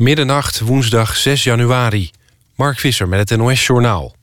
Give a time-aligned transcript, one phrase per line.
[0.00, 2.10] Middernacht, woensdag 6 januari.
[2.54, 4.14] Mark Visser met het NOS-journaal.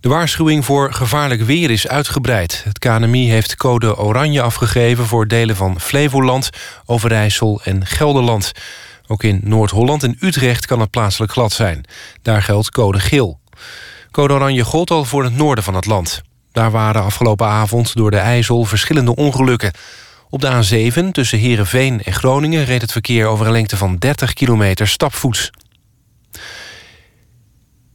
[0.00, 2.64] De waarschuwing voor gevaarlijk weer is uitgebreid.
[2.64, 6.50] Het KNMI heeft code oranje afgegeven voor delen van Flevoland,
[6.84, 8.52] Overijssel en Gelderland.
[9.06, 11.84] Ook in Noord-Holland en Utrecht kan het plaatselijk glad zijn.
[12.22, 13.40] Daar geldt code geel.
[14.10, 16.22] Code oranje gold al voor het noorden van het land.
[16.52, 19.72] Daar waren afgelopen avond door de IJssel verschillende ongelukken.
[20.30, 24.32] Op de A7 tussen Heerenveen en Groningen reed het verkeer over een lengte van 30
[24.32, 25.50] kilometer stapvoets.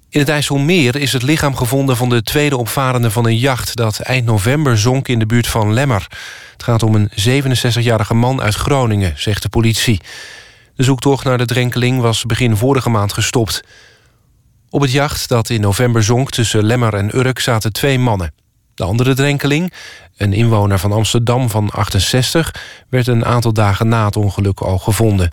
[0.10, 3.76] In het IJsselmeer is het lichaam gevonden van de tweede opvarende van een jacht...
[3.76, 6.08] dat eind november zonk in de buurt van Lemmer.
[6.52, 10.02] Het gaat om een 67-jarige man uit Groningen, zegt de politie.
[10.76, 13.64] De zoektocht naar de drenkeling was begin vorige maand gestopt.
[14.70, 18.34] Op het jacht dat in november zonk tussen Lemmer en Urk zaten twee mannen.
[18.76, 19.74] De andere drenkeling,
[20.18, 22.56] een inwoner van Amsterdam van 68...
[22.90, 25.32] werd een aantal dagen na het ongeluk al gevonden.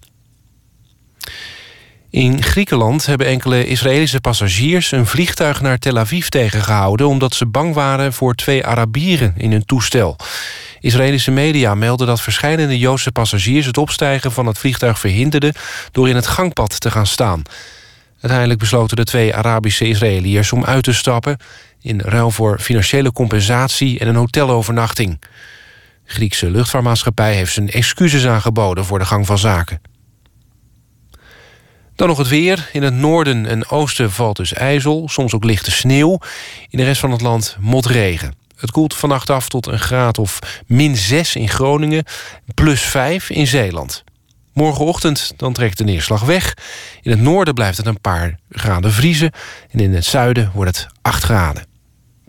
[2.10, 4.92] In Griekenland hebben enkele Israëlische passagiers...
[4.92, 7.06] een vliegtuig naar Tel Aviv tegengehouden...
[7.06, 10.16] omdat ze bang waren voor twee Arabieren in hun toestel.
[10.80, 13.66] Israëlische media melden dat verschillende Joodse passagiers...
[13.66, 15.54] het opstijgen van het vliegtuig verhinderden...
[15.92, 17.42] door in het gangpad te gaan staan.
[18.20, 21.36] Uiteindelijk besloten de twee Arabische Israëliërs om uit te stappen...
[21.82, 25.20] in ruil voor financiële compensatie en een hotelovernachting.
[25.20, 25.26] De
[26.04, 28.84] Griekse luchtvaartmaatschappij heeft zijn excuses aangeboden...
[28.84, 29.80] voor de gang van zaken.
[31.94, 32.68] Dan nog het weer.
[32.72, 36.18] In het noorden en oosten valt dus ijzel, soms ook lichte sneeuw.
[36.68, 38.34] In de rest van het land motregen.
[38.56, 42.04] Het koelt vannacht af tot een graad of min 6 in Groningen,
[42.54, 44.04] plus 5 in Zeeland.
[44.52, 46.54] Morgenochtend dan trekt de neerslag weg.
[47.02, 49.32] In het noorden blijft het een paar graden vriezen...
[49.70, 51.69] en in het zuiden wordt het 8 graden.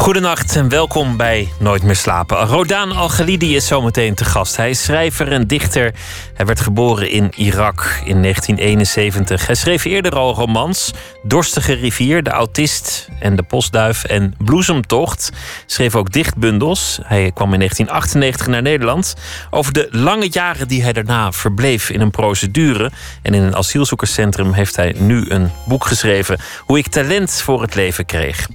[0.00, 2.46] Goedenacht en welkom bij Nooit meer slapen.
[2.46, 4.56] Rodaan Al-Ghalidi is zometeen te gast.
[4.56, 5.94] Hij is schrijver en dichter.
[6.34, 9.46] Hij werd geboren in Irak in 1971.
[9.46, 10.92] Hij schreef eerder al romans.
[11.22, 15.32] Dorstige rivier, De Autist en De Postduif en Bloesemtocht.
[15.66, 16.98] Schreef ook dichtbundels.
[17.02, 19.14] Hij kwam in 1998 naar Nederland.
[19.50, 22.90] Over de lange jaren die hij daarna verbleef in een procedure.
[23.22, 26.38] En in een asielzoekerscentrum heeft hij nu een boek geschreven.
[26.58, 28.46] Hoe ik talent voor het leven kreeg.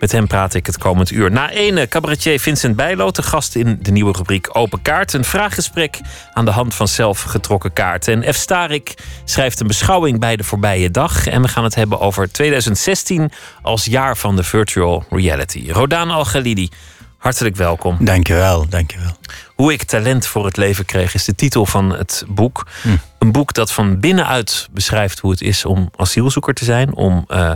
[0.00, 1.30] Met hem praat ik het komend uur.
[1.30, 5.12] Na ene cabaretier Vincent Bijlo te gast in de nieuwe rubriek Open Kaart.
[5.12, 6.00] Een vraaggesprek
[6.32, 8.22] aan de hand van zelfgetrokken kaarten.
[8.22, 8.36] En F.
[8.36, 8.94] Starik
[9.24, 11.26] schrijft een beschouwing bij de voorbije dag.
[11.26, 13.30] En we gaan het hebben over 2016
[13.62, 15.70] als jaar van de virtual reality.
[15.70, 16.68] Rodaan Al-Ghalidi,
[17.16, 17.96] hartelijk welkom.
[18.00, 19.16] Dankjewel, dankjewel.
[19.54, 22.66] Hoe ik talent voor het leven kreeg is de titel van het boek.
[22.82, 22.88] Hm.
[23.18, 26.94] Een boek dat van binnenuit beschrijft hoe het is om asielzoeker te zijn.
[26.94, 27.24] Om...
[27.28, 27.52] Uh,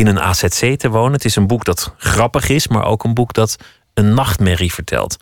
[0.00, 1.12] in een AZC te wonen.
[1.12, 3.56] Het is een boek dat grappig is, maar ook een boek dat
[3.94, 5.16] een nachtmerrie vertelt.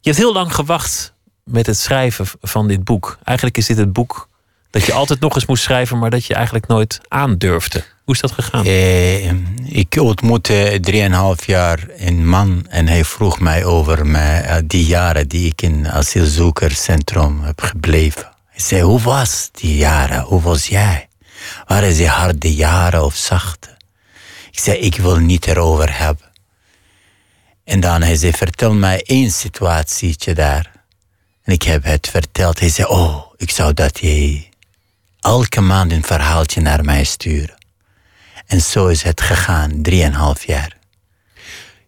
[0.00, 1.14] Je hebt heel lang gewacht
[1.44, 3.18] met het schrijven van dit boek.
[3.24, 4.28] Eigenlijk is dit het boek
[4.70, 7.84] dat je altijd nog eens moest schrijven, maar dat je eigenlijk nooit aandurfde.
[8.04, 8.64] Hoe is dat gegaan?
[8.64, 9.32] Eh,
[9.64, 15.28] ik ontmoette drieënhalf jaar een man en hij vroeg mij over mijn, uh, die jaren
[15.28, 18.32] die ik in asielzoekerscentrum heb gebleven.
[18.48, 20.20] Hij zei, hoe was die jaren?
[20.20, 21.08] Hoe was jij?
[21.66, 23.73] Waren ze harde jaren of zachte?
[24.54, 26.32] Ik zei, ik wil niet erover hebben.
[27.64, 30.72] En dan hij zei, vertel mij één situatietje daar.
[31.42, 32.60] En ik heb het verteld.
[32.60, 34.44] Hij zei, oh, ik zou dat je
[35.20, 37.54] elke maand een verhaaltje naar mij sturen.
[38.46, 40.76] En zo is het gegaan, drieënhalf jaar.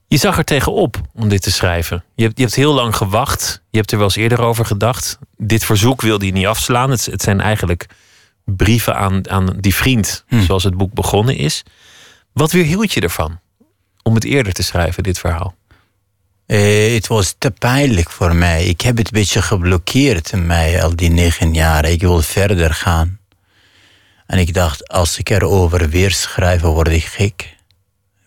[0.07, 2.05] Je zag er tegenop om dit te schrijven.
[2.15, 3.63] Je hebt, je hebt heel lang gewacht.
[3.71, 5.19] Je hebt er wel eens eerder over gedacht.
[5.37, 6.91] Dit verzoek wilde je niet afslaan.
[6.91, 7.87] Het, het zijn eigenlijk
[8.45, 10.41] brieven aan, aan die vriend, hm.
[10.41, 11.63] zoals het boek begonnen is.
[12.37, 13.41] Wat weerhield je ervan
[14.03, 15.55] om het eerder te schrijven, dit verhaal?
[16.47, 18.65] Uh, het was te pijnlijk voor mij.
[18.65, 21.85] Ik heb het een beetje geblokkeerd in mij al die negen jaar.
[21.85, 23.19] Ik wil verder gaan.
[24.27, 27.57] En ik dacht, als ik erover weer schrijf, word ik gek.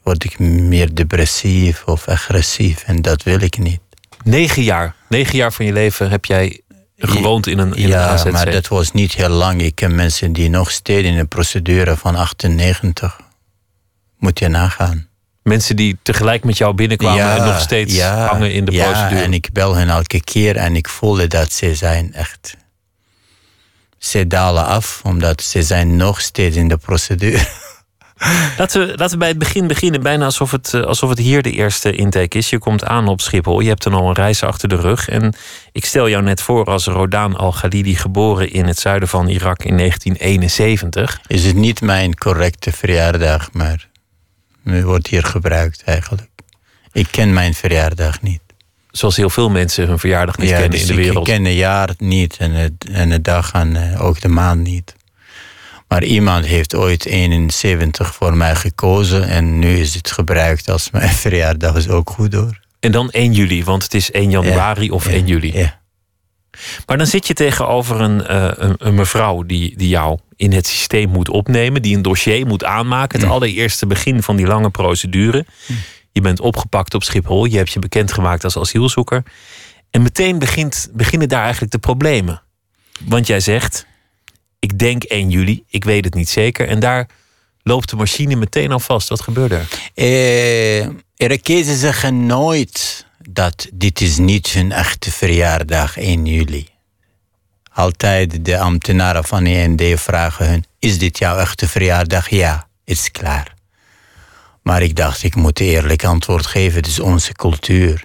[0.04, 2.84] Word ik meer depressief of agressief.
[2.84, 3.80] En dat wil ik niet.
[4.24, 4.96] Negen jaar.
[5.10, 6.62] Negen jaar van je leven heb jij
[6.98, 9.62] gewoond in een, in ja, een maar dat was niet heel lang.
[9.62, 13.28] Ik ken mensen die nog steeds in een procedure van 98
[14.20, 15.08] moet je nagaan.
[15.44, 19.16] Mensen die tegelijk met jou binnenkwamen en nog steeds hangen in de ja, procedure.
[19.16, 22.58] Ja, en ik bel hen elke keer en ik voelde dat ze zijn echt...
[23.98, 27.46] Ze dalen af, omdat ze zijn nog steeds in de procedure.
[28.58, 30.02] Laten we, laten we bij het begin beginnen.
[30.02, 32.50] Bijna alsof het, eh, alsof het hier de eerste intake is.
[32.50, 33.60] Je komt aan op Schiphol.
[33.60, 35.10] Je hebt dan al een reis achter de rug.
[35.10, 35.34] En
[35.72, 37.96] ik stel jou net voor als Rodan al-Ghalidi...
[37.96, 41.20] geboren in het zuiden van Irak in 1971.
[41.28, 43.88] Is het niet mijn correcte verjaardag, maar
[44.84, 46.30] wordt hier gebruikt eigenlijk.
[46.92, 48.42] Ik ken mijn verjaardag niet.
[48.92, 51.28] Zoals heel veel mensen hun verjaardag niet kennen dus in de wereld.
[51.28, 54.62] Ik ken het jaar niet en, het, en de dag en eh, ook de maand
[54.62, 54.96] niet.
[55.88, 61.10] Maar iemand heeft ooit 71 voor mij gekozen en nu is het gebruikt als mijn
[61.26, 62.60] verjaardag is ook goed hoor.
[62.80, 65.58] En dan 1 juli, want het is 1 januari of 1 juli.
[65.58, 65.79] Ja.
[66.86, 70.68] Maar dan zit je tegenover een, uh, een, een, mevrouw die, die jou in het
[70.68, 73.20] systeem moet opnemen, die een dossier moet aanmaken.
[73.20, 73.34] Het mm.
[73.34, 75.46] allereerste begin van die lange procedure.
[75.68, 75.76] Mm.
[76.12, 79.24] Je bent opgepakt op Schiphol, je hebt je bekendgemaakt als asielzoeker.
[79.92, 82.42] En meteen begint, beginnen daar eigenlijk de problemen.
[83.00, 83.86] Want jij zegt,
[84.60, 86.68] ik denk 1 juli, ik weet het niet zeker.
[86.68, 87.08] En daar
[87.64, 89.10] loopt de machine meteen al vast.
[89.10, 89.68] Wat gebeurde er?
[89.94, 96.68] Eh, Irakezen zeggen nooit dat dit is niet hun echte verjaardag 1 juli.
[97.74, 102.30] Altijd de ambtenaren van END vragen hun: Is dit jouw echte verjaardag?
[102.30, 103.54] Ja, is klaar.
[104.62, 106.78] Maar ik dacht, ik moet eerlijk antwoord geven.
[106.78, 108.04] Het is onze cultuur.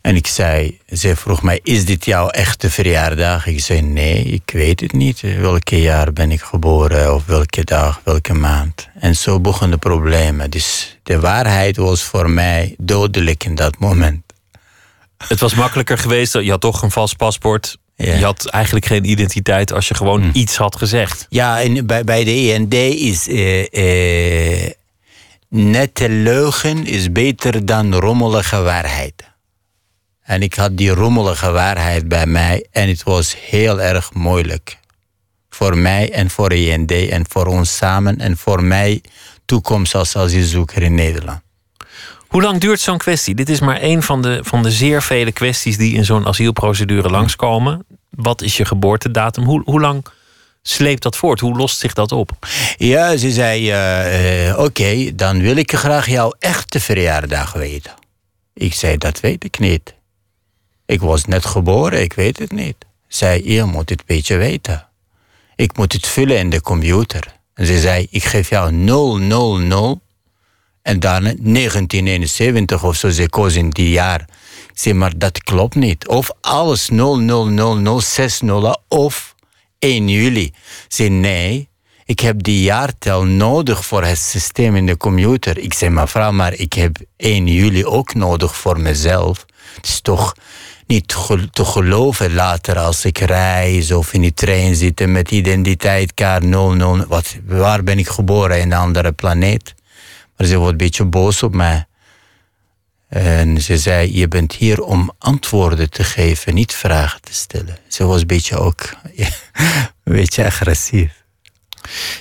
[0.00, 3.46] En ik zei, zij vroeg mij, is dit jouw echte verjaardag?
[3.46, 5.20] Ik zei, nee, ik weet het niet.
[5.20, 8.88] Welke jaar ben ik geboren of welke dag, welke maand?
[8.94, 10.50] En zo begonnen de problemen.
[10.50, 14.22] Dus de waarheid was voor mij dodelijk in dat moment.
[15.28, 17.76] Het was makkelijker geweest, je had toch een vast paspoort.
[17.96, 20.30] Je had eigenlijk geen identiteit als je gewoon hm.
[20.32, 21.26] iets had gezegd.
[21.28, 24.70] Ja, en bij, bij de END is uh, uh,
[25.48, 29.29] nette leugen is beter dan rommelige waarheid.
[30.30, 34.78] En ik had die rommelige waarheid bij mij en het was heel erg moeilijk.
[35.48, 39.02] Voor mij en voor END en voor ons samen en voor mij
[39.44, 41.40] toekomst als asielzoeker in Nederland.
[42.28, 43.34] Hoe lang duurt zo'n kwestie?
[43.34, 47.08] Dit is maar één van de, van de zeer vele kwesties die in zo'n asielprocedure
[47.08, 47.86] langskomen.
[48.10, 49.44] Wat is je geboortedatum?
[49.44, 50.04] Hoe, hoe lang
[50.62, 51.40] sleept dat voort?
[51.40, 52.30] Hoe lost zich dat op?
[52.76, 57.94] Ja, ze zei: uh, uh, Oké, dan wil ik graag jouw echte verjaardag weten.
[58.54, 59.98] Ik zei: Dat weet ik niet.
[60.90, 62.76] Ik was net geboren, ik weet het niet.
[63.08, 64.86] Zij, je moet het beetje weten.
[65.56, 67.36] Ik moet het vullen in de computer.
[67.54, 70.00] En ze zei, ik geef jou 000
[70.82, 74.20] en dan 1971 of zo, ze koos in die jaar.
[74.70, 76.08] Ik zei, maar dat klopt niet.
[76.08, 79.34] Of alles 000060 of
[79.78, 80.52] 1 juli.
[80.88, 81.68] Ze nee,
[82.04, 85.58] ik heb die jaartel nodig voor het systeem in de computer.
[85.58, 89.46] Ik zei, mevrouw, maar ik heb 1 juli ook nodig voor mezelf.
[89.74, 90.34] Het is toch
[90.90, 91.08] niet
[91.50, 97.06] te geloven later als ik reis of in die trein zit met identiteitkaart 00.
[97.06, 98.60] Wat, waar ben ik geboren?
[98.60, 99.74] In een andere planeet.
[100.36, 101.86] Maar ze wordt een beetje boos op mij.
[103.08, 107.76] En ze zei: Je bent hier om antwoorden te geven, niet vragen te stellen.
[107.88, 108.90] Ze was een beetje ook
[110.04, 111.24] een beetje agressief.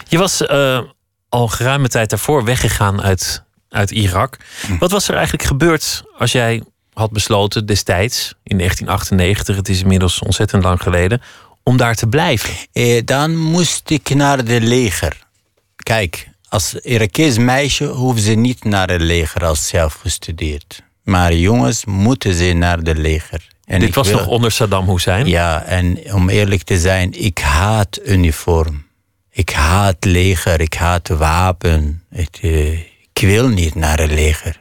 [0.08, 0.82] Je was uh,
[1.30, 4.38] al geruime tijd daarvoor weggegaan uit, uit Irak.
[4.66, 4.78] Hm.
[4.78, 6.64] Wat was er eigenlijk gebeurd als jij
[7.00, 11.22] had besloten destijds, in 1998, het is inmiddels ontzettend lang geleden,
[11.64, 12.54] om daar te blijven?
[12.74, 15.28] Eh, dan moest ik naar de leger.
[15.76, 20.84] Kijk, als Irakees meisje hoeven ze niet naar het leger als zelf gestudeerd.
[21.04, 23.48] Maar jongens moeten ze naar de leger.
[23.66, 24.18] En Dit was wil...
[24.18, 25.28] nog onder Saddam Hussein?
[25.28, 28.88] Ja, en om eerlijk te zijn, ik haat uniform.
[29.32, 32.04] Ik haat leger, ik haat wapen.
[32.12, 32.72] Ik, uh,
[33.14, 34.60] ik wil niet naar het leger.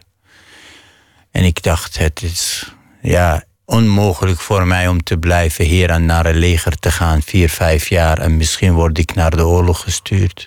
[1.38, 6.26] En ik dacht, het is ja, onmogelijk voor mij om te blijven hier en naar
[6.26, 8.18] een leger te gaan, vier, vijf jaar.
[8.18, 10.47] En misschien word ik naar de oorlog gestuurd.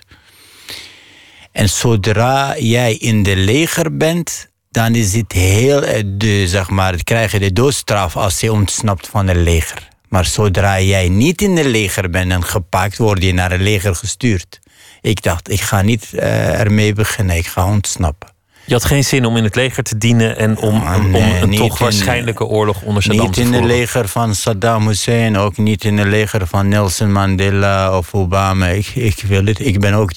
[1.52, 7.04] En zodra jij in de leger bent, dan is het heel, eh, de, zeg maar,
[7.04, 9.88] krijg je de doodstraf als je ontsnapt van het leger.
[10.08, 13.94] Maar zodra jij niet in de leger bent en gepakt, word je naar het leger
[13.94, 14.60] gestuurd.
[15.00, 18.31] Ik dacht, ik ga niet uh, ermee beginnen, ik ga ontsnappen.
[18.64, 20.82] Je had geen zin om in het leger te dienen en om,
[21.14, 24.86] om een toch waarschijnlijke oorlog onder Saddam niet te Niet in het leger van Saddam
[24.86, 28.66] Hussein, ook niet in het leger van Nelson Mandela of Obama.
[28.66, 29.60] Ik, ik wil het.
[29.60, 30.12] Ik ben ook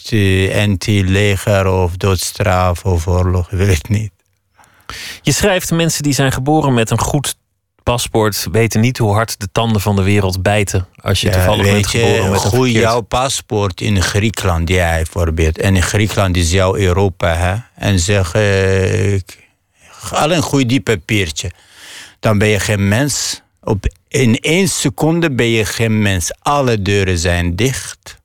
[0.53, 3.51] anti-leger of doodstraf of oorlog.
[3.51, 4.11] Ik wil het niet.
[5.21, 7.35] Je schrijft mensen die zijn geboren met een goed
[7.85, 10.87] paspoort weten niet hoe hard de tanden van de wereld bijten.
[11.01, 15.57] Als je toevallig bent geboren met een Goed, jouw paspoort in Griekenland, ja, bijvoorbeeld.
[15.57, 17.55] En in Griekenland is jouw Europa, hè.
[17.75, 19.19] En zeg, uh,
[20.11, 21.51] alleen goed die papiertje.
[22.19, 23.41] Dan ben je geen mens.
[23.61, 26.31] Op, in één seconde ben je geen mens.
[26.39, 28.17] Alle deuren zijn dicht.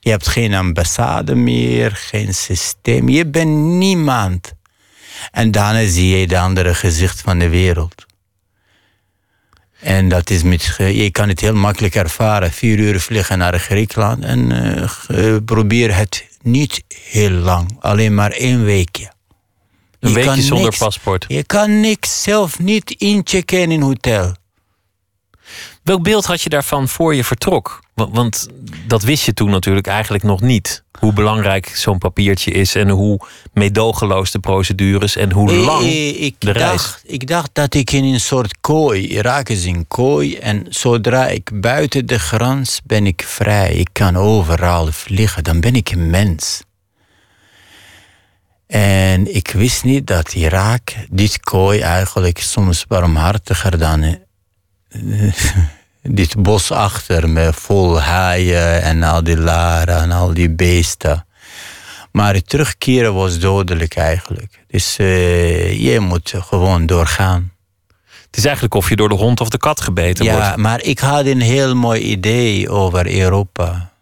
[0.00, 3.08] Je hebt geen ambassade meer, geen systeem.
[3.08, 4.52] Je bent niemand.
[5.30, 8.05] En daarna zie je de andere gezicht van de wereld.
[9.80, 12.52] En dat is met, je kan het heel makkelijk ervaren.
[12.52, 14.52] Vier uur vliegen naar Griekenland en
[15.10, 17.76] uh, probeer het niet heel lang.
[17.80, 19.12] Alleen maar één weekje.
[20.00, 21.24] Een je weekje zonder paspoort.
[21.28, 24.34] Je kan niks zelf niet inchecken in een hotel.
[25.86, 27.80] Welk beeld had je daarvan voor je vertrok?
[27.94, 28.48] Want
[28.86, 30.84] dat wist je toen natuurlijk eigenlijk nog niet.
[30.98, 33.20] Hoe belangrijk zo'n papiertje is en hoe
[33.52, 36.98] meedogenloos de procedures en hoe lang ik, de dacht, reis.
[37.02, 40.36] Ik dacht dat ik in een soort kooi, Irak is een kooi.
[40.36, 43.72] En zodra ik buiten de grens ben ik vrij.
[43.72, 45.44] Ik kan overal vliegen.
[45.44, 46.62] Dan ben ik een mens.
[48.66, 54.24] En ik wist niet dat Irak, dit kooi eigenlijk soms barmhartiger dan
[56.02, 61.26] dit bos achter me vol haaien en al die laren en al die beesten.
[62.12, 64.64] Maar het terugkeren was dodelijk eigenlijk.
[64.66, 67.52] Dus uh, je moet gewoon doorgaan.
[68.26, 70.46] Het is eigenlijk of je door de hond of de kat gebeten ja, wordt.
[70.46, 73.92] Ja, maar ik had een heel mooi idee over Europa.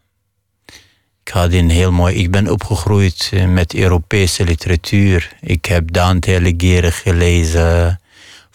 [1.24, 2.14] Ik had een heel mooi.
[2.14, 5.32] Ik ben opgegroeid met Europese literatuur.
[5.40, 8.00] Ik heb Dante Alighieri gelezen.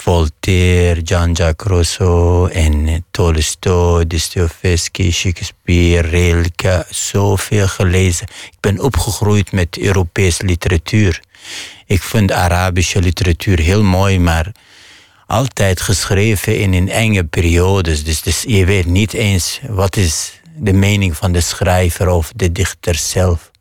[0.01, 8.27] Voltaire, Jean-Jacques Rousseau en Tolstoy, Dostoevsky, Shakespeare, Rilke, zoveel gelezen.
[8.51, 11.22] Ik ben opgegroeid met Europese literatuur.
[11.86, 14.51] Ik vind Arabische literatuur heel mooi, maar
[15.27, 18.03] altijd geschreven in een enge periodes.
[18.03, 22.51] Dus, dus je weet niet eens wat is de mening van de schrijver of de
[22.51, 23.51] dichter zelf.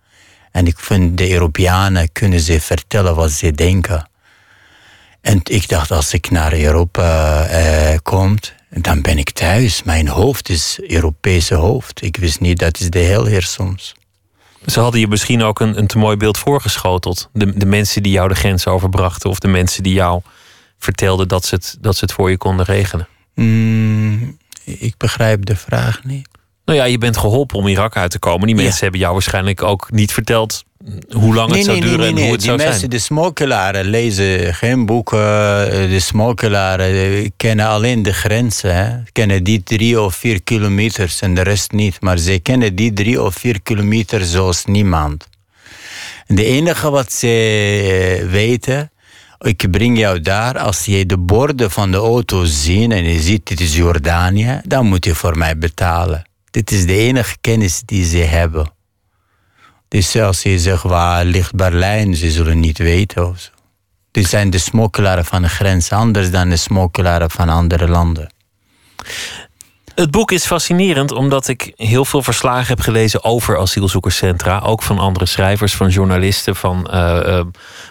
[0.52, 4.09] En ik vind de Europeanen kunnen ze vertellen wat ze denken.
[5.20, 8.37] En ik dacht, als ik naar Europa eh, kom,
[8.70, 9.82] dan ben ik thuis.
[9.82, 12.02] Mijn hoofd is Europese hoofd.
[12.02, 13.94] Ik wist niet, dat is de heel heer soms.
[14.66, 17.28] Ze hadden je misschien ook een, een te mooi beeld voorgeschoteld.
[17.32, 19.30] De, de mensen die jou de grens overbrachten...
[19.30, 20.22] of de mensen die jou
[20.78, 23.08] vertelden dat ze het, dat ze het voor je konden regelen.
[23.34, 26.28] Mm, ik begrijp de vraag niet.
[26.64, 28.46] Nou ja, je bent geholpen om Irak uit te komen.
[28.46, 30.64] Die mensen hebben jou waarschijnlijk ook niet verteld
[31.11, 32.90] hoe lang het zou duren en hoe het die zou mensen, zijn.
[32.90, 35.18] De smokkelaren lezen geen boeken.
[35.88, 38.75] De smokkelaren kennen alleen de grenzen.
[38.75, 39.02] Hè.
[39.12, 42.00] Kennen die drie of vier kilometers en de rest niet.
[42.00, 45.28] Maar ze kennen die drie of vier kilometer zoals niemand.
[46.26, 48.90] De enige wat ze eh, weten,
[49.38, 50.58] ik breng jou daar.
[50.58, 54.87] Als je de borden van de auto ziet en je ziet dit is Jordanië, dan
[54.87, 56.26] moet je voor mij betalen.
[56.50, 58.76] Dit is de enige kennis die ze hebben.
[59.88, 63.50] Dus als je zegt waar ligt Berlijn, ze zullen niet weten of zo.
[64.11, 68.33] Dit zijn de smokkelaren van de grens, anders dan de smokkelaren van andere landen.
[69.95, 74.59] Het boek is fascinerend omdat ik heel veel verslagen heb gelezen over asielzoekerscentra.
[74.59, 77.40] Ook van andere schrijvers, van journalisten, van uh,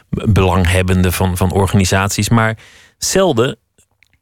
[0.09, 2.29] belanghebbenden, van, van organisaties.
[2.29, 2.57] Maar
[2.97, 3.57] zelden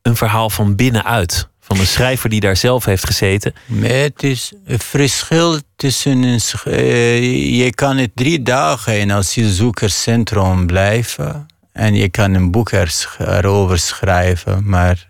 [0.02, 1.50] een verhaal van binnenuit.
[1.68, 3.54] Van een schrijver die daar zelf heeft gezeten.
[3.82, 6.40] Het is een verschil tussen een.
[6.68, 11.46] Uh, je kan het drie dagen in asielzoekerscentrum blijven.
[11.72, 12.72] En je kan een boek
[13.18, 14.70] erover schrijven.
[14.70, 15.10] Maar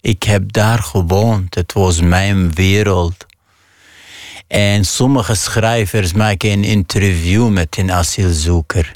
[0.00, 1.54] ik heb daar gewoond.
[1.54, 3.26] Het was mijn wereld.
[4.46, 8.92] En sommige schrijvers maken een interview met een asielzoeker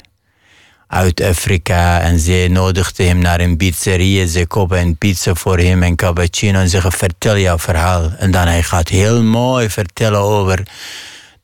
[0.93, 1.99] uit Afrika.
[2.01, 4.25] En ze nodigden hem naar een pizzeria.
[4.25, 6.59] Ze kopen een pizza voor hem en cappuccino.
[6.59, 8.11] En zeggen, vertel jouw verhaal.
[8.17, 10.67] En dan hij gaat heel mooi vertellen over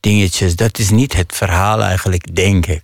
[0.00, 0.56] dingetjes.
[0.56, 2.82] Dat is niet het verhaal eigenlijk, denk ik.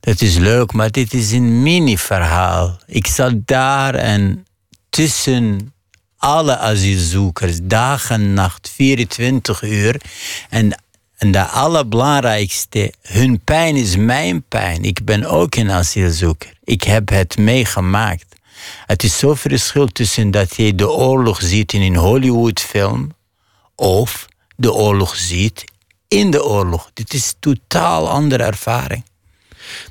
[0.00, 2.78] Dat is leuk, maar dit is een mini-verhaal.
[2.86, 4.46] Ik zat daar en
[4.90, 5.72] tussen
[6.16, 10.00] alle asielzoekers, dag en nacht, 24 uur.
[10.48, 10.82] En
[11.22, 14.84] en de allerbelangrijkste, hun pijn is mijn pijn.
[14.84, 16.52] Ik ben ook een asielzoeker.
[16.64, 18.36] Ik heb het meegemaakt.
[18.86, 23.14] Het is zo verschil tussen dat je de oorlog ziet in een Hollywoodfilm
[23.74, 24.26] of
[24.56, 25.64] de oorlog ziet
[26.08, 26.90] in de oorlog.
[26.94, 29.04] Dit is een totaal andere ervaring.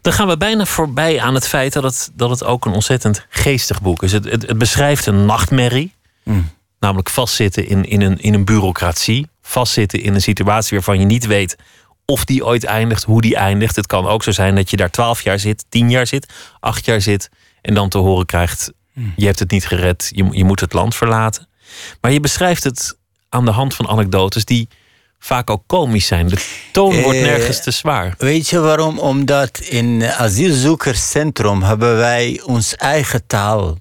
[0.01, 3.25] Dan gaan we bijna voorbij aan het feit dat het, dat het ook een ontzettend
[3.29, 4.11] geestig boek is.
[4.11, 6.49] Het, het, het beschrijft een nachtmerrie, mm.
[6.79, 11.25] namelijk vastzitten in, in, een, in een bureaucratie vastzitten in een situatie waarvan je niet
[11.25, 11.55] weet
[12.05, 13.75] of die ooit eindigt, hoe die eindigt.
[13.75, 16.85] Het kan ook zo zijn dat je daar twaalf jaar zit, tien jaar zit, acht
[16.85, 17.29] jaar zit
[17.61, 18.71] en dan te horen krijgt:
[19.15, 21.47] je hebt het niet gered, je, je moet het land verlaten.
[22.01, 22.97] Maar je beschrijft het
[23.29, 24.67] aan de hand van anekdotes die
[25.19, 26.27] vaak ook komisch zijn.
[26.27, 28.15] De toon wordt nergens te zwaar.
[28.17, 28.99] Weet je waarom?
[28.99, 33.77] Omdat in asielzoekerscentrum hebben wij ons eigen taal.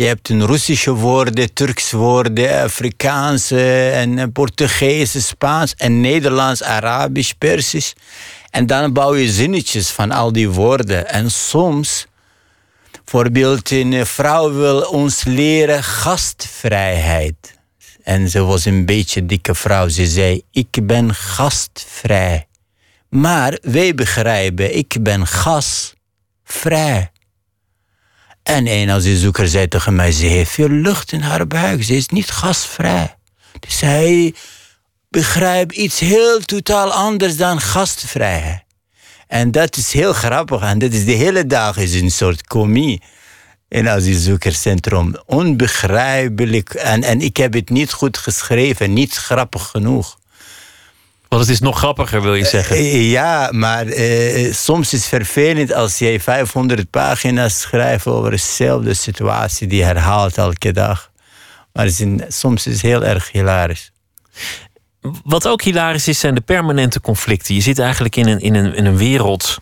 [0.00, 7.92] Je hebt een Russische woorden, Turks woorden, Afrikaanse en Portugees, Spaans en Nederlands, Arabisch, Persisch.
[8.50, 11.08] En dan bouw je zinnetjes van al die woorden.
[11.08, 12.06] En soms,
[13.04, 17.58] bijvoorbeeld, een vrouw wil ons leren gastvrijheid.
[18.02, 19.88] En ze was een beetje dikke vrouw.
[19.88, 22.46] Ze zei: Ik ben gastvrij.
[23.08, 27.10] Maar wij begrijpen, ik ben gasvrij.
[28.50, 31.82] En een asielzoeker zei tegen mij: Ze heeft veel lucht in haar buik.
[31.82, 33.16] Ze is niet gasvrij.
[33.60, 34.34] Dus hij
[35.08, 38.64] begrijpt iets heel totaal anders dan gastvrijheid.
[39.26, 40.62] En dat is heel grappig.
[40.62, 43.02] En dat is de hele dag is een soort comie
[43.68, 45.14] in asielzoekerscentrum.
[45.26, 46.74] Onbegrijpelijk.
[46.74, 50.18] En, en ik heb het niet goed geschreven, niet grappig genoeg.
[51.30, 52.76] Want het is nog grappiger, wil je zeggen?
[52.76, 58.94] Uh, ja, maar uh, soms is het vervelend als jij 500 pagina's schrijft over dezelfde
[58.94, 61.10] situatie die herhaalt elke dag.
[61.72, 63.92] Maar is soms is het heel erg hilarisch.
[65.24, 67.54] Wat ook hilarisch is, zijn de permanente conflicten.
[67.54, 69.58] Je zit eigenlijk in een, in een, in een wereld,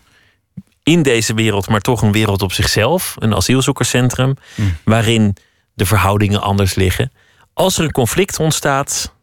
[0.83, 3.15] in deze wereld, maar toch een wereld op zichzelf.
[3.19, 4.77] Een asielzoekerscentrum, mm.
[4.83, 5.35] waarin
[5.73, 7.11] de verhoudingen anders liggen.
[7.53, 9.13] Als er een conflict ontstaat,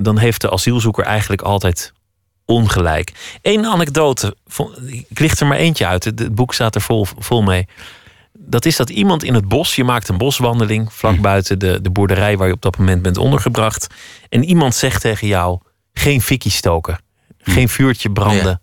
[0.00, 1.92] dan heeft de asielzoeker eigenlijk altijd
[2.44, 3.12] ongelijk.
[3.42, 4.36] Eén anekdote,
[4.86, 7.68] ik licht er maar eentje uit, het boek staat er vol, vol mee.
[8.32, 11.20] Dat is dat iemand in het bos, je maakt een boswandeling vlak hm.
[11.20, 13.86] buiten de, de boerderij waar je op dat moment bent ondergebracht.
[14.28, 15.58] En iemand zegt tegen jou:
[15.92, 17.00] geen fikkie stoken,
[17.42, 17.50] hm.
[17.50, 18.60] geen vuurtje branden.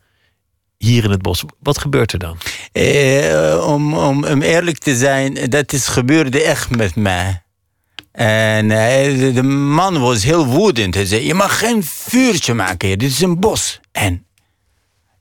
[0.78, 1.44] Hier in het bos.
[1.60, 2.38] Wat gebeurt er dan?
[2.72, 7.42] Eh, om, om, om eerlijk te zijn, dat is gebeurde echt met mij.
[8.18, 10.96] En uh, de man was heel woedend.
[10.96, 13.80] Hij zei, je mag geen vuurtje maken hier, dit is een bos.
[13.92, 14.26] En,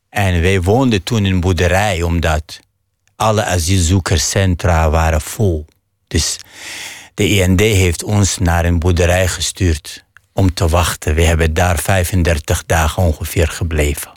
[0.09, 2.61] en wij woonden toen in een boerderij, omdat
[3.17, 5.67] alle asielzoekerscentra waren vol.
[6.07, 6.38] Dus
[7.15, 11.15] de IND heeft ons naar een boerderij gestuurd om te wachten.
[11.15, 14.11] We hebben daar 35 dagen ongeveer gebleven.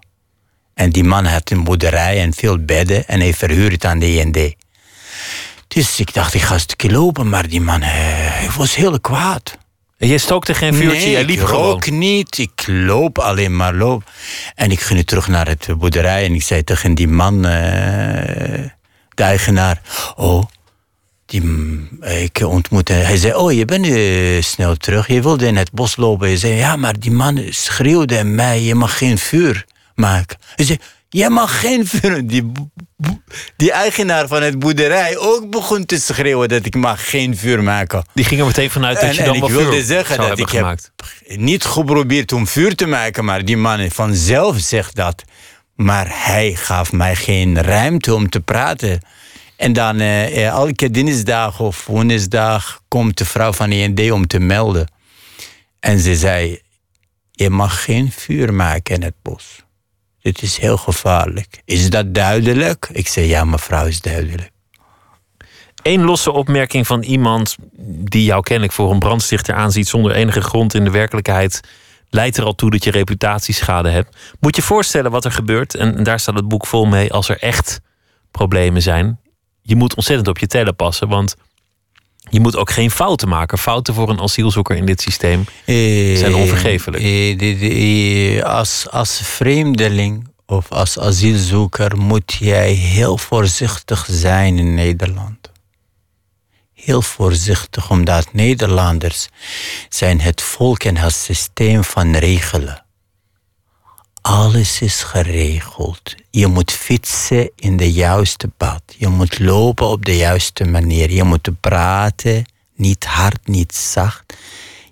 [0.73, 4.55] En die man had een boerderij en veel bedden en hij verhuurde aan de IND.
[5.75, 9.57] Dus ik dacht, ik ga een stukje lopen, maar die man hij was heel kwaad.
[9.97, 11.65] En je stookte geen vuurtje, nee, jij liep ik gewoon?
[11.65, 12.37] ook niet.
[12.37, 14.03] Ik loop alleen maar loop.
[14.55, 17.51] En ik ging terug naar het boerderij en ik zei tegen die man, uh,
[19.09, 19.81] de eigenaar,
[20.15, 20.43] oh,
[21.25, 21.41] die,
[22.01, 22.93] ik ontmoette.
[22.93, 25.07] Hij zei, oh, je bent uh, snel terug.
[25.07, 26.27] Je wilde in het bos lopen.
[26.27, 30.37] Hij zei, ja, maar die man schreeuwde mij, je mag geen vuur maken.
[30.55, 30.79] Hij zei,
[31.09, 32.27] je mag geen vuur.
[32.27, 32.51] Die,
[33.55, 38.03] die eigenaar van het boerderij ook begon te schreeuwen dat ik mag geen vuur maken.
[38.13, 40.49] Die ging er meteen vanuit dat je dan en wel ik wilde zeggen dat ik
[40.49, 40.91] gemaakt.
[41.27, 45.23] heb niet geprobeerd om vuur te maken, maar die man vanzelf zegt dat.
[45.75, 49.01] Maar hij gaf mij geen ruimte om te praten.
[49.55, 54.91] En dan uh, elke dinsdag of woensdag komt de vrouw van END om te melden.
[55.79, 56.61] En ze zei,
[57.31, 59.63] je mag geen vuur maken in het bos.
[60.29, 61.61] Dit is heel gevaarlijk.
[61.65, 62.89] Is dat duidelijk?
[62.91, 64.51] Ik zei, ja mevrouw, is duidelijk.
[65.81, 67.55] Eén losse opmerking van iemand
[68.09, 71.61] die jou kennelijk voor een brandstichter aanziet zonder enige grond in de werkelijkheid
[72.09, 74.17] leidt er al toe dat je reputatieschade hebt.
[74.39, 77.37] Moet je voorstellen wat er gebeurt, en daar staat het boek vol mee, als er
[77.37, 77.79] echt
[78.31, 79.19] problemen zijn.
[79.61, 81.35] Je moet ontzettend op je tellen passen, want
[82.29, 83.57] je moet ook geen fouten maken.
[83.57, 85.45] Fouten voor een asielzoeker in dit systeem
[86.17, 87.03] zijn onvergeeflijk.
[87.03, 95.51] Eh, als, als vreemdeling of als asielzoeker moet jij heel voorzichtig zijn in Nederland.
[96.73, 99.27] Heel voorzichtig, omdat Nederlanders
[99.89, 102.83] zijn het volk en het systeem van regelen.
[104.29, 106.15] Alles is geregeld.
[106.29, 108.81] Je moet fietsen in de juiste pad.
[108.97, 111.11] Je moet lopen op de juiste manier.
[111.11, 114.37] Je moet praten, niet hard, niet zacht.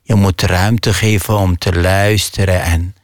[0.03, 2.61] Je moet ruimte geven om te luisteren.
[2.61, 2.95] En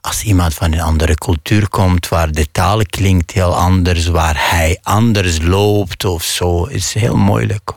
[0.00, 4.78] als iemand van een andere cultuur komt, waar de taal klinkt heel anders, waar hij
[4.82, 7.72] anders loopt of zo, is heel moeilijk.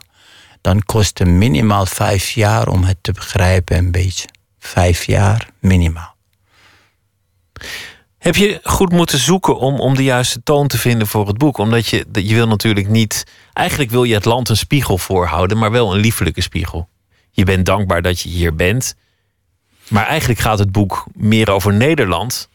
[0.61, 4.27] Dan kost het minimaal vijf jaar om het te begrijpen, een beetje.
[4.59, 6.15] Vijf jaar minimaal.
[8.25, 11.57] Heb je goed moeten zoeken om, om de juiste toon te vinden voor het boek?
[11.57, 13.23] Omdat je, je wil natuurlijk niet.
[13.53, 16.89] Eigenlijk wil je het land een spiegel voorhouden, maar wel een liefelijke spiegel.
[17.31, 18.95] Je bent dankbaar dat je hier bent.
[19.87, 22.49] Maar eigenlijk gaat het boek meer over Nederland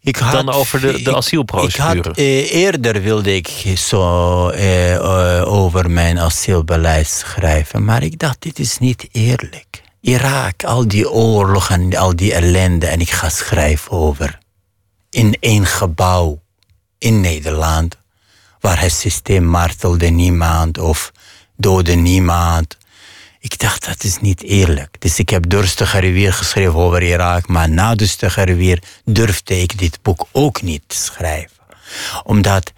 [0.00, 1.98] ik had, dan over de, de asielprocedure.
[1.98, 8.18] Ik had, eh, eerder wilde ik zo eh, eh, over mijn asielbeleid schrijven, maar ik
[8.18, 9.82] dacht, dit is niet eerlijk.
[10.00, 14.38] Irak, al die oorlogen, al die ellende, en ik ga schrijven over
[15.10, 16.40] in één gebouw
[16.98, 17.96] in Nederland,
[18.60, 21.12] waar het systeem martelde niemand of
[21.56, 22.76] doodde niemand.
[23.40, 24.96] Ik dacht, dat is niet eerlijk.
[24.98, 27.48] Dus ik heb Durstige Rivier geschreven over Irak.
[27.48, 31.56] Maar na Durstige Rivier durfde ik dit boek ook niet te schrijven.
[32.24, 32.72] Omdat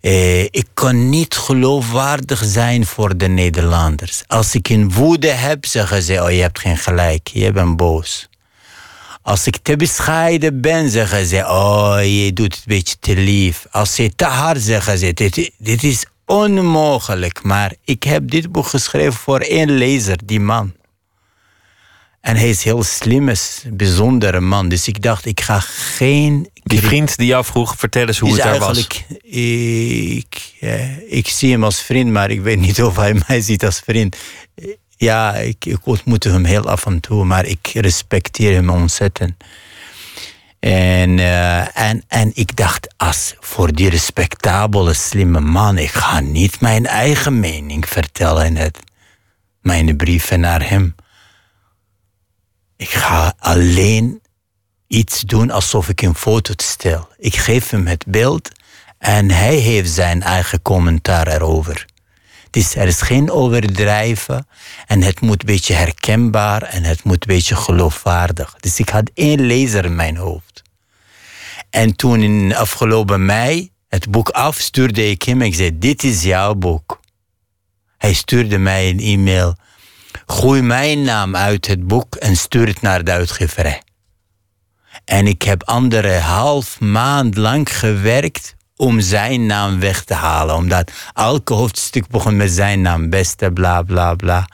[0.00, 4.22] eh, ik kon niet geloofwaardig zijn voor de Nederlanders.
[4.26, 8.28] Als ik een woede heb, zeggen ze, oh je hebt geen gelijk, je bent boos.
[9.22, 13.66] Als ik te bescheiden ben, zeggen ze, oh je doet het een beetje te lief.
[13.70, 17.42] Als ze te hard zeggen ze, dit, dit is onmogelijk.
[17.42, 20.72] Maar ik heb dit boek geschreven voor één lezer, die man.
[22.20, 24.68] En hij is heel slim, is een bijzondere man.
[24.68, 26.50] Dus ik dacht, ik ga geen...
[26.62, 28.86] Die vriend die jou vroeg, vertel eens hoe het daar was.
[29.22, 30.54] Ik,
[31.08, 34.16] ik zie hem als vriend, maar ik weet niet of hij mij ziet als vriend.
[35.00, 39.44] Ja, ik, ik ontmoet hem heel af en toe, maar ik respecteer hem ontzettend.
[40.58, 46.60] En, uh, en, en ik dacht, als voor die respectabele, slimme man, ik ga niet
[46.60, 48.78] mijn eigen mening vertellen in het,
[49.60, 50.94] mijn brieven naar hem.
[52.76, 54.22] Ik ga alleen
[54.86, 57.08] iets doen alsof ik een foto stel.
[57.18, 58.50] Ik geef hem het beeld
[58.98, 61.86] en hij heeft zijn eigen commentaar erover.
[62.50, 64.46] Dus er is geen overdrijven
[64.86, 68.56] en het moet een beetje herkenbaar en het moet een beetje geloofwaardig.
[68.60, 70.62] Dus ik had één lezer in mijn hoofd.
[71.70, 75.42] En toen in afgelopen mei het boek afstuurde ik hem.
[75.42, 77.00] Ik zei, dit is jouw boek.
[77.98, 79.56] Hij stuurde mij een e-mail.
[80.26, 83.82] Gooi mijn naam uit het boek en stuur het naar de uitgeverij.
[85.04, 90.54] En ik heb andere half maand lang gewerkt om zijn naam weg te halen.
[90.54, 94.48] Omdat elke hoofdstuk begon met zijn naam, beste, bla bla bla.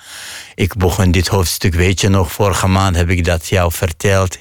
[0.55, 4.39] Ik begon dit hoofdstuk, weet je nog, vorige maand heb ik dat jou verteld.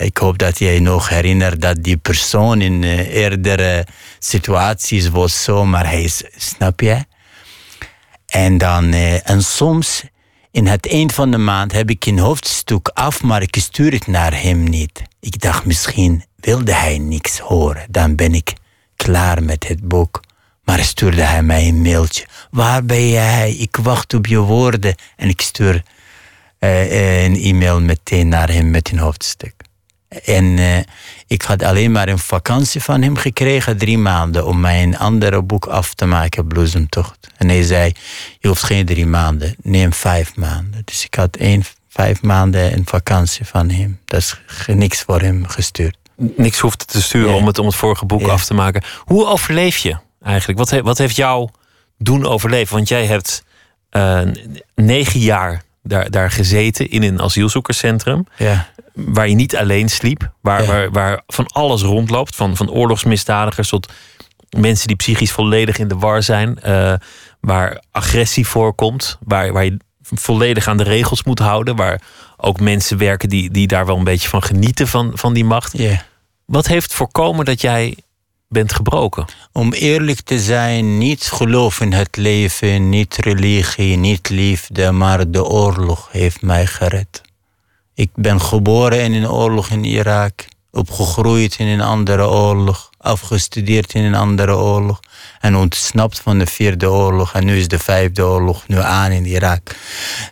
[0.00, 3.86] Ik hoop dat jij nog herinnert dat die persoon in uh, eerdere
[4.18, 7.04] situaties was zo, maar hij is, snap je?
[8.26, 10.02] En dan, uh, en soms
[10.50, 14.06] in het eind van de maand heb ik een hoofdstuk af, maar ik stuur het
[14.06, 15.02] naar hem niet.
[15.20, 17.86] Ik dacht misschien wilde hij niks horen.
[17.90, 18.52] Dan ben ik
[18.96, 20.22] klaar met het boek.
[20.64, 22.26] Maar stuurde hij mij een mailtje.
[22.50, 23.54] Waar ben jij?
[23.54, 24.94] Ik wacht op je woorden.
[25.16, 25.82] En ik stuur
[26.60, 29.54] uh, een e-mail meteen naar hem met een hoofdstuk.
[30.24, 30.78] En uh,
[31.26, 35.66] ik had alleen maar een vakantie van hem gekregen, drie maanden, om mijn andere boek
[35.66, 37.28] af te maken, Bloesemtocht.
[37.36, 37.92] En hij zei,
[38.38, 40.82] je hoeft geen drie maanden, neem vijf maanden.
[40.84, 44.00] Dus ik had één, vijf maanden een vakantie van hem.
[44.04, 48.06] Dat is niks voor hem gestuurd niks hoeft te sturen om, het, om het vorige
[48.06, 48.82] boek af te maken.
[48.98, 50.58] Hoe overleef je eigenlijk?
[50.58, 51.48] Wat, wat heeft jou
[51.98, 52.74] doen overleven?
[52.74, 53.44] Want jij hebt
[53.90, 54.20] uh,
[54.74, 58.26] negen jaar daar, daar gezeten in een asielzoekerscentrum.
[58.36, 58.68] Ja.
[58.94, 60.32] Waar je niet alleen sliep.
[60.40, 62.36] Waar, waar, waar van alles rondloopt.
[62.36, 63.92] Van, van oorlogsmisdadigers tot
[64.50, 66.58] mensen die psychisch volledig in de war zijn.
[66.66, 66.94] Uh,
[67.40, 69.18] waar agressie voorkomt.
[69.20, 69.76] Waar, waar je
[70.12, 71.76] volledig aan de regels moet houden.
[71.76, 72.00] Waar
[72.36, 75.78] ook mensen werken die, die daar wel een beetje van genieten van, van die macht.
[75.78, 75.98] Yeah.
[76.44, 77.96] Wat heeft voorkomen dat jij
[78.48, 79.24] bent gebroken?
[79.52, 85.44] Om eerlijk te zijn, niet geloof in het leven, niet religie, niet liefde, maar de
[85.44, 87.20] oorlog heeft mij gered.
[87.94, 94.04] Ik ben geboren in een oorlog in Irak, opgegroeid in een andere oorlog, afgestudeerd in
[94.04, 95.00] een andere oorlog
[95.40, 97.32] en ontsnapt van de vierde oorlog.
[97.34, 99.76] En nu is de vijfde oorlog nu aan in Irak.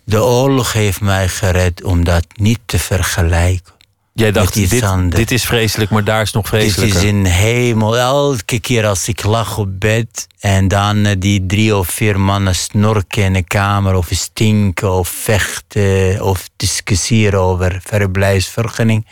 [0.04, 3.72] De oorlog heeft mij gered om dat niet te vergelijken.
[4.14, 6.94] Jij dacht, dit, dit is vreselijk, maar daar is nog vreselijker.
[6.94, 7.96] Dit is in hemel.
[7.96, 12.54] Elke keer als ik lag op bed en dan eh, die drie of vier mannen
[12.54, 19.06] snorken in de kamer of stinken of vechten of discussiëren over verblijfsvergunning,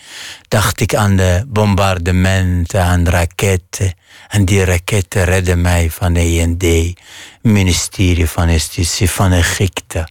[0.49, 3.95] dacht ik aan de bombardementen, aan raketten.
[4.29, 6.95] En die raketten redden mij van de END,
[7.43, 10.09] ministerie van Justitie, van Egypte.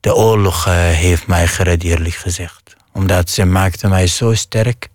[0.00, 2.65] De oorlog eh, heeft mij gered, eerlijk gezegd.
[2.96, 4.88] Omdat ze maakte mij zo sterk.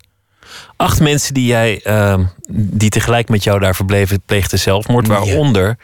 [0.76, 2.18] Acht mensen die, jij, uh,
[2.50, 5.06] die tegelijk met jou daar verbleven, pleegden zelfmoord.
[5.06, 5.78] Waaronder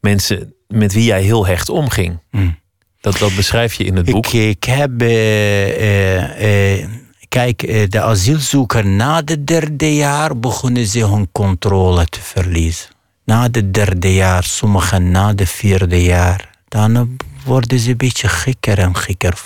[0.00, 2.18] mensen met wie jij heel hecht omging.
[2.30, 2.58] Mm.
[3.00, 4.26] Dat, dat beschrijf je in het boek.
[4.26, 6.84] Ik, ik heb uh,
[7.32, 12.90] Kijk, eh, de asielzoeker na het derde jaar begonnen ze hun controle te verliezen.
[13.24, 16.50] Na het derde jaar, sommigen na het vierde jaar.
[16.68, 19.42] Dan worden ze een beetje gekker en gekker.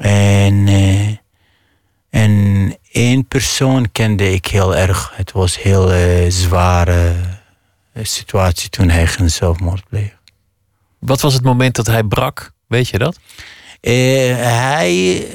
[0.00, 1.16] En, uh,
[2.10, 5.12] en één persoon kende ik heel erg.
[5.14, 7.14] Het was een heel uh, zware
[8.02, 10.16] situatie toen hij geen zelfmoord pleegde.
[10.98, 12.52] Wat was het moment dat hij brak?
[12.66, 13.18] Weet je dat?
[13.80, 15.26] hij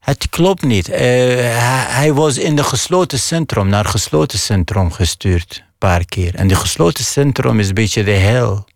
[0.00, 0.88] het klopt niet.
[0.88, 5.56] Uh, hij, was in de gesloten centrum, naar het gesloten centrum gestuurd.
[5.58, 6.34] Een paar keer.
[6.34, 8.68] En de gesloten centrum is een beetje de hel.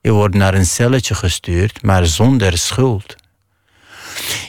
[0.00, 3.16] Je wordt naar een celletje gestuurd, maar zonder schuld.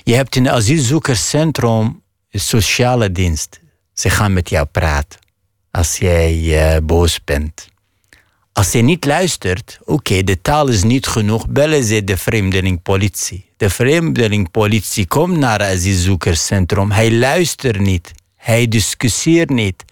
[0.03, 3.59] Je hebt in asielzoekerscentrum een sociale dienst.
[3.93, 5.19] Ze gaan met jou praten
[5.73, 7.71] als jij uh, boos bent.
[8.53, 13.45] Als je niet luistert, oké, de taal is niet genoeg, bellen ze de vreemdelingpolitie.
[13.57, 16.91] De vreemdelingpolitie komt naar het asielzoekerscentrum.
[16.91, 18.11] Hij luistert niet.
[18.35, 19.83] Hij discussieert niet.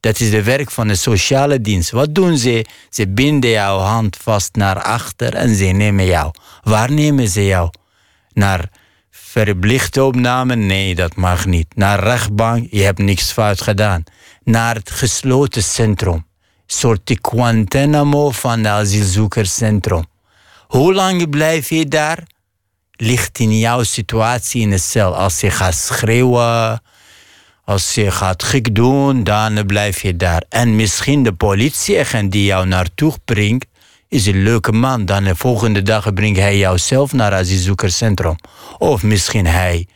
[0.00, 1.90] Dat is de werk van de sociale dienst.
[1.90, 2.64] Wat doen ze?
[2.90, 6.30] Ze binden jouw hand vast naar achter en ze nemen jou.
[6.62, 7.70] Waar nemen ze jou?
[8.32, 8.70] Naar
[9.30, 10.54] verplichte opname?
[10.56, 11.66] Nee, dat mag niet.
[11.74, 12.66] Naar rechtbank?
[12.70, 14.04] Je hebt niks fout gedaan.
[14.44, 16.26] Naar het gesloten centrum.
[16.66, 20.04] Soort Guantanamo van het asielzoekerscentrum.
[20.66, 22.26] Hoe lang blijf je daar?
[22.92, 25.16] Ligt in jouw situatie in de cel.
[25.16, 26.82] Als je gaat schreeuwen,
[27.64, 30.44] als je gaat gek doen, dan blijf je daar.
[30.48, 33.66] En misschien de politieagent die jou naartoe brengt,
[34.10, 35.04] is een leuke man.
[35.04, 38.36] Dan de volgende dag brengt hij jou zelf naar asielzoekerscentrum.
[38.78, 39.86] Of misschien hij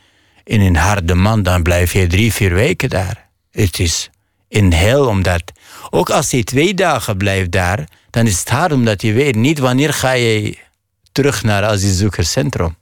[0.43, 3.27] in een harde man, dan blijf je drie, vier weken daar.
[3.51, 4.09] Het is
[4.47, 5.43] in hel omdat,
[5.89, 9.59] ook als je twee dagen blijft daar, dan is het hard omdat je weet niet
[9.59, 10.57] wanneer ga je
[11.11, 12.75] terug naar asielzoekerscentrum.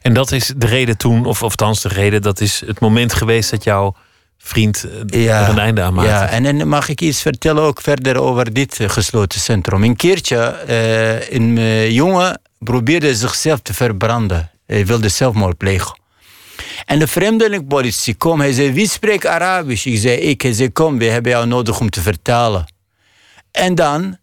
[0.00, 3.50] En dat is de reden toen, of althans de reden, dat is het moment geweest
[3.50, 3.94] dat jouw
[4.46, 6.10] vriend eh, er een einde aan maakte.
[6.10, 9.84] Ja, en dan mag ik iets vertellen ook verder over dit eh, gesloten centrum.
[9.84, 14.50] Een keertje, uh, een jongen probeerde zichzelf te verbranden.
[14.66, 15.98] Hij wilde zelfmoord plegen.
[16.84, 18.40] En de vreemdelingpolitie kwam.
[18.40, 19.86] Hij zei, wie spreekt Arabisch?
[19.86, 20.42] Ik zei, ik.
[20.42, 22.64] Hij zei, kom, we hebben jou nodig om te vertalen.
[23.50, 24.16] En dan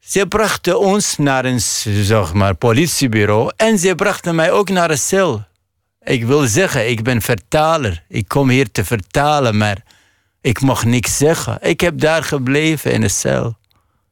[0.00, 4.98] ze brachten ons naar een zeg maar, politiebureau en ze brachten mij ook naar een
[4.98, 5.44] cel.
[6.06, 8.02] Ik wil zeggen, ik ben vertaler.
[8.08, 9.82] Ik kom hier te vertalen, maar
[10.40, 11.58] ik mag niks zeggen.
[11.60, 13.56] Ik heb daar gebleven in een cel.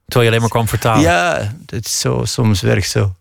[0.05, 1.03] Terwijl je alleen maar kwam vertalen?
[1.03, 2.25] Ja, dat is zo.
[2.25, 3.15] Soms werkt zo.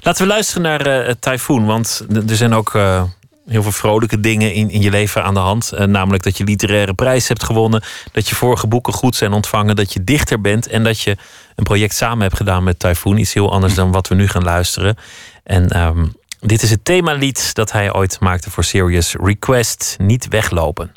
[0.00, 2.74] Laten we luisteren naar uh, Typhoon, want er zijn ook...
[2.74, 3.02] Uh
[3.48, 5.70] heel veel vrolijke dingen in, in je leven aan de hand.
[5.74, 7.82] Uh, namelijk dat je literaire prijs hebt gewonnen.
[8.12, 9.76] Dat je vorige boeken goed zijn ontvangen.
[9.76, 10.66] Dat je dichter bent.
[10.66, 11.16] En dat je
[11.54, 13.16] een project samen hebt gedaan met Typhoon.
[13.16, 14.96] Iets heel anders dan wat we nu gaan luisteren.
[15.42, 19.96] En um, dit is het themalied dat hij ooit maakte voor Serious Request.
[19.98, 20.92] Niet weglopen.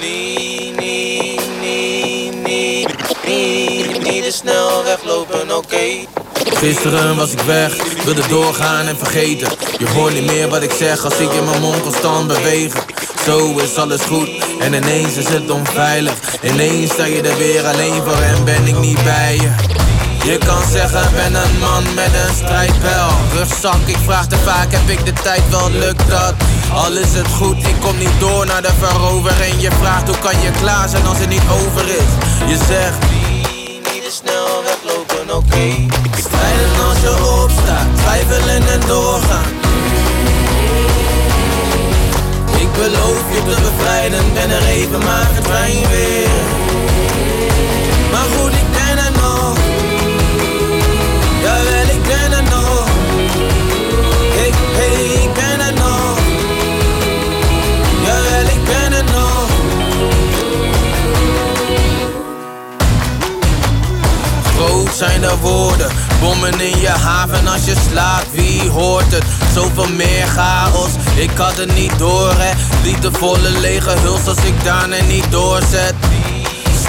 [0.00, 2.86] Nee, nee, nee,
[3.24, 6.06] nee, niet te snel weglopen, oké.
[6.44, 9.48] Gisteren was ik weg, wilde doorgaan en vergeten.
[9.78, 12.80] Je hoort niet meer wat ik zeg als ik in mijn mond constant bewegen.
[13.24, 16.14] Zo is alles goed en ineens is het onveilig.
[16.42, 19.50] Ineens sta je er weer alleen voor en ben ik niet bij je.
[20.24, 23.08] Je kan zeggen, ben een man met een strijdbel.
[23.32, 26.34] Rugzak, ik vraag te vaak, heb ik de tijd wel, lukt dat?
[26.72, 29.54] Al is het goed, ik kom niet door naar de verovering.
[29.60, 32.10] Je vraagt, hoe kan je klaar zijn als het niet over is?
[32.46, 32.98] Je zegt,
[33.92, 35.46] niet te snel weglopen, oké.
[35.46, 35.88] Okay.
[36.18, 39.50] Strijden als je opstaat, twijfelen en doorgaan.
[42.60, 46.28] Ik beloof je te bevrijden, ben er even, maar verdwijn weer.
[48.12, 49.59] Maar goed, ik ben er nog.
[64.92, 69.24] Zijn de woorden, bommen in je haven als je slaapt, wie hoort het?
[69.54, 72.50] Zoveel meer chaos, ik had het niet door hè
[72.82, 75.94] Liefdevolle lege huls als ik daarna niet doorzet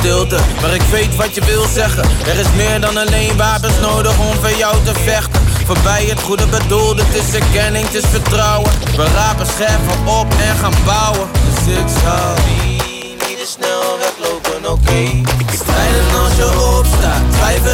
[0.01, 2.03] stilte, maar ik weet wat je wil zeggen.
[2.03, 5.41] Er is meer dan alleen wapens nodig om voor jou te vechten.
[5.65, 8.71] Voorbij het goede bedoelde, het is erkenning, het is vertrouwen.
[8.95, 11.27] We rapen scherven op en gaan bouwen.
[11.31, 14.89] Dus ik zou niet snel weglopen, oké.
[14.89, 15.40] Okay.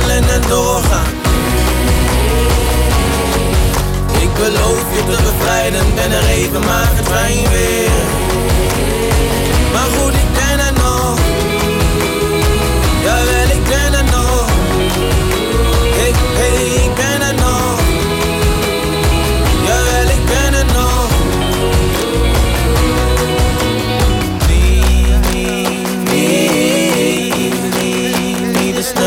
[0.05, 1.11] En doorgaan.
[4.21, 7.89] Ik beloof je te bevrijden, ben er even maar verdwijn weer.
[9.73, 11.19] Maar goed, ik ben er nog.
[13.03, 14.47] Jawel, ik ben er nog.
[16.07, 17.06] Ik, hey, ik ben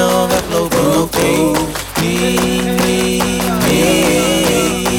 [0.01, 1.19] niet te snel weglopen, oké.
[1.19, 1.59] Okay.
[2.01, 3.33] Nee,
[3.67, 4.90] nee,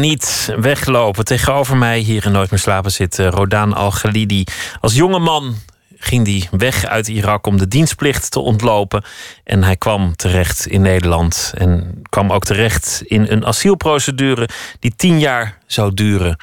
[0.00, 1.24] Niet weglopen.
[1.24, 4.44] Tegenover mij hier in Nooit meer slapen zit uh, Rodaan Al-Ghalidi.
[4.80, 5.54] Als jonge man
[5.98, 9.04] ging hij weg uit Irak om de dienstplicht te ontlopen.
[9.44, 11.52] En hij kwam terecht in Nederland.
[11.54, 14.48] En kwam ook terecht in een asielprocedure
[14.80, 16.36] die tien jaar zou duren.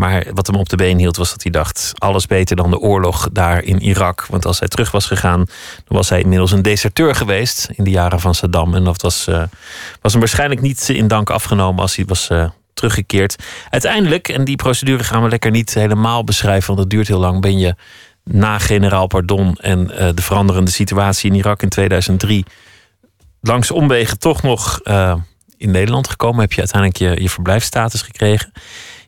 [0.00, 2.78] Maar wat hem op de been hield was dat hij dacht: alles beter dan de
[2.78, 4.26] oorlog daar in Irak.
[4.26, 5.38] Want als hij terug was gegaan,
[5.84, 8.74] dan was hij inmiddels een deserteur geweest in de jaren van Saddam.
[8.74, 9.42] En dat was, uh,
[10.00, 13.36] was hem waarschijnlijk niet in dank afgenomen als hij was uh, teruggekeerd.
[13.70, 17.40] Uiteindelijk, en die procedure gaan we lekker niet helemaal beschrijven, want dat duurt heel lang,
[17.40, 17.74] ben je
[18.24, 22.44] na generaal Pardon en uh, de veranderende situatie in Irak in 2003
[23.40, 24.80] langs omwegen toch nog
[25.56, 26.40] in Nederland gekomen.
[26.40, 28.52] Heb je uiteindelijk je, je verblijfsstatus gekregen.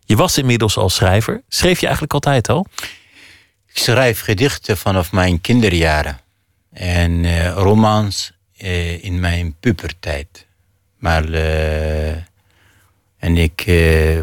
[0.04, 1.42] Je was inmiddels al schrijver.
[1.48, 2.66] Schreef je eigenlijk altijd al?
[3.66, 6.20] Ik schrijf gedichten vanaf mijn kinderjaren.
[6.72, 10.46] En uh, romans uh, in mijn puberteit.
[10.98, 11.28] Maar...
[11.28, 12.30] Uh,
[13.18, 13.64] en ik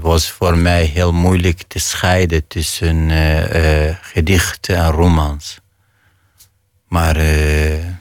[0.01, 3.11] was voor mij heel moeilijk te scheiden tussen
[4.01, 5.59] gedichten en romans.
[6.87, 7.15] Maar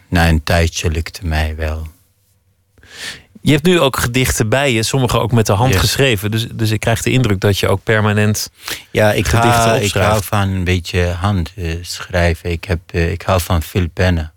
[0.08, 1.86] na een tijdje lukte mij wel.
[3.40, 6.30] Je hebt nu ook gedichten bij je, sommige ook met de hand geschreven.
[6.30, 8.50] Dus, dus ik krijg de indruk dat je ook permanent
[8.90, 12.50] ja, ik gedichten ga, Ik hou van een beetje hand schrijven.
[12.50, 14.32] Ik, heb, uh, ik hou van veel pennen.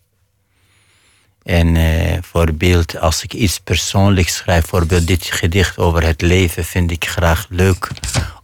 [1.44, 6.92] En uh, voorbeeld, als ik iets persoonlijks schrijf, bijvoorbeeld dit gedicht over het leven, vind
[6.92, 7.90] ik graag leuk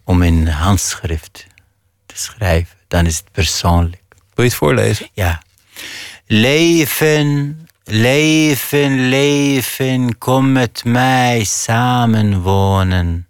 [0.03, 1.47] om in handschrift
[2.05, 2.77] te schrijven.
[2.87, 4.01] Dan is het persoonlijk.
[4.09, 5.09] Wil je het voorlezen?
[5.13, 5.41] Ja.
[6.25, 13.27] Leven Leven, leven, kom met mij samenwonen.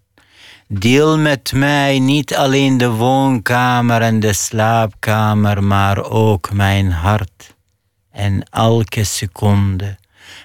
[0.67, 7.55] Deel met mij niet alleen de woonkamer en de slaapkamer, maar ook mijn hart
[8.11, 9.97] en elke seconde.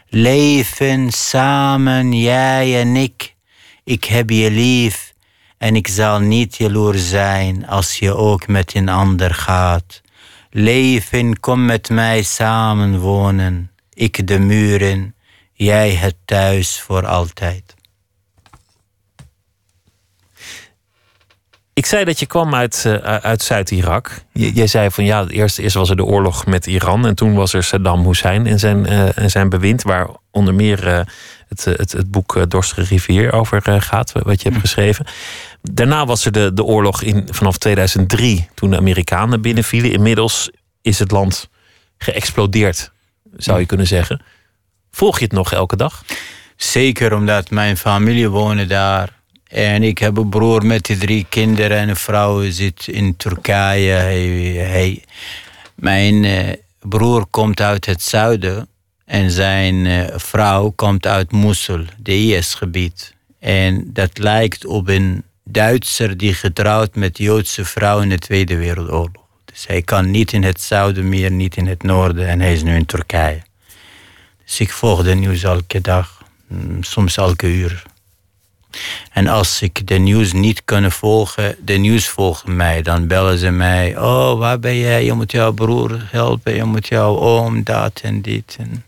[0.09, 3.35] Leven samen, jij en ik.
[3.85, 5.15] Ik heb je lief
[5.59, 10.01] en ik zal niet jaloers zijn als je ook met een ander gaat.
[10.51, 13.72] Leven, kom met mij samen wonen
[14.03, 15.15] ik de muren,
[15.53, 17.75] jij het thuis voor altijd.
[21.75, 24.25] Ik zei dat je kwam uit, uh, uit Zuid-Irak.
[24.33, 27.53] Jij zei van ja, eerst, eerst was er de oorlog met Iran en toen was
[27.53, 31.01] er Saddam Hussein en zijn, uh, en zijn bewind, waar onder meer uh,
[31.49, 34.61] het, het, het boek Dorstige Rivier over gaat, wat je hebt hm.
[34.61, 35.07] geschreven.
[35.63, 39.93] Daarna was er de, de oorlog in, vanaf 2003, toen de Amerikanen binnenvielen.
[39.93, 41.49] Inmiddels is het land
[41.99, 42.92] geëxplodeerd
[43.37, 44.21] zou je kunnen zeggen.
[44.91, 46.05] Volg je het nog elke dag?
[46.57, 49.21] Zeker, omdat mijn familie woont daar.
[49.47, 53.93] En ik heb een broer met drie kinderen en een vrouw zit in Turkije.
[53.93, 55.05] Hij,
[55.75, 58.69] mijn uh, broer komt uit het zuiden
[59.05, 63.15] en zijn uh, vrouw komt uit Mosul, de IS-gebied.
[63.39, 69.22] En dat lijkt op een Duitser die getrouwd met Joodse vrouw in de Tweede Wereldoorlog.
[69.53, 72.29] Dus hij kan niet in het zuiden meer, niet in het noorden.
[72.29, 73.43] En hij is nu in Turkije.
[74.45, 76.23] Dus ik volg de nieuws elke dag.
[76.47, 77.83] Mm, soms elke uur.
[79.13, 82.83] En als ik de nieuws niet kan volgen, de nieuws volgen mij.
[82.83, 83.99] Dan bellen ze mij.
[83.99, 85.05] Oh, waar ben jij?
[85.05, 86.55] Je moet jouw broer helpen.
[86.55, 88.57] Je moet jouw oom, dat en dit.
[88.59, 88.85] En...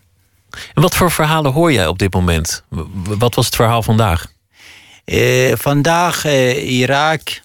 [0.73, 2.63] en wat voor verhalen hoor jij op dit moment?
[3.03, 4.33] Wat was het verhaal vandaag?
[5.05, 7.41] Eh, vandaag, eh, Irak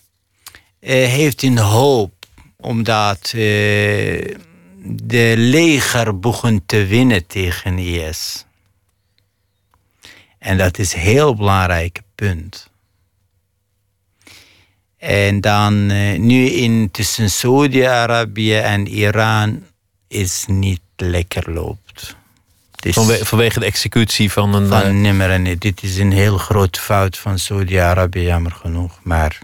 [0.81, 2.20] eh, heeft een hoop
[2.61, 4.37] omdat uh,
[4.83, 8.45] de leger begon te winnen tegen IS.
[10.39, 12.71] En dat is een heel belangrijk punt.
[14.99, 19.67] En dan uh, nu in tussen Saudi-Arabië en Iran
[20.09, 22.17] is niet lekker loopt.
[22.89, 24.69] Vanwe vanwege de executie van een.
[24.69, 25.01] Van uh...
[25.01, 28.99] nimmer en dit is een heel grote fout van Saudi-Arabië, jammer genoeg.
[29.03, 29.39] Maar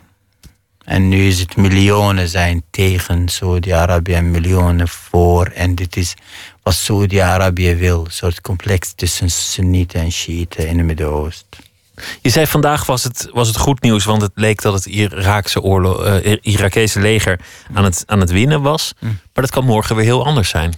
[0.87, 5.47] en nu is het miljoenen zijn tegen Saudi-Arabië en miljoenen voor.
[5.47, 6.15] En dit is
[6.63, 8.05] wat Saudi-Arabië wil.
[8.05, 11.61] Een soort complex tussen Sunnieten en Shiiten in het Midden-Oosten.
[12.21, 15.61] Je zei vandaag was het, was het goed nieuws, want het leek dat het Iraakse
[15.61, 17.41] oorlog, uh, Irakese leger
[17.73, 18.93] aan het, aan het winnen was.
[18.99, 19.09] Mm.
[19.09, 20.75] Maar dat kan morgen weer heel anders zijn.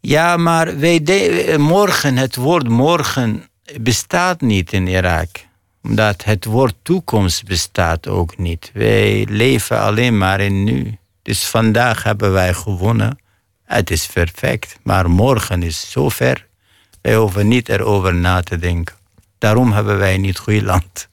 [0.00, 3.48] Ja, maar wij morgen, het woord morgen
[3.80, 5.28] bestaat niet in Irak
[5.84, 8.70] omdat het woord toekomst bestaat ook niet.
[8.74, 10.98] Wij leven alleen maar in nu.
[11.22, 13.18] Dus vandaag hebben wij gewonnen.
[13.64, 14.78] Het is perfect.
[14.82, 16.46] Maar morgen is zo ver.
[17.02, 18.94] Wij hoeven niet erover na te denken.
[19.38, 21.08] Daarom hebben wij niet goed land.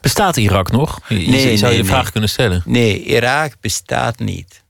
[0.00, 1.00] Bestaat Irak nog?
[1.08, 2.62] Je, nee, zou je de vraag kunnen stellen?
[2.64, 4.62] Nee, Irak bestaat niet.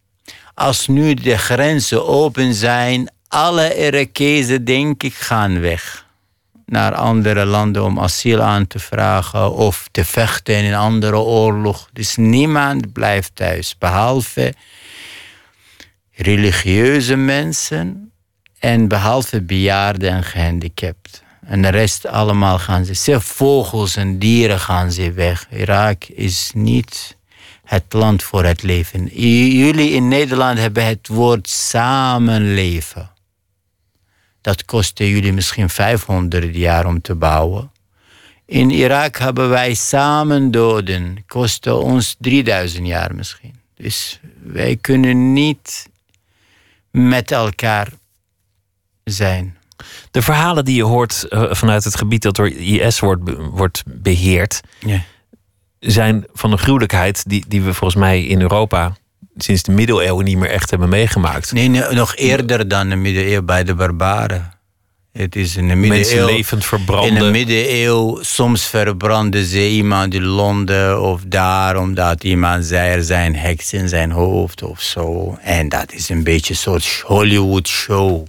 [0.55, 6.07] Als nu de grenzen open zijn, alle Irakezen denk ik gaan weg
[6.73, 11.89] naar andere landen om asiel aan te vragen of te vechten in een andere oorlog.
[11.93, 14.55] Dus niemand blijft thuis, behalve
[16.13, 18.13] religieuze mensen
[18.59, 21.21] en behalve bejaarden en gehandicapten.
[21.47, 22.95] En de rest allemaal gaan ze.
[22.95, 25.47] Zelfs vogels en dieren gaan ze weg.
[25.51, 27.17] Irak is niet
[27.65, 29.07] het land voor het leven.
[29.57, 33.12] Jullie in Nederland hebben het woord samenleven.
[34.43, 37.71] Dat kostte jullie misschien 500 jaar om te bouwen.
[38.47, 41.25] In Irak hebben wij samen doden.
[41.27, 43.55] Kostte ons 3000 jaar misschien.
[43.75, 45.89] Dus wij kunnen niet
[46.91, 47.89] met elkaar
[49.05, 49.57] zijn.
[50.11, 54.61] De verhalen die je hoort eh, vanuit het gebied dat door IS wordt, wordt beheerd,
[54.79, 55.03] Ja.
[55.79, 58.97] zijn van een gruwelijkheid die, die we volgens mij in Europa
[59.37, 61.53] sinds de middeleeuwen niet meer echt hebben meegemaakt.
[61.53, 64.53] Nee, nee, nog eerder dan de middeleeuwen bij de barbaren.
[65.13, 66.35] Het is in de Mensen middeleeuwen.
[66.35, 67.15] levend In verbranden.
[67.15, 73.37] de middeleeuwen, soms verbrandde ze iemand in Londen of daar, omdat iemand zei er zijn
[73.37, 75.39] heks in zijn hoofd of zo.
[75.41, 78.27] En dat is een beetje een soort Hollywood show.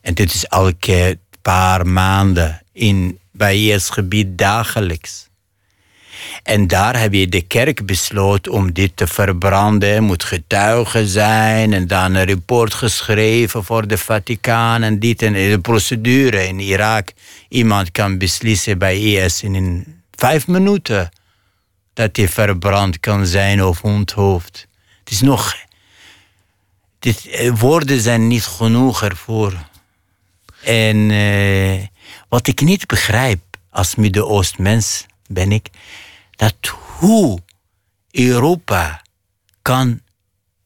[0.00, 5.28] En dit is elke paar maanden in, bij IS gebied dagelijks.
[6.42, 9.88] En daar heb je de kerk besloten om dit te verbranden.
[9.88, 15.32] Er moet getuigen zijn en dan een rapport geschreven voor de Vaticaan en dit en
[15.32, 17.12] de procedure in Irak.
[17.48, 21.10] Iemand kan beslissen bij IS in vijf minuten
[21.92, 24.66] dat hij verbrand kan zijn of onthoofd.
[24.98, 25.54] Het is nog.
[26.98, 29.52] Dit, eh, woorden zijn niet genoeg ervoor.
[30.62, 31.86] En eh,
[32.28, 35.68] wat ik niet begrijp als Midden-Oost-mens ben ik,
[36.36, 36.54] dat
[36.98, 37.38] hoe
[38.10, 39.02] Europa
[39.62, 40.00] kan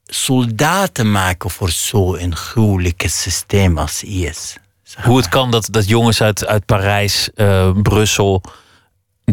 [0.05, 4.57] soldaten maken voor zo'n gruwelijke systeem als IS.
[4.83, 8.41] Zeg Hoe het kan dat, dat jongens uit, uit Parijs, eh, Brussel,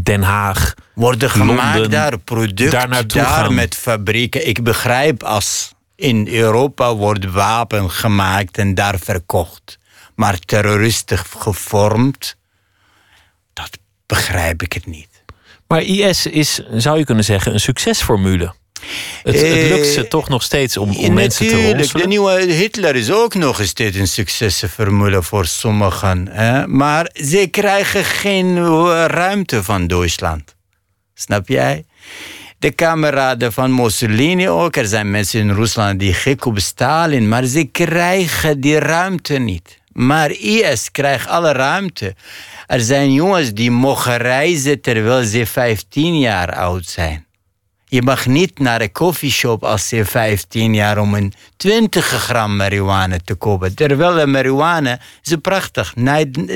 [0.02, 0.74] Den Haag.
[0.94, 4.48] worden gemaakt Londen, daar, product daar met fabrieken.
[4.48, 9.78] Ik begrijp als in Europa wordt wapen gemaakt en daar verkocht.
[10.14, 12.36] Maar terroristen gevormd,
[13.52, 15.13] dat begrijp ik het niet.
[15.74, 18.54] Maar IS is, zou je kunnen zeggen, een succesformule.
[19.22, 22.02] Het, het Eh, lukt ze toch nog steeds om, om Ja, mensen te ronselen.
[22.02, 26.28] De nieuwe Hitler is ook nog steeds een succesformule voor sommigen.
[26.30, 26.66] Hè?
[26.66, 30.54] Maar ze krijgen geen eh, ruimte van Duitsland.
[31.14, 31.84] Snap jij?
[32.58, 34.76] De kameraden van Mussolini ook.
[34.76, 37.28] Er zijn mensen in Rusland die gek op Stalin.
[37.28, 39.78] Maar ze krijgen die ruimte niet.
[39.94, 42.14] Maar IS krijgt alle ruimte.
[42.66, 47.26] Er zijn jongens die mogen reizen terwijl ze 15 jaar oud zijn.
[47.84, 53.16] Je mag niet naar een koffieshop als je 15 jaar om een 20 gram marihuana
[53.24, 53.74] te kopen.
[53.74, 55.92] Terwijl de marihuana is prachtig,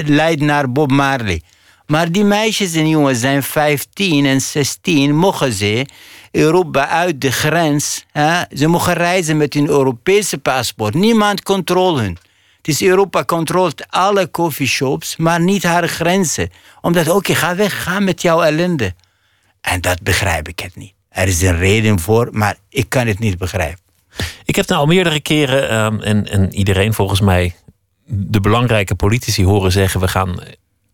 [0.05, 1.43] leidt naar Bob Marley.
[1.87, 5.87] Maar die meisjes en jongens zijn 15 en 16, mogen ze
[6.31, 8.05] Europa uit de grens.
[8.13, 8.43] Hè?
[8.53, 10.95] Ze mogen reizen met een Europese paspoort.
[10.95, 12.28] Niemand controleert hun.
[12.69, 16.51] Is Europa controleert alle coffeeshops, maar niet haar grenzen.
[16.81, 18.95] Omdat, oké, ga weg, ga met jouw ellende.
[19.61, 20.93] En dat begrijp ik het niet.
[21.09, 23.79] Er is een reden voor, maar ik kan het niet begrijpen.
[24.45, 27.55] Ik heb nou al meerdere keren, ehm, en, en iedereen volgens mij,
[28.07, 30.39] de belangrijke politici horen zeggen: we gaan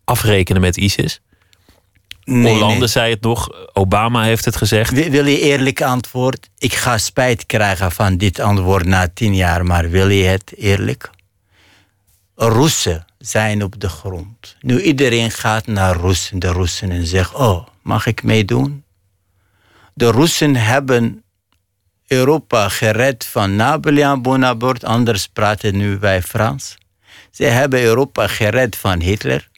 [0.03, 1.21] afrekenen met ISIS.
[2.23, 2.87] Nee, Hollande nee.
[2.87, 4.91] zei het nog, Obama heeft het gezegd.
[4.91, 6.49] Wil- Wil je eerlijk antwoord?
[6.57, 11.09] Ik ga spijt krijgen van dit antwoord na tien jaar, maar wil je het eerlijk?
[12.35, 14.55] Russen zijn op de grond.
[14.61, 18.83] Nu iedereen gaat naar Russen, de Russen en zegt: Oh, mag ik meedoen?
[19.93, 21.23] De Russen hebben
[22.07, 26.77] Europa gered van Napoleon Bonaparte, anders praten nu wij Frans.
[27.31, 29.49] Ze hebben Europa gered van Hitler,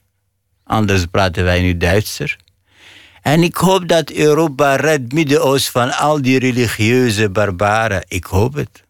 [0.64, 2.36] anders praten wij nu Duitser.
[3.22, 8.04] En ik hoop dat Europa redt Midden-Oosten van al die religieuze barbaren.
[8.08, 8.86] Ik hoop het.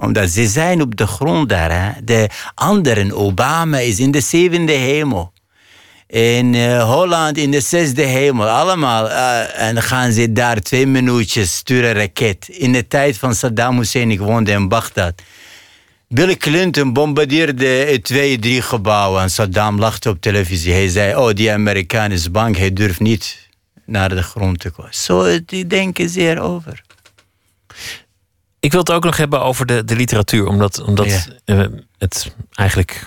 [0.00, 1.70] Omdat ze zijn op de grond daar.
[1.70, 2.04] Hè?
[2.04, 5.32] De anderen, Obama is in de zevende hemel.
[6.06, 8.48] In eh, Holland in de zesde hemel.
[8.48, 9.10] Allemaal.
[9.10, 12.48] eh, en gaan ze daar twee minuutjes sturen raket.
[12.48, 15.22] In de tijd van Saddam Hussein, ik woonde in Bagdad.
[16.08, 19.22] Bill Clinton bombardeerde twee, drie gebouwen.
[19.22, 20.72] En Saddam lachte op televisie.
[20.72, 22.56] Hij zei, oh, die Amerikaan is bang.
[22.56, 23.48] Hij durft niet
[23.84, 24.94] naar de grond te komen.
[24.94, 26.82] Zo die denken ze erover.
[28.60, 31.24] Ik wil het ook nog hebben over de, de literatuur, omdat, omdat Ja.
[31.44, 31.66] eh,
[31.98, 33.06] het eigenlijk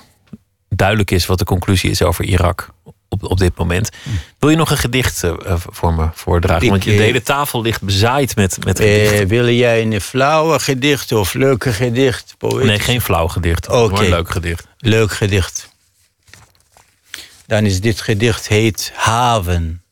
[0.70, 2.70] duidelijk is wat de conclusie is over Irak
[3.10, 3.89] op, op dit moment.
[4.39, 6.64] Wil je nog een gedicht eh, voor me voordragen?
[6.64, 9.28] Ik, Want je, eh, de hele tafel ligt bezaaid met, met Eh, gedichten.
[9.28, 12.36] wil jij een flauwe gedicht of leuke gedicht?
[12.38, 12.68] Poëtisch?
[12.68, 13.70] nee, geen flauw gedicht.
[13.70, 14.04] Oké.
[14.04, 14.68] een leuk gedicht.
[14.78, 15.70] Leuk gedicht.
[17.45, 19.84] dan is dit gedicht heet Haven.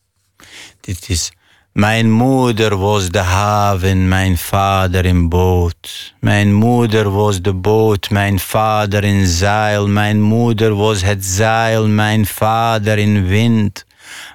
[0.81, 1.31] Dit is
[1.79, 6.13] mijn moeder was de haven, mijn vader in boot.
[6.19, 9.87] Mijn moeder was de boot, mijn vader in zeil.
[9.87, 13.85] Mijn moeder was het zeil, mijn vader in wind.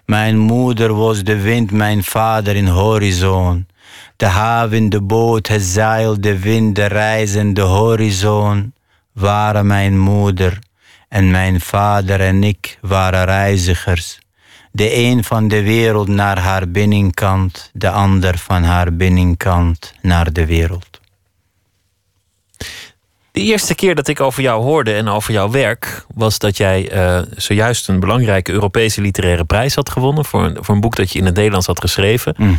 [0.06, 3.66] Mijn moeder was de wind, mijn vader in horizon.
[4.16, 8.74] De haven, de boot, het zeil, de wind, de reizen, de horizon
[9.12, 10.58] waren mijn moeder.
[11.08, 14.22] En mijn vader en ik waren reizigers
[14.74, 20.46] de een van de wereld naar haar binnenkant, de ander van haar binnenkant naar de
[20.46, 21.00] wereld.
[23.32, 26.92] De eerste keer dat ik over jou hoorde en over jouw werk was dat jij
[26.92, 31.12] uh, zojuist een belangrijke Europese literaire prijs had gewonnen voor een, voor een boek dat
[31.12, 32.34] je in het Nederlands had geschreven.
[32.38, 32.58] Mm.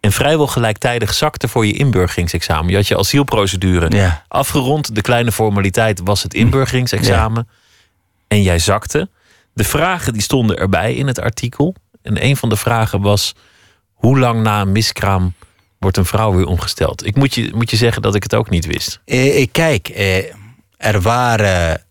[0.00, 2.70] En vrijwel gelijktijdig zakte voor je inburgeringsexamen.
[2.70, 4.94] Je had je asielprocedure afgerond.
[4.94, 7.48] De kleine formaliteit was het inburgeringsexamen.
[8.28, 9.08] En jij zakte.
[9.58, 11.74] De vragen die stonden erbij in het artikel.
[12.02, 13.34] En een van de vragen was:
[13.92, 15.34] hoe lang na een miskraam
[15.78, 17.06] wordt een vrouw weer omgesteld?
[17.06, 19.00] Ik moet je, moet je zeggen dat ik het ook niet wist.
[19.04, 20.32] Eh, kijk, eh,
[20.76, 21.84] er waren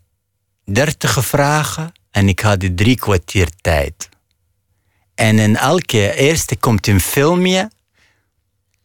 [0.63, 4.09] dertig vragen en ik had drie kwartier tijd.
[5.15, 7.71] En in elke eerste komt een filmpje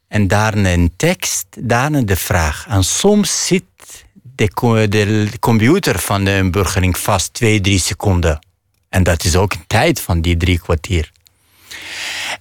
[0.09, 2.67] en daarna een tekst, daarna de vraag.
[2.69, 3.65] En soms zit
[4.35, 4.49] de,
[4.89, 8.51] de computer van de inburgering vast twee, drie seconden.
[8.93, 11.11] En dat is ook een tijd van die drie kwartier.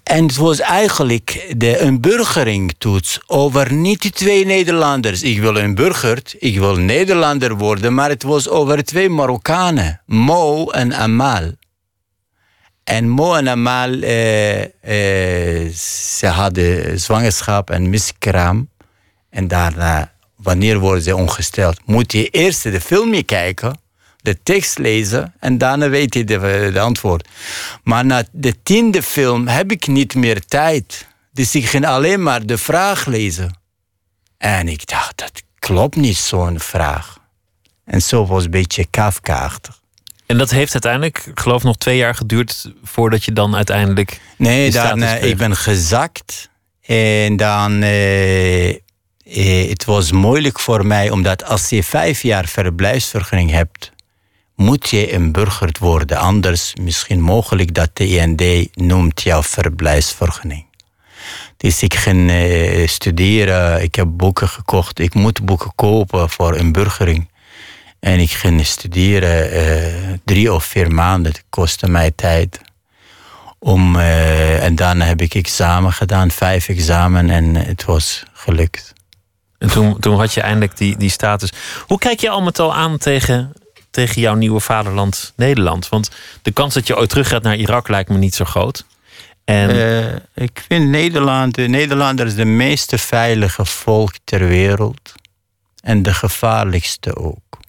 [0.03, 5.23] En het was eigenlijk de inburgeringtoets over niet die twee Nederlanders.
[5.23, 10.95] Ik wil inburgerd, ik wil Nederlander worden, maar het was over twee Marokkanen, Mo en
[10.95, 11.51] Amal.
[12.83, 15.73] En Mo en Amal, eh, eh,
[16.17, 18.69] ze hadden zwangerschap en miskraam.
[19.29, 21.79] En daarna, wanneer worden ze ongesteld?
[21.85, 23.79] Moet je eerst de film kijken
[24.22, 27.28] de tekst lezen en daarna weet je de, de antwoord.
[27.84, 31.07] Maar na de tiende film heb ik niet meer tijd.
[31.32, 33.59] Dus ik ging alleen maar de vraag lezen.
[34.38, 37.17] En ik dacht, dat klopt niet, zo'n vraag.
[37.86, 39.80] En zo was een beetje Kafka-achtig.
[40.26, 44.19] En dat heeft uiteindelijk, ik geloof, nog twee jaar geduurd voordat je dan uiteindelijk.
[44.38, 46.49] Nee, dan, uh, ik ben gezakt.
[46.82, 47.84] En dan.
[47.84, 53.91] Uh, uh, het was moeilijk voor mij, omdat als je vijf jaar verblijfsvergunning hebt
[54.55, 56.17] moet je inburgerd worden.
[56.17, 60.65] Anders misschien mogelijk dat de IND noemt jouw verblijfsvergunning.
[61.57, 64.99] Dus ik ging uh, studeren, ik heb boeken gekocht.
[64.99, 67.29] Ik moet boeken kopen voor inburgering.
[67.99, 71.31] En ik ging studeren uh, drie of vier maanden.
[71.31, 72.61] Het kostte mij tijd.
[73.59, 77.29] Om, uh, en daarna heb ik examen gedaan, vijf examen.
[77.29, 78.93] En het was gelukt.
[79.57, 81.53] En toen, toen had je eindelijk die, die status.
[81.87, 83.53] Hoe kijk je al met al aan tegen
[83.91, 85.89] tegen jouw nieuwe vaderland Nederland?
[85.89, 86.11] Want
[86.41, 88.85] de kans dat je ooit terug gaat naar Irak lijkt me niet zo groot.
[89.43, 89.75] En...
[89.75, 95.13] Uh, ik vind Nederland, de Nederlanders de meest veilige volk ter wereld.
[95.81, 97.59] En de gevaarlijkste ook.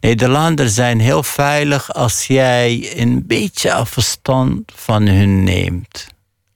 [0.00, 6.06] Nederlanders zijn heel veilig als jij een beetje afstand van hun neemt.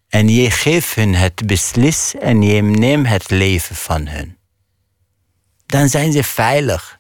[0.09, 4.37] En je geeft hun het beslis en je neemt het leven van hun.
[5.67, 6.96] Dan zijn ze veilig.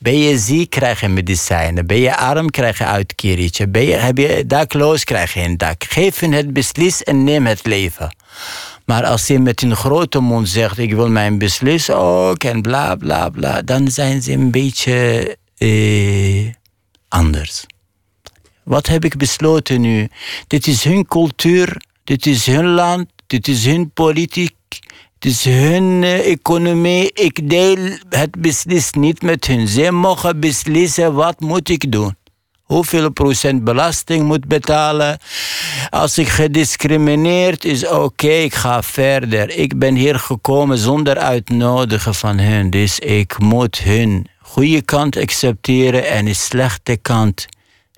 [0.00, 1.86] Ben je ziek, krijg je medicijnen.
[1.86, 3.68] Ben je arm, krijg je uitkeringetje.
[3.68, 5.84] Ben je, heb je dakloos, krijg je een dak.
[5.84, 8.16] Geef hen het beslis en neem het leven.
[8.84, 12.94] Maar als je met een grote mond zegt: Ik wil mijn beslis ook en bla
[12.94, 16.52] bla bla, dan zijn ze een beetje eh,
[17.08, 17.66] anders.
[18.62, 20.08] Wat heb ik besloten nu?
[20.46, 24.49] Dit is hun cultuur, dit is hun land, dit is hun politiek.
[25.24, 27.12] Is hun eh, economie.
[27.12, 27.76] Ik deel
[28.08, 29.68] het beslis niet met hun.
[29.68, 32.16] Zij mogen beslissen wat moet ik doen.
[32.62, 35.18] Hoeveel procent belasting moet betalen.
[35.90, 39.50] Als ik gediscrimineerd is, oké, ik ga verder.
[39.50, 42.70] Ik ben hier gekomen zonder uitnodigen van hun.
[42.70, 47.46] Dus ik moet hun goede kant accepteren en de slechte kant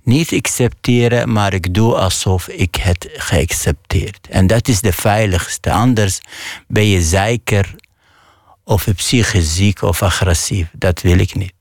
[0.02, 4.28] niet accepteren, maar ik doe alsof ik het geaccepteerd.
[4.30, 5.72] En dat is de veiligste.
[5.72, 6.20] Anders
[6.66, 7.74] ben je zeker
[8.64, 10.68] of psychisch ziek of agressief.
[10.72, 11.52] Dat wil ik niet.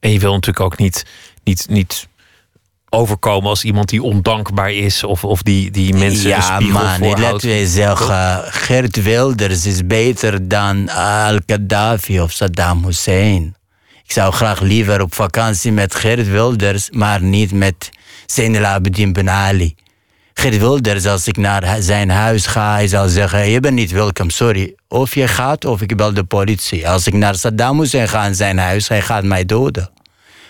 [0.00, 1.06] En je wil natuurlijk ook niet,
[1.44, 2.08] niet, niet
[2.90, 7.20] overkomen als iemand die ondankbaar is of, of die, die mensen ja, een man, voorhoudt.
[7.20, 13.56] laten we zeggen, Gert Wilders is beter dan Al-Qaddafi of Saddam Hussein.
[14.08, 17.90] Ik zou graag liever op vakantie met Geert Wilders, maar niet met
[18.26, 19.74] Zainal Abidin Ben Ali.
[20.34, 24.74] Wilders, als ik naar zijn huis ga, hij zal zeggen: Je bent niet welkom, sorry.
[24.88, 26.88] Of je gaat of ik bel de politie.
[26.88, 29.90] Als ik naar Saddam Hussein ga in zijn huis, hij gaat mij doden.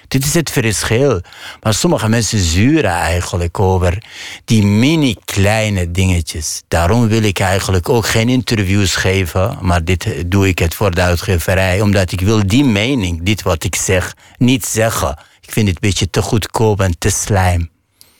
[0.09, 1.21] Dit is het verschil.
[1.63, 4.03] Maar sommige mensen zuren eigenlijk over
[4.45, 6.63] die mini kleine dingetjes.
[6.69, 9.59] Daarom wil ik eigenlijk ook geen interviews geven.
[9.61, 11.81] Maar dit doe ik het voor de uitgeverij.
[11.81, 15.19] Omdat ik wil die mening, dit wat ik zeg, niet zeggen.
[15.41, 17.71] Ik vind het een beetje te goedkoop en te slijm.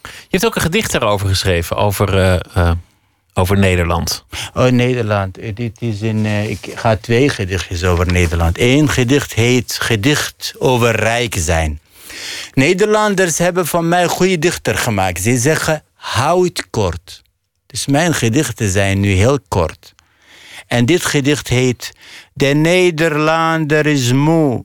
[0.03, 2.71] Je hebt ook een gedicht daarover geschreven, over, uh, uh,
[3.39, 4.25] over Nederland.
[4.55, 5.39] Oh, Nederland.
[5.39, 8.59] Eh, dit is een, uh, ik ga twee gedichtjes over Nederland.
[8.59, 11.81] Eén gedicht heet Gedicht over rijk zijn.
[12.55, 15.23] Nederlanders hebben van mij goede dichter gemaakt.
[15.23, 17.23] Ze zeggen, hou het kort.
[17.67, 19.95] Dus mijn gedichten zijn nu heel kort.
[20.67, 21.93] En dit gedicht heet
[22.33, 24.65] De Nederlander is moe.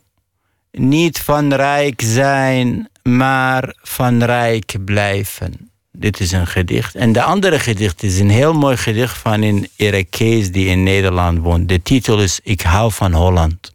[0.72, 5.73] Niet van rijk zijn, maar van rijk blijven.
[5.98, 6.96] Dit is een gedicht.
[6.96, 11.40] En de andere gedicht is een heel mooi gedicht van een Irakees die in Nederland
[11.40, 11.70] woont.
[11.70, 13.72] De titel is Ik hou van Holland.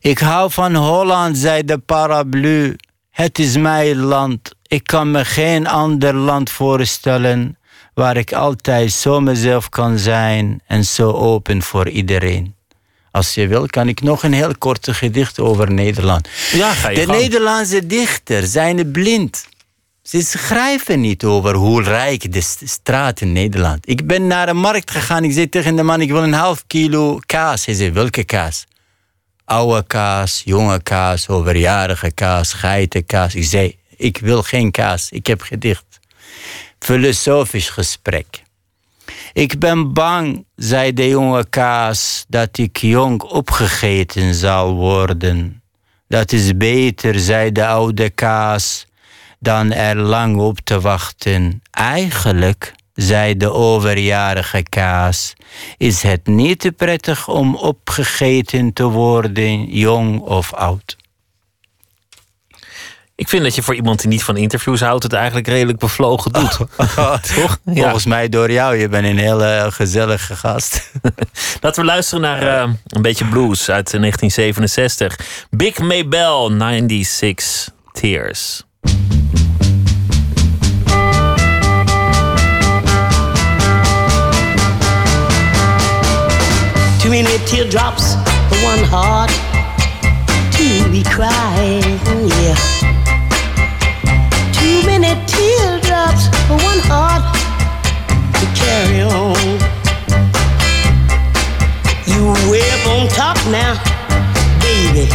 [0.00, 2.76] Ik hou van Holland, zei de paraplu.
[3.10, 4.54] Het is mijn land.
[4.66, 7.56] Ik kan me geen ander land voorstellen
[7.94, 12.54] waar ik altijd zo mezelf kan zijn en zo open voor iedereen.
[13.10, 16.28] Als je wil, kan ik nog een heel korte gedicht over Nederland.
[16.52, 17.18] Ja, ga je de gang.
[17.18, 19.50] Nederlandse dichters zijn blind.
[20.02, 23.88] Ze schrijven niet over hoe rijk de straat in Nederland.
[23.88, 25.24] Ik ben naar de markt gegaan.
[25.24, 27.64] Ik zei tegen de man: Ik wil een half kilo kaas.
[27.64, 28.66] Hij zei: Welke kaas?
[29.44, 33.34] Oude kaas, jonge kaas, overjarige kaas, geitenkaas.
[33.34, 35.10] Ik zei: Ik wil geen kaas.
[35.10, 36.00] Ik heb gedicht.
[36.78, 38.42] Filosofisch gesprek.
[39.32, 45.62] Ik ben bang, zei de jonge kaas, dat ik jong opgegeten zal worden.
[46.08, 48.86] Dat is beter, zei de oude kaas,
[49.42, 51.62] dan er lang op te wachten.
[51.70, 55.34] Eigenlijk, zei de overjarige kaas,
[55.76, 60.96] is het niet te prettig om opgegeten te worden, jong of oud.
[63.14, 66.32] Ik vind dat je voor iemand die niet van interviews houdt, het eigenlijk redelijk bevlogen
[66.32, 66.56] doet.
[67.34, 67.58] Toch?
[67.64, 67.82] Ja.
[67.82, 68.76] Volgens mij door jou.
[68.76, 70.90] Je bent een hele gezellige gast.
[71.60, 75.18] Laten we luisteren naar uh, een beetje blues uit 1967.
[75.50, 78.62] Big Maybell, 96 Tears.
[87.02, 88.14] Too many teardrops
[88.48, 89.28] for one heart
[90.54, 91.82] to be crying,
[92.30, 92.54] yeah.
[94.54, 97.24] Too many teardrops for one heart
[98.38, 99.34] to carry on.
[102.06, 103.74] You way up on top now,
[104.60, 105.10] baby.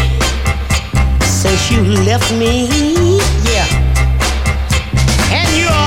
[1.24, 2.68] Since you left me,
[3.48, 3.66] yeah.
[5.32, 5.87] And you're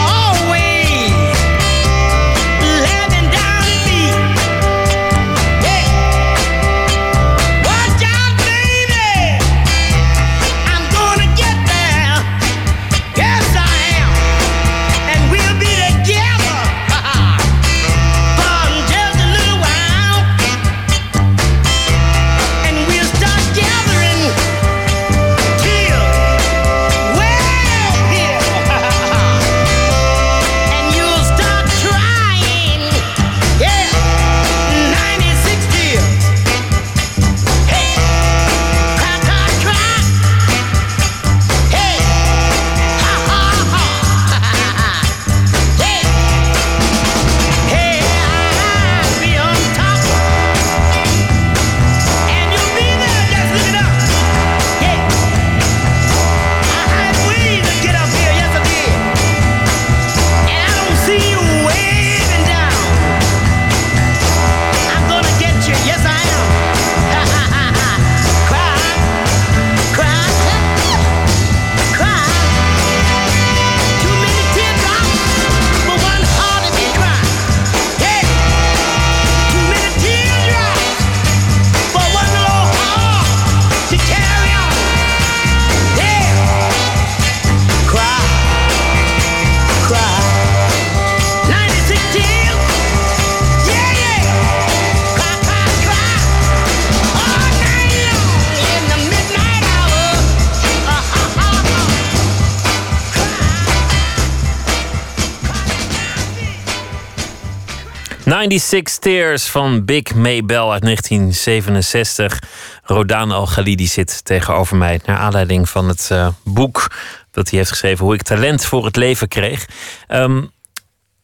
[108.60, 112.42] 96 Tears van Big Maybell uit 1967.
[112.82, 115.00] Rodaan Al-Ghalidi zit tegenover mij.
[115.04, 116.90] Naar aanleiding van het uh, boek
[117.30, 118.04] dat hij heeft geschreven...
[118.04, 119.68] Hoe ik talent voor het leven kreeg.
[120.08, 120.50] Um,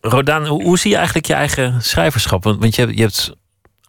[0.01, 2.45] Rodaan, hoe, zie je eigenlijk je eigen schrijverschap?
[2.45, 3.37] Want, want je, hebt, je hebt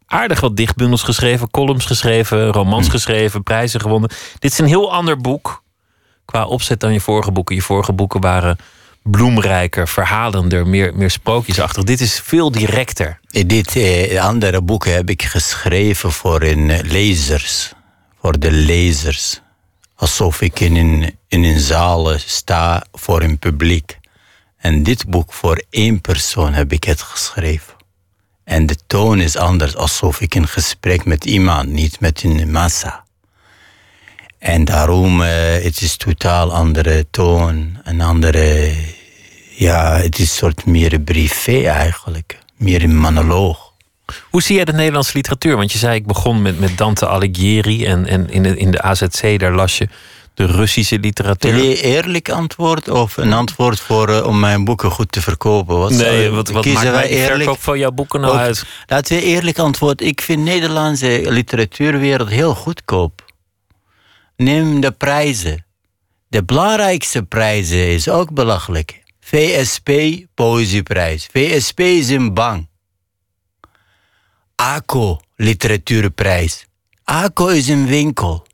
[0.05, 4.09] aardig wat dichtbundels geschreven, columns geschreven, romans geschreven, prijzen gewonnen.
[4.39, 5.63] Dit is een heel ander boek
[6.25, 7.55] qua opzet dan je vorige boeken.
[7.55, 8.57] Je vorige boeken waren
[9.11, 11.83] bloemrijker, verhalender, meer, meer sprookjesachtig.
[11.83, 13.19] Dit is veel directer.
[13.45, 17.73] Dit eh, andere boeken heb ik geschreven voor een eh, lezers.
[18.21, 19.41] Voor de lezers.
[19.95, 23.99] Alsof ik in een, in een zaal sta voor een publiek.
[24.57, 27.73] En dit boek voor één persoon heb ik het geschreven.
[28.43, 33.05] En de toon is anders, alsof ik een gesprek met iemand, niet met een massa.
[34.39, 38.73] En daarom, eh, het is totaal andere toon, een andere,
[39.57, 43.73] ja, het is een soort meer privé eigenlijk, meer een monoloog.
[44.29, 45.55] Hoe zie jij de Nederlandse literatuur?
[45.55, 48.81] Want je zei, ik begon met, met Dante Alighieri en, en in, de, in de
[48.81, 49.87] AZC, daar las je
[50.33, 51.53] de Russische literatuur.
[51.53, 55.77] Wil je eerlijk antwoord of een antwoord voor, eh, om mijn boeken goed te verkopen?
[55.77, 57.37] Wat Nee, wat, wat kiezen maakt wij eerlijk?
[57.37, 58.65] verkoop van jouw boeken nou uit?
[58.87, 60.01] Laten we eerlijk antwoord.
[60.01, 63.25] Ik vind Nederlandse literatuurwereld heel goedkoop.
[64.35, 65.65] Neem de prijzen.
[66.27, 69.05] De belangrijkste prijzen is ook belachelijk.
[69.29, 69.89] VSP
[70.33, 71.27] Poëzieprijs.
[71.31, 72.67] VSP is een bank.
[74.55, 76.65] ACO Literatuurprijs.
[77.03, 78.45] ACO is een winkel.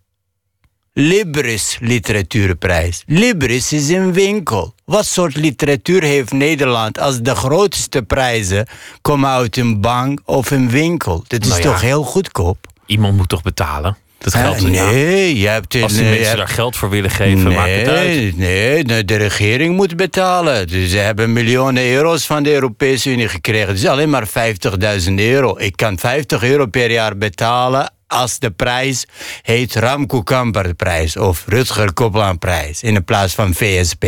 [0.94, 3.04] Libris Literatuurprijs.
[3.06, 4.76] Libris is een winkel.
[4.86, 8.68] Wat soort literatuur heeft Nederland als de grootste prijzen
[9.02, 11.24] komen uit een bank of een winkel?
[11.28, 11.72] Dat is Nou ja.
[11.72, 12.68] toch heel goedkoop?
[12.86, 13.98] Iemand moet toch betalen?
[14.24, 14.34] Dat.
[14.34, 17.70] Eh, nee, je hebt Als die je mensen hebt- daar geld voor willen geven, maakt
[17.76, 18.38] het uit.
[18.38, 20.68] Nee, nee, de- regering moet betalen.
[20.68, 23.68] Dus ze hebben miljoenen euro's van de Europese Unie gekregen.
[23.68, 25.56] Het is alleen maar 50.000 euro.
[25.58, 29.06] Ik kan 50 euro per jaar betalen als de prijs
[29.42, 34.04] heet Ramco Kamperprijs of Rutger Koplandprijs in plaats van VSP.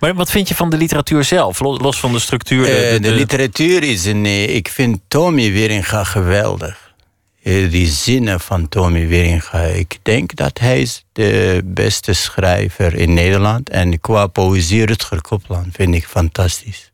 [0.00, 1.60] Maar wat vind je van de literatuur zelf?
[1.60, 2.64] Lo- Los van de structuur.
[2.64, 4.24] de- Eh, de- de, de- literatuur is een.
[4.24, 6.89] eh, ik vind Tommy Wieringa geweldig.
[7.42, 9.62] Eh, die zinnen van Tommy Wieringa.
[9.62, 13.70] Ik denk dat hij is de beste schrijver in Nederland.
[13.70, 16.92] En qua poëzie Rutger Kopland vind ik fantastisch.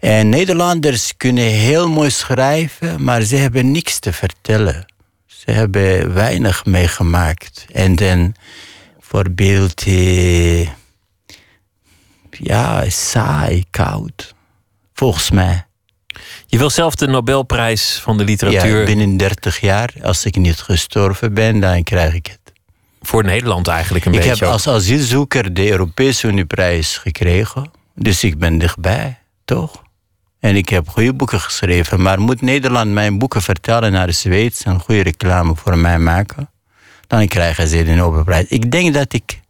[0.00, 4.86] En Nederlanders kunnen heel mooi schrijven, maar ze hebben niks te vertellen.
[5.26, 7.66] Ze hebben weinig meegemaakt.
[7.72, 8.34] En dan,
[9.00, 10.68] voorbeeld, eh,
[12.30, 14.34] ja, saai, koud.
[14.94, 15.64] Volgens mij.
[16.54, 20.60] Je wil zelf de Nobelprijs van de literatuur Ja, binnen 30 jaar, als ik niet
[20.60, 22.52] gestorven ben, dan krijg ik het.
[23.02, 24.34] voor Nederland eigenlijk een Ik beetje.
[24.34, 24.52] heb ook.
[24.52, 27.70] als asielzoeker de Europese Unieprijs gekregen.
[27.94, 29.82] Dus ik ben dichtbij, toch?
[30.40, 32.02] En ik heb goede boeken geschreven.
[32.02, 36.50] Maar moet Nederland mijn boeken vertalen naar de Zweeds en goede reclame voor mij maken?
[37.06, 38.46] Dan krijgen ze de Nobelprijs.
[38.48, 39.40] Ik denk dat ik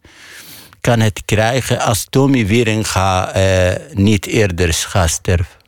[0.81, 5.63] kan het krijgen als Tommy Wieringa eh, niet eerder gaat sterven.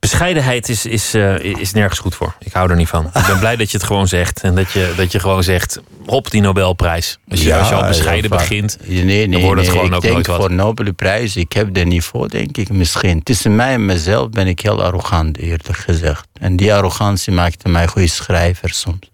[0.00, 2.34] Bescheidenheid is, is, eh, is nergens goed voor.
[2.38, 3.06] Ik hou er niet van.
[3.06, 4.40] Ik ben blij dat je het gewoon zegt.
[4.40, 7.18] En dat je, dat je gewoon zegt, hop die Nobelprijs.
[7.28, 10.04] Als je, als je al bescheiden begint, Nee, nee, dan wordt het nee, gewoon ik
[10.04, 10.40] ook nooit wat.
[10.40, 13.22] voor Nobelprijs, ik heb de niveau, denk ik, misschien.
[13.22, 16.26] Tussen mij en mezelf ben ik heel arrogant, eerlijk gezegd.
[16.40, 19.10] En die arrogantie maakte mij goede schrijver soms.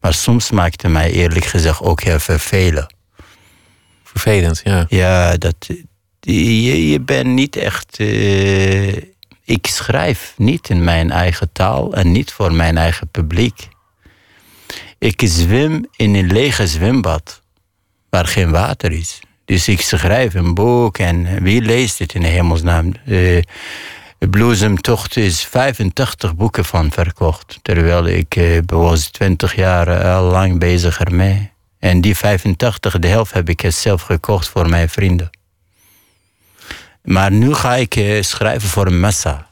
[0.00, 2.86] Maar soms maakte mij eerlijk gezegd ook heel vervelend.
[4.04, 4.60] vervelend.
[4.64, 4.86] Ja.
[4.88, 5.56] Ja, dat,
[6.20, 7.96] je, je bent niet echt...
[7.98, 8.96] eh,
[9.48, 13.68] ik schrijf niet in mijn eigen taal en niet voor mijn eigen publiek.
[14.98, 17.42] Ik zwem in een lege zwembad
[18.10, 19.20] waar geen water is.
[19.44, 22.92] Dus ik schrijf een boek en wie leest het in hemelsnaam?
[23.06, 23.42] Eh
[24.30, 27.58] Bloesemtocht is 85 boeken van verkocht.
[27.62, 31.50] Terwijl ik eh, was 20 jaar al lang bezig ermee.
[31.78, 35.30] En die 85, de helft heb ik zelf gekocht voor mijn vrienden.
[37.08, 39.46] Maar nu ga ik eh, schrijven voor een massa.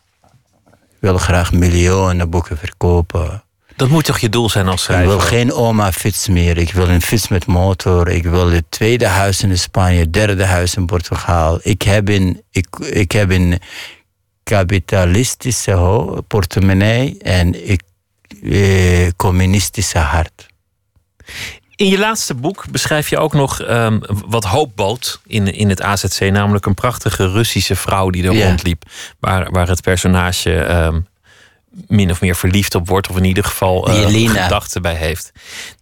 [0.71, 3.45] Ik wil graag miljoenen boeken verkopen.
[3.77, 5.29] Dat moet toch je doel zijn als Ik wil schrijver?
[5.29, 6.59] geen oma-fiets meer.
[6.59, 8.09] Ik wil een fiets met motor.
[8.09, 11.59] Ik wil het tweede huis in Spanje, derde huis in Portugal.
[11.63, 13.61] Ik heb een, ik, ik heb een
[14.43, 17.83] kapitalistische portemonnee en ik,
[18.43, 20.47] eh, communistische hart.
[21.77, 25.83] In je laatste boek beschrijf je ook nog ehm, wat hoop bood in, in het
[25.83, 26.21] AZC.
[26.21, 28.83] Namelijk een prachtige Russische vrouw die er rondliep.
[29.21, 31.01] Waar, waar het personage ehm,
[31.87, 33.09] min of meer verliefd op wordt.
[33.09, 35.33] Of in ieder geval eh, gedachten bij heeft.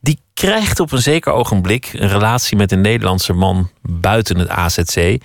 [0.01, 5.23] Die krijgt op een zeker ogenblik een relatie met een Nederlandse man buiten het AZC.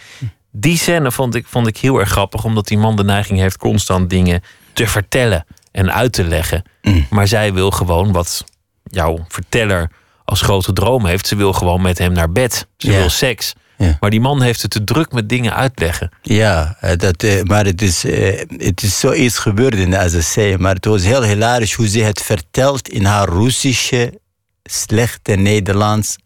[0.52, 2.44] Die scène vond ik, vond ik heel erg grappig.
[2.44, 4.44] Omdat die man de neiging heeft constant dingen
[4.74, 6.64] te vertellen en uit te leggen.
[7.10, 8.44] Maar zij wil gewoon wat
[8.84, 9.90] jouw verteller
[10.30, 11.28] als grote droom heeft.
[11.28, 12.68] Ze wil gewoon met hem naar bed.
[12.78, 13.54] Ze wil seks.
[13.78, 13.98] Ja.
[14.00, 16.12] Maar die man heeft het te druk met dingen uitleggen.
[16.22, 20.58] Ja, eh, dat, eh, maar het is, eh, het is zoiets gebeurd in de SSC.
[20.58, 24.20] Maar het was heel hilarisch hoe ze het vertelt in haar Russische
[24.64, 26.18] slechte Nederlands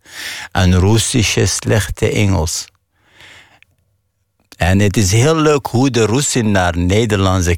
[0.51, 2.67] en Russische slechte Engels.
[4.57, 7.57] En het is heel leuk hoe de Russen naar Nederlandse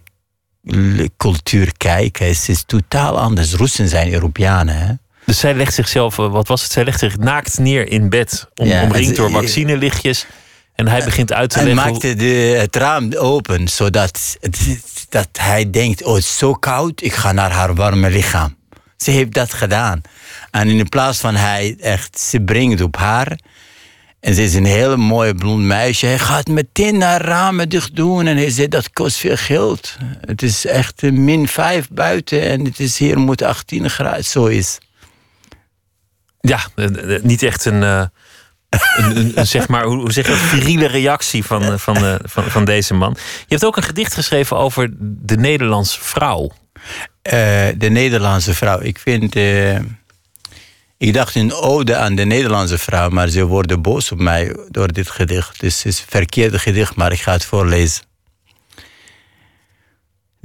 [1.17, 2.27] cultuur kijken.
[2.27, 3.53] Het is totaal anders.
[3.53, 4.93] Russen zijn Europeanen, hè?
[5.25, 6.71] Dus zij legt zichzelf, eh, wat was het?
[6.71, 8.47] Zij legt zich naakt neer in bed.
[8.55, 10.25] Om, Ja, omringd het- door vaccinelichtjes.
[10.75, 11.83] En hij begint uit te En leggen.
[11.83, 14.37] hoe- maakte de, het raam open, zodat
[15.09, 18.55] dat hij denkt: Oh, het is zo koud, ik ga naar haar warme lichaam.
[18.97, 20.01] Ze heeft dat gedaan.
[20.51, 23.39] En in plaats van hij echt, ze brengt op haar.
[24.19, 26.05] En ze is een heel mooi blond meisje.
[26.05, 28.27] Hij gaat meteen haar ramen dicht doen.
[28.27, 29.97] En hij zegt: Dat kost veel geld.
[30.21, 32.41] Het is echt een min 5 buiten.
[32.41, 34.25] En het is hier moet 18 graden.
[34.25, 34.77] Zo is.
[36.45, 38.05] Ja, eh, eh, niet echt een, eh,
[38.97, 42.93] een, een, zeg maar, hoe zeg je dat, viriele reactie van, van, van, van deze
[42.93, 43.15] man.
[43.17, 46.51] Je hebt ook een gedicht geschreven over de Nederlandse vrouw.
[47.77, 48.81] De Nederlandse vrouw.
[48.81, 49.35] Ik vind.
[50.97, 54.93] ik dacht een ode aan de Nederlandse vrouw, maar ze worden boos op mij door
[54.93, 55.59] dit gedicht.
[55.59, 58.03] Dus het is een verkeerde gedicht, maar ik ga het voorlezen.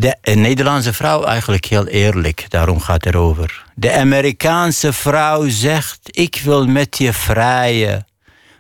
[0.00, 3.64] De Nederlandse vrouw, eigenlijk heel eerlijk, daarom gaat het erover.
[3.74, 8.06] De Amerikaanse vrouw zegt: Ik wil met je vrijen.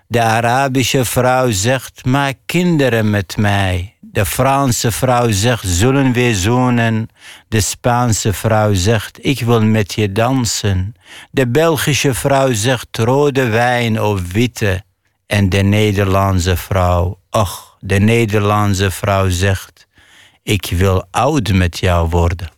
[0.06, 3.94] De Arabische vrouw zegt: Maak kinderen met mij.
[4.00, 7.08] De Franse vrouw zegt: Zullen we zoenen?
[7.48, 10.94] De Spaanse vrouw zegt: Ik wil met je dansen.
[11.30, 14.82] De Belgische vrouw zegt: Rode wijn of witte.
[15.26, 19.79] En de Nederlandse vrouw, ach, de Nederlandse vrouw zegt:
[20.42, 22.50] Ik wil oud met jou worden.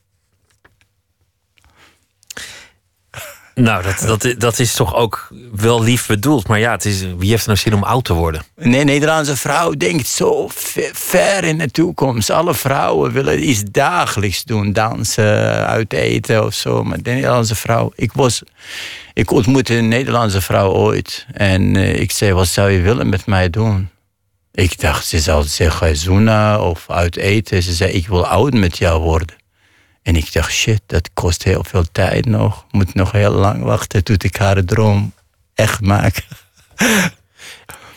[3.55, 6.49] Nou, dat, dat, dat is toch ook wel lief bedoeld.
[6.49, 8.43] Maar ja, het is, wie heeft er nou zin om oud te worden?
[8.57, 12.31] Een Nederlandse vrouw denkt zo ve- ver in de toekomst.
[12.31, 14.73] Alle vrouwen willen iets dagelijks doen.
[14.73, 16.85] Dansen, uiteten of zo.
[16.85, 17.93] Maar de Nederlandse vrouw...
[17.95, 18.43] Ik, was,
[19.13, 21.27] ik ontmoette een Nederlandse vrouw ooit.
[21.33, 23.89] En eh, ik zei, wat zou je willen met mij doen?
[24.53, 27.63] Ik dacht, ze zou zeggen zoenen of uiteten.
[27.63, 29.37] Ze zei, ik wil oud met jou worden.
[30.03, 32.67] En ik dacht, shit, dat kost heel veel tijd nog.
[32.71, 35.13] Moet nog heel lang wachten tot ik haar droom
[35.55, 36.23] echt maak.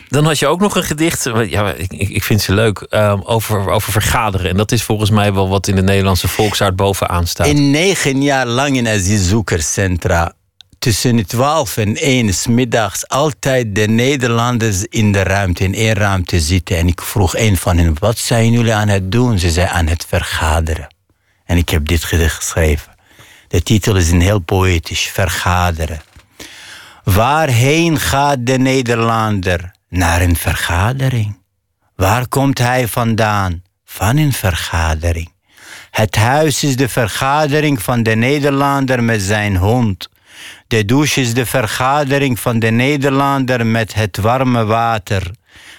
[0.10, 1.24] Dan had je ook nog een gedicht.
[1.24, 2.80] Ja, ik, ik ik vind ze leuk.
[2.80, 4.50] ehm, over, over vergaderen.
[4.50, 7.48] En dat is volgens mij wel wat in de Nederlandse volksaard bovenaan staat.
[7.48, 10.34] In negen jaar lang in asielzoekerscentra.
[10.80, 16.40] Tussen 12 en 1 's middags altijd de Nederlanders in de ruimte, in één ruimte
[16.40, 16.78] zitten.
[16.78, 19.40] En ik vroeg een van hen: wat zijn jullie aan het doen?
[19.40, 20.88] Ze zei aan het vergaderen.
[21.46, 22.94] En ik heb dit geschreven.
[23.48, 26.02] De titel is een heel poëtisch: Vergaderen.
[27.04, 29.74] Waarheen gaat de Nederlander?
[29.90, 31.38] Naar een vergadering.
[31.96, 33.64] Waar komt hij vandaan?
[33.86, 35.32] Van een vergadering.
[35.92, 40.10] Het huis is de vergadering van de Nederlander met zijn hond.
[40.68, 45.32] De douche is de vergadering van de Nederlander met het warme water.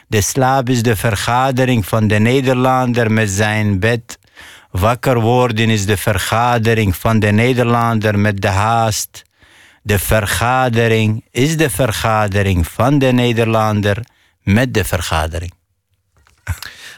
[0.09, 4.19] De slaap is de vergadering van de Nederlander met zijn bed.
[4.71, 9.25] Wakker worden is de vergadering van de Nederlander met de haast.
[9.83, 14.05] De vergadering is de vergadering van de Nederlander
[14.43, 15.53] met de vergadering.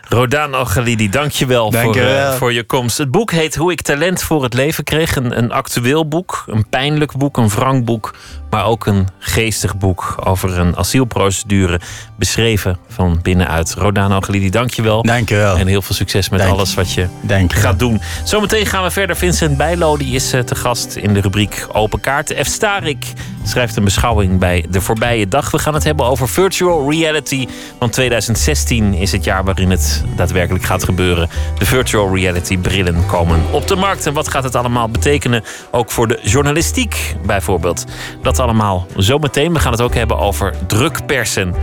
[0.09, 2.33] Rodaan Algalidi, dankjewel Dank voor, je eh, wel.
[2.33, 2.99] voor je komst.
[2.99, 5.17] Het boek heet Hoe ik talent voor het leven kreeg.
[5.17, 8.15] Een, een actueel boek, een pijnlijk boek, een wrang boek.
[8.51, 11.80] Maar ook een geestig boek over een asielprocedure.
[12.16, 13.74] Beschreven van binnenuit.
[13.74, 15.03] Rodaan Algalidi, dankjewel.
[15.03, 15.57] Dankjewel.
[15.57, 17.07] En heel veel succes met Dank alles wat je
[17.49, 18.01] gaat doen.
[18.24, 19.16] Zometeen gaan we verder.
[19.16, 22.44] Vincent Bijlo die is eh, te gast in de rubriek Open Kaarten.
[22.44, 22.49] F.
[22.49, 23.07] Starik
[23.44, 25.51] schrijft een beschouwing bij De Voorbije Dag.
[25.51, 27.46] We gaan het hebben over virtual reality.
[27.78, 31.28] Want 2016 is het jaar waarin het daadwerkelijk gaat gebeuren.
[31.59, 34.07] De virtual reality brillen komen op de markt.
[34.07, 35.44] En wat gaat het allemaal betekenen?
[35.70, 37.84] Ook voor de journalistiek bijvoorbeeld.
[38.22, 39.53] Dat allemaal zometeen.
[39.53, 41.55] We gaan het ook hebben over drukpersen.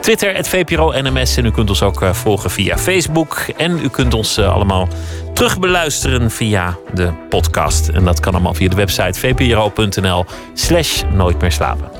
[0.00, 1.36] Twitter, het VPRO NMS.
[1.36, 3.36] En u kunt ons ook eh, volgen via Facebook.
[3.56, 4.88] En u kunt ons eh, allemaal
[5.34, 7.88] terugbeluisteren via de podcast.
[7.88, 10.24] En dat kan allemaal via de website vpro.nl
[10.54, 11.90] slash nooit meer slapen.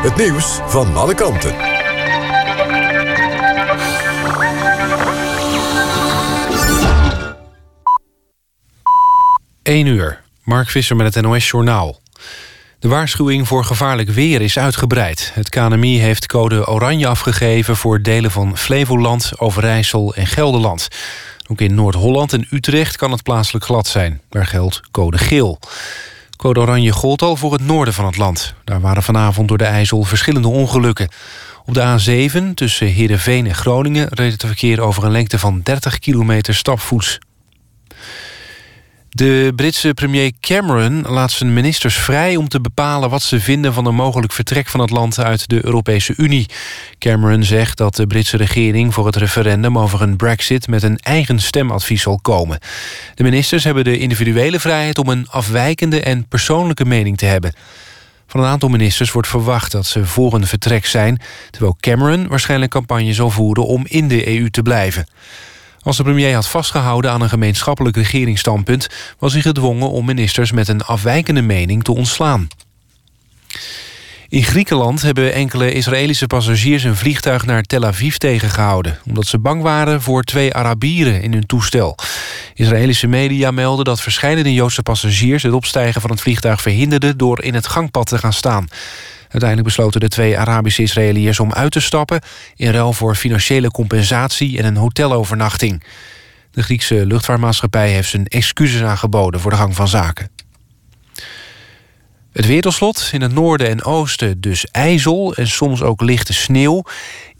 [0.00, 1.54] Het nieuws van alle kanten.
[9.62, 10.20] 1 uur.
[10.42, 12.00] Mark Visser met het NOS-journaal.
[12.78, 15.30] De waarschuwing voor gevaarlijk weer is uitgebreid.
[15.34, 20.88] Het KNMI heeft code oranje afgegeven voor delen van Flevoland, Overijssel en Gelderland.
[21.50, 24.20] Ook in Noord-Holland en Utrecht kan het plaatselijk glad zijn.
[24.28, 25.58] Daar geldt code geel.
[26.40, 28.54] Code oranje gold al voor het noorden van het land.
[28.64, 31.08] Daar waren vanavond door de IJssel verschillende ongelukken.
[31.64, 34.08] Op de A7 tussen Heerenveen en Groningen...
[34.10, 37.18] reed het verkeer over een lengte van 30 kilometer stapvoets.
[39.12, 43.86] De Britse premier Cameron laat zijn ministers vrij om te bepalen wat ze vinden van
[43.86, 46.46] een mogelijk vertrek van het land uit de Europese Unie.
[46.98, 51.38] Cameron zegt dat de Britse regering voor het referendum over een brexit met een eigen
[51.38, 52.58] stemadvies zal komen.
[53.14, 57.52] De ministers hebben de individuele vrijheid om een afwijkende en persoonlijke mening te hebben.
[58.26, 61.20] Van een aantal ministers wordt verwacht dat ze voor een vertrek zijn...
[61.50, 65.06] terwijl Cameron waarschijnlijk campagne zal voeren om in de EU te blijven.
[65.82, 68.88] Als de premier had vastgehouden aan een gemeenschappelijk regeringsstandpunt...
[69.18, 72.48] was hij gedwongen om ministers met een afwijkende mening te ontslaan.
[74.28, 78.98] In Griekenland hebben enkele Israëlische passagiers een vliegtuig naar Tel Aviv tegengehouden...
[79.06, 81.96] omdat ze bang waren voor twee Arabieren in hun toestel.
[82.54, 85.42] Israëlische media melden dat verschillende Joodse passagiers...
[85.42, 88.68] het opstijgen van het vliegtuig verhinderden door in het gangpad te gaan staan.
[89.30, 92.20] Uiteindelijk besloten de twee Arabische Israëliërs om uit te stappen...
[92.56, 95.82] in ruil voor financiële compensatie en een hotelovernachting.
[96.50, 99.40] De Griekse luchtvaartmaatschappij heeft zijn excuses aangeboden...
[99.40, 100.30] voor de gang van zaken.
[102.32, 106.82] Het weer In het noorden en oosten dus ijzel en soms ook lichte sneeuw.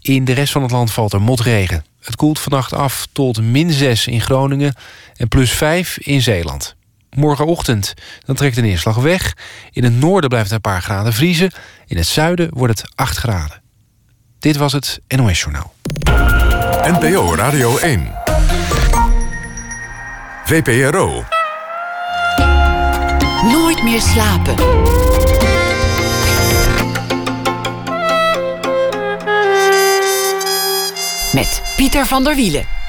[0.01, 1.85] In de rest van het land valt er motregen.
[2.01, 4.75] Het koelt vannacht af tot min 6 in Groningen
[5.15, 6.75] en plus 5 in Zeeland.
[7.15, 7.93] Morgenochtend
[8.25, 9.37] dan trekt de neerslag weg.
[9.71, 11.51] In het noorden blijft het een paar graden vriezen.
[11.87, 13.61] In het zuiden wordt het 8 graden.
[14.39, 15.73] Dit was het NOS Journaal.
[16.83, 18.11] NPO Radio 1.
[20.45, 21.25] VPRO.
[23.43, 24.55] Nooit meer slapen.
[31.33, 32.80] Met Pieter van der Wielen.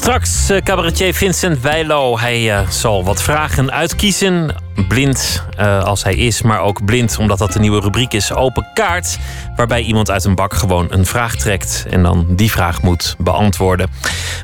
[0.00, 2.18] Straks uh, cabaretier Vincent Wijlo.
[2.18, 4.54] Hij uh, zal wat vragen uitkiezen
[4.86, 8.32] blind uh, als hij is, maar ook blind omdat dat de nieuwe rubriek is.
[8.32, 9.18] Open kaart,
[9.56, 13.90] waarbij iemand uit een bak gewoon een vraag trekt en dan die vraag moet beantwoorden.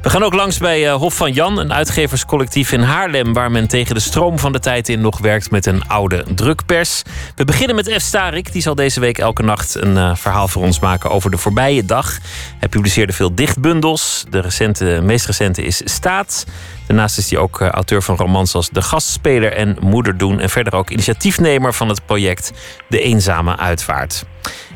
[0.03, 3.69] We gaan ook langs bij uh, Hof van Jan, een uitgeverscollectief in Haarlem, waar men
[3.69, 7.03] tegen de stroom van de tijd in nog werkt met een oude drukpers.
[7.35, 8.01] We beginnen met F.
[8.01, 11.39] Starik, die zal deze week elke nacht een uh, verhaal voor ons maken over de
[11.39, 12.19] voorbije dag.
[12.59, 14.25] Hij publiceerde veel dichtbundels.
[14.31, 16.45] De recente, meest recente is Staat.
[16.87, 20.41] Daarnaast is hij ook uh, auteur van romans als De Gastspeler en Moeder doen.
[20.41, 22.53] En verder ook initiatiefnemer van het project
[22.89, 24.25] De Eenzame Uitvaart.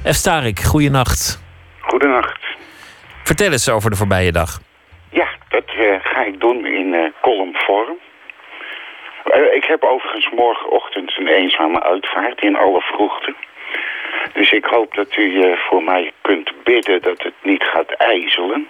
[0.05, 0.15] F.
[0.15, 1.43] Starik, goeienacht.
[1.81, 2.41] Goedenacht.
[3.25, 4.61] Vertel eens over de voorbije dag.
[5.11, 7.99] Ja, dat uh, ga ik doen in uh, columnvorm.
[9.53, 13.35] ik heb overigens morgenochtend een eenzame uitvaart in alle vroegte.
[14.33, 18.69] Dus ik hoop dat u voor mij kunt bidden dat het niet gaat ijzelen.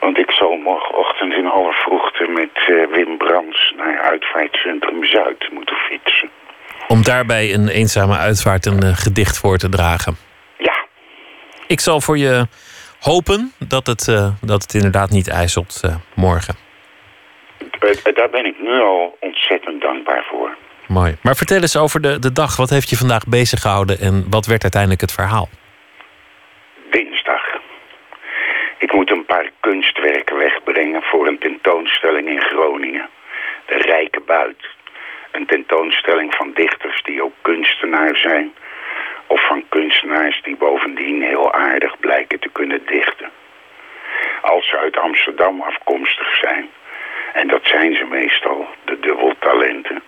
[0.00, 5.76] Want ik zal morgenochtend in alle vroegte met uh, Wim Brands naar Uitvaartcentrum Zuid moeten
[5.76, 6.30] fietsen.
[6.88, 10.16] Om daarbij een eenzame uitvaart een uh, gedicht voor te dragen.
[10.58, 10.86] Ja.
[11.66, 12.46] Ik zal voor je
[13.00, 15.80] hopen dat het, uh, dat het inderdaad niet ijzelt
[16.14, 16.54] morgen.
[18.14, 20.56] Daar ben ik nu al ontzettend dankbaar voor.
[20.86, 21.16] Mooi.
[21.22, 22.56] Maar vertel eens over de, de dag.
[22.56, 25.48] Wat heeft je vandaag bezig gehouden en wat werd uiteindelijk het verhaal?
[26.90, 27.42] Dinsdag.
[28.78, 33.08] Ik moet een paar kunstwerken wegbrengen voor een tentoonstelling in Groningen.
[33.66, 34.66] De Rijke Buit.
[35.30, 38.54] Een tentoonstelling van dichters die ook kunstenaar zijn.
[39.26, 43.30] Of van kunstenaars die bovendien heel aardig blijken te kunnen dichten.
[44.42, 46.68] Als ze uit Amsterdam afkomstig zijn,
[47.32, 50.02] en dat zijn ze meestal, de dubbeltalenten,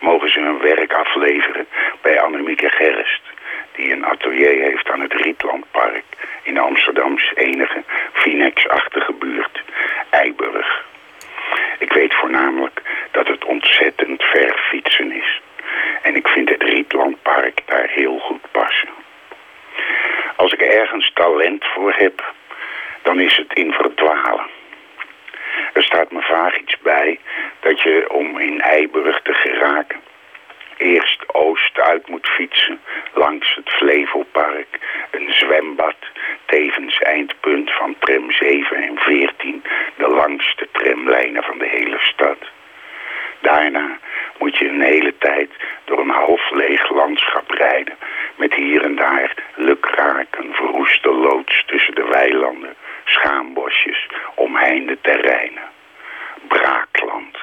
[0.00, 1.66] mogen ze hun werk afleveren
[2.02, 3.31] bij Annemieke Gerst
[3.74, 6.04] die een atelier heeft aan het Rietlandpark
[6.42, 9.62] in Amsterdams enige Finex-achtige buurt,
[10.10, 10.84] Eiburg.
[11.78, 15.40] Ik weet voornamelijk dat het ontzettend ver fietsen is.
[16.02, 18.88] En ik vind het Rietlandpark daar heel goed passen.
[20.36, 22.32] Als ik ergens talent voor heb,
[23.02, 24.46] dan is het in verdwalen.
[25.72, 27.18] Er staat me vaak iets bij
[27.60, 30.00] dat je om in Eiburg te geraken
[30.82, 32.80] eerst oost uit moet fietsen
[33.14, 34.78] langs het Flevopark.
[35.10, 35.96] Een zwembad,
[36.46, 39.62] tevens eindpunt van tram 7 en 14,
[39.96, 42.38] de langste tramlijnen van de hele stad.
[43.40, 43.98] Daarna
[44.38, 45.50] moet je een hele tijd
[45.84, 47.96] door een half leeg landschap rijden
[48.54, 52.74] hier en daar lukraak een verroeste loods tussen de weilanden,
[53.04, 55.62] schaambosjes, omheinde terreinen.
[56.48, 57.38] Braakland.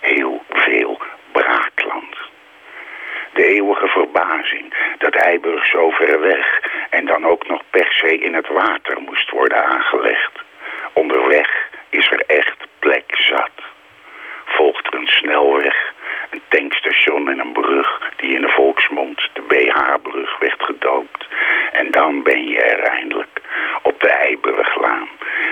[0.00, 1.00] Heel veel
[1.32, 2.16] braakland.
[3.34, 6.60] De eeuwige verbazing dat Eiburg zo ver weg
[6.90, 10.32] en dan ook nog per se in het water moest worden aangelegd.
[10.92, 13.50] Onderweg is er echt plek zat.
[14.44, 15.92] Volgt er een snelweg,
[16.30, 21.28] een tankstation en een brug die in de volksmond de BH-brug werd gedoopt.
[21.72, 23.40] En dan ben je er eindelijk
[23.82, 25.08] op de Eiburglaan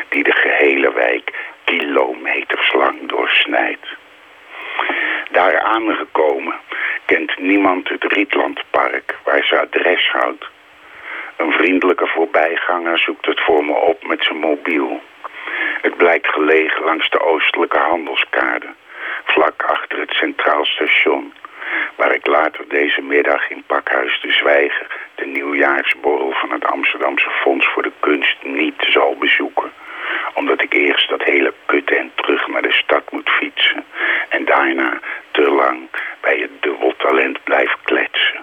[0.08, 1.32] die de gehele wijk
[1.64, 3.86] kilometers lang doorsnijdt.
[5.30, 6.54] Daar aangekomen
[7.04, 10.44] kent niemand het Rietlandpark waar ze adres houdt.
[11.36, 15.00] Een vriendelijke voorbijganger zoekt het voor me op met zijn mobiel.
[15.80, 18.66] Het blijkt gelegen langs de oostelijke handelskade,
[19.24, 21.32] vlak achter het Centraal Station,
[21.96, 27.66] waar ik later deze middag in Pakhuis de Zwijger de nieuwjaarsborrel van het Amsterdamse Fonds
[27.66, 29.72] voor de Kunst niet zal bezoeken
[30.34, 33.84] omdat ik eerst dat hele kutte en terug naar de stad moet fietsen.
[34.28, 35.00] En daarna
[35.30, 35.88] te lang
[36.20, 38.40] bij het dubbeltalent blijf kletsen.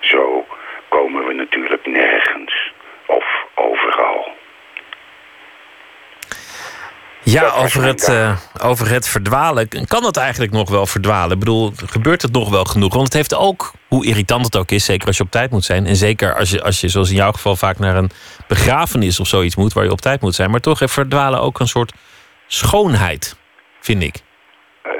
[0.00, 0.46] Zo
[0.88, 2.72] komen we natuurlijk nergens.
[3.06, 4.38] Of overal.
[7.22, 9.68] Ja, Dat over het, eh, over het verdwalen.
[9.88, 11.32] Kan het eigenlijk nog wel verdwalen?
[11.32, 12.92] Ik bedoel, gebeurt het nog wel genoeg?
[12.94, 15.64] Want het heeft ook, hoe irritant het ook is, zeker als je op tijd moet
[15.64, 15.86] zijn.
[15.86, 18.10] En zeker als je, als je zoals in jouw geval, vaak naar een
[18.48, 20.50] begrafenis of zoiets moet, waar je op tijd moet zijn.
[20.50, 21.92] Maar toch heeft verdwalen ook een soort
[22.46, 23.36] schoonheid,
[23.80, 24.14] vind ik.
[24.82, 24.92] Eh,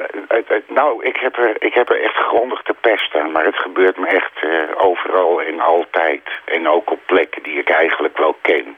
[0.69, 3.33] nou, ik heb, er, ik heb er echt grondig te pest aan.
[3.33, 6.23] Maar het gebeurt me echt eh, overal en altijd.
[6.45, 8.77] En ook op plekken die ik eigenlijk wel ken.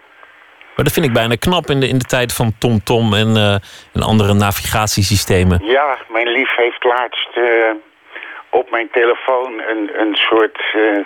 [0.82, 3.54] Dat vind ik bijna knap in de, in de tijd van TomTom en, eh,
[3.94, 5.58] en andere navigatiesystemen.
[5.64, 7.70] Ja, mijn lief heeft laatst eh,
[8.50, 10.98] op mijn telefoon een, een soort eh,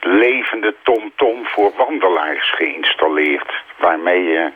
[0.00, 3.52] levende TomTom voor wandelaars geïnstalleerd.
[3.78, 4.50] Waarmee je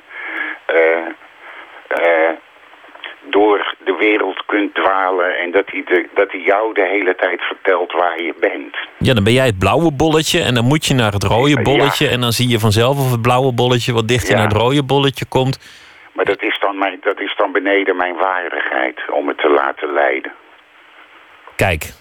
[3.30, 7.40] door de wereld kunt dwalen en dat hij, de, dat hij jou de hele tijd
[7.40, 8.76] vertelt waar je bent.
[8.98, 11.62] Ja, dan ben jij het blauwe bolletje en dan moet je naar het rode Ja.
[11.62, 12.08] bolletje.
[12.08, 14.36] En dan zie je vanzelf of het blauwe bolletje wat dichter Ja.
[14.38, 15.58] naar het rode bolletje komt.
[16.12, 19.92] Maar dat is, dan mijn, dat is dan beneden mijn waardigheid om het te laten
[19.92, 20.32] leiden.
[21.56, 21.92] Kijk,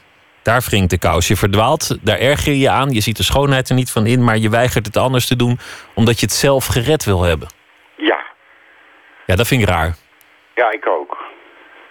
[0.43, 1.28] daar wringt de kous.
[1.28, 2.89] Je verdwaalt, daar erger je je aan.
[2.89, 5.59] Je ziet de schoonheid er niet van in, maar je weigert het anders te doen
[5.93, 7.47] omdat je het zelf gered wil hebben.
[7.95, 8.23] Ja,
[9.26, 9.95] Ja, dat vind ik raar.
[10.56, 11.18] Ja, ik ook.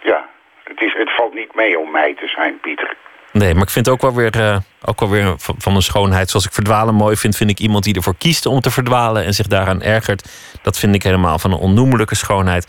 [0.03, 0.29] Ja,
[0.65, 2.97] het, is, het valt niet mee om mij te zijn, Pieter.
[3.33, 6.31] Nee, maar ik vind ook wel weer, eh, ook wel weer van, van een schoonheid.
[6.31, 9.33] Zoals ik verdwalen mooi vind, vind ik iemand die ervoor kiest om te verdwalen en
[9.33, 10.29] zich daaraan ergert.
[10.63, 12.67] Dat vind ik helemaal van een onnoemelijke schoonheid.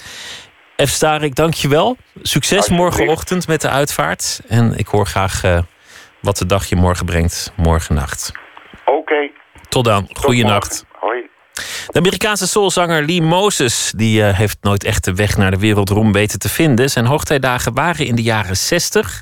[0.84, 0.89] F.
[0.89, 1.98] Starik, dank je wel.
[2.22, 4.41] Succes morgenochtend met de uitvaart.
[4.48, 5.60] En ik hoor graag eh,
[6.22, 8.32] wat de dag je morgen brengt, morgennacht.
[8.86, 9.30] Oké,
[9.70, 10.86] Tot dan, goeienacht.
[11.88, 16.12] De Amerikaanse soulzanger Lee Moses die, eh, heeft nooit echt de weg naar de wereldroem
[16.12, 16.89] weten te vinden.
[16.89, 19.22] Zijn hoogtijdagen waren in de jaren 60.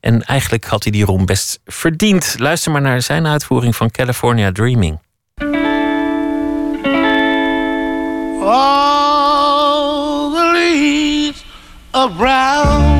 [0.00, 2.34] En eigenlijk had hij die roem best verdiend.
[2.38, 4.98] Luister maar naar zijn uitvoering van California Dreaming.
[8.40, 11.44] All the leaves
[11.90, 12.91] are.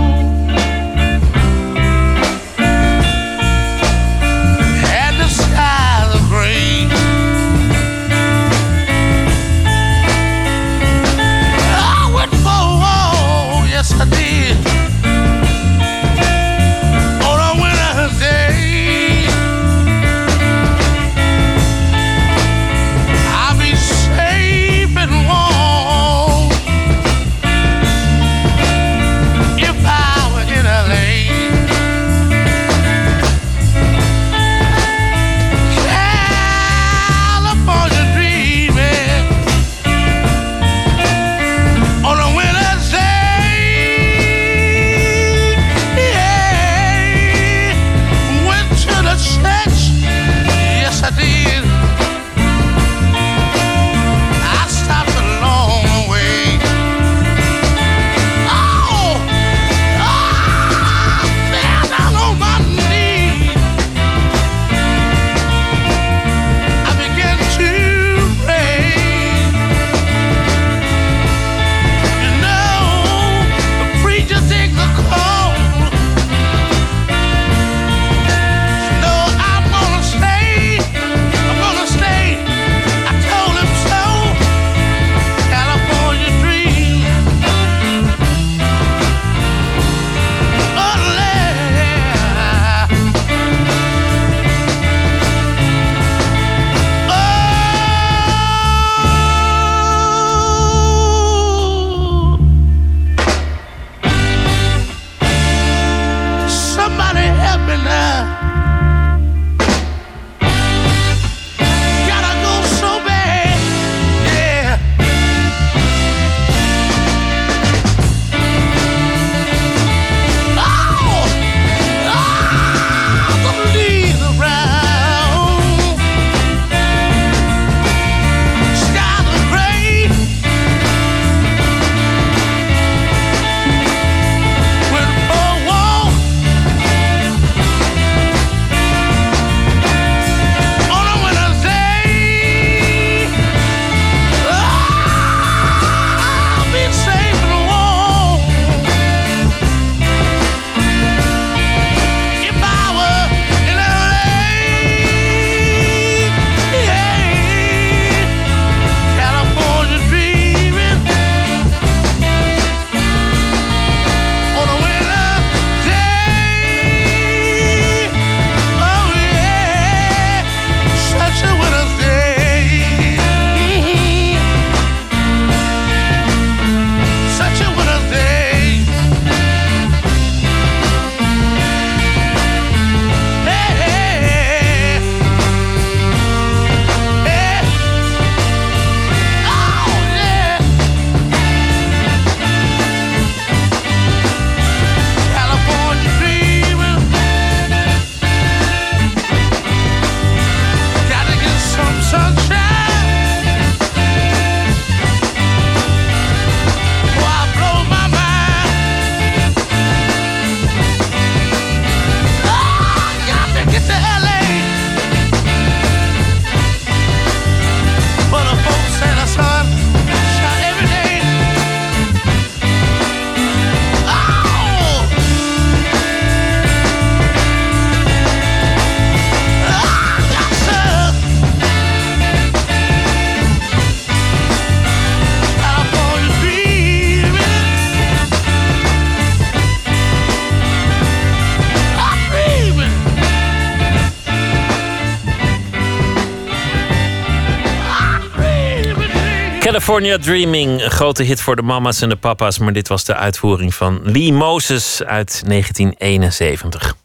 [249.92, 252.58] California Dreaming, een grote hit voor de mama's en de papa's.
[252.58, 256.96] Maar dit was de uitvoering van Lee Moses uit 1971.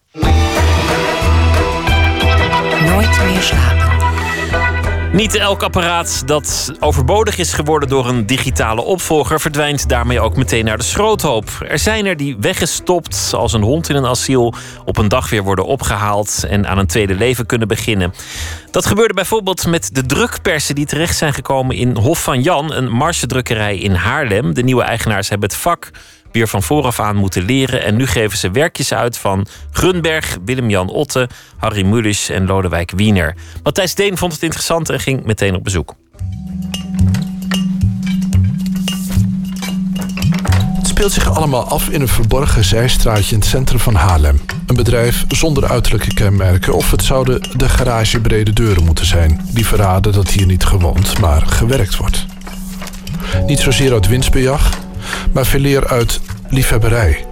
[2.86, 3.97] Nooit meer slapen.
[5.14, 10.66] Niet elk apparaat dat overbodig is geworden door een digitale opvolger verdwijnt daarmee ook meteen
[10.66, 11.50] naar de schroothoop.
[11.68, 14.54] Er zijn er die weggestopt als een hond in een asiel,
[14.86, 18.14] op een dag weer worden opgehaald en aan een tweede leven kunnen beginnen.
[18.72, 22.92] Dat gebeurde bijvoorbeeld met de drukpersen die terecht zijn gekomen in Hof van Jan, een
[22.92, 24.54] marsedrukkerij in Haarlem.
[24.54, 25.92] De nieuwe eigenaars hebben het vak
[26.38, 27.84] weer van vooraf aan moeten leren.
[27.84, 33.36] En nu geven ze werkjes uit van Grunberg, Willem-Jan Otte, Harry Mulisch en Lodewijk Wiener.
[33.64, 35.96] Matthijs Deen vond het interessant en ging meteen op bezoek.
[40.78, 44.42] Het speelt zich allemaal af in een verborgen zijstraatje in het centrum van Haarlem.
[44.68, 49.42] Een bedrijf zonder uiterlijke kenmerken, of het zouden de garagebrede deuren moeten zijn.
[49.54, 52.26] Die verraden dat hier niet gewoond, maar gewerkt wordt.
[53.46, 54.70] Niet zozeer uit winstbejag,
[55.32, 56.20] maar veeleer uit
[56.50, 57.26] liefhebberij.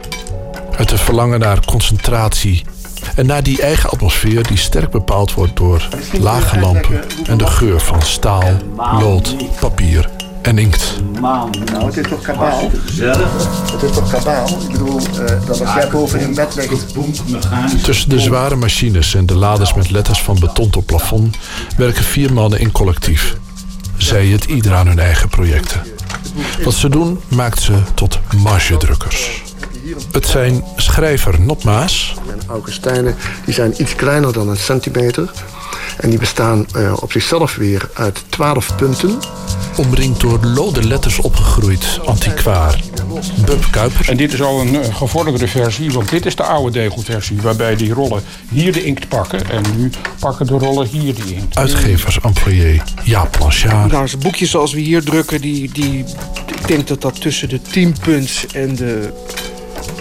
[0.78, 2.64] Uit het verlangen naar concentratie.
[3.16, 5.88] En naar die eigen atmosfeer die sterk bepaald wordt door
[6.20, 8.52] lage lampen en de geur van staal,
[9.00, 10.10] lood, papier
[10.42, 11.02] en inkt.
[11.22, 11.50] Nou,
[11.86, 12.72] het is toch kabaal?
[13.72, 14.48] Het is toch kabaal?
[14.48, 17.84] Ik bedoel, eh, dat als jij boven in bed ligt...
[17.84, 21.38] Tussen de zware machines en de laders met letters van beton tot plafond
[21.78, 23.38] werken vier mannen in collectief.
[23.98, 25.82] Zij het ieder aan hun eigen projecten.
[26.64, 29.44] Wat ze doen maakt ze tot margedrukkers.
[30.12, 35.32] Het zijn schrijver Nop Maas, En Augustijnen, die zijn iets kleiner dan een centimeter.
[35.98, 39.20] En die bestaan eh, op zichzelf weer uit 12 punten.
[39.78, 42.80] omringd door lode letters opgegroeid antiquaar.
[43.46, 46.72] Bub Kuipers, En dit is al een eh, gevorderde versie, want dit is de oude
[46.72, 47.42] degelversie.
[47.42, 49.90] Waarbij die rollen hier de inkt pakken en nu
[50.20, 51.58] pakken de rollen hier die inkt.
[51.58, 56.06] uitgeversemployé Jaap Blanchard Nou, zo'n boekje zoals we hier drukken, die, die,
[56.48, 59.14] ik denk dat dat tussen de 10 punts en de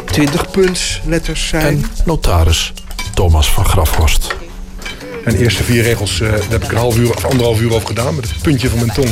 [0.04, 1.66] 20 punts letters zijn.
[1.66, 2.72] en notaris
[3.14, 4.34] Thomas van Grafhorst.
[5.24, 7.74] En de eerste vier regels, eh, daar heb ik een half uur of anderhalf uur
[7.74, 8.14] over gedaan.
[8.14, 9.08] Met het puntje van mijn tong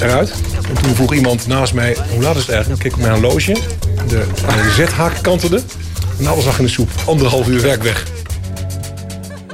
[0.00, 0.32] eruit.
[0.68, 2.84] En toen vroeg iemand naast mij, hoe laat is het eigenlijk?
[2.84, 3.52] Ik keek op mijn horloge.
[4.08, 5.60] De, de Z-haak kantelde.
[6.18, 6.88] En alles lag in de soep.
[7.06, 8.06] Anderhalf uur werk weg.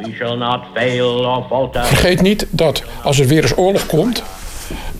[0.02, 1.84] We shall not fail or falter.
[1.84, 4.22] Vergeet niet dat als er weer eens oorlog komt,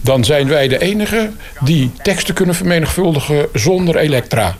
[0.01, 4.57] dan zijn wij de enigen die teksten kunnen vermenigvuldigen zonder elektra.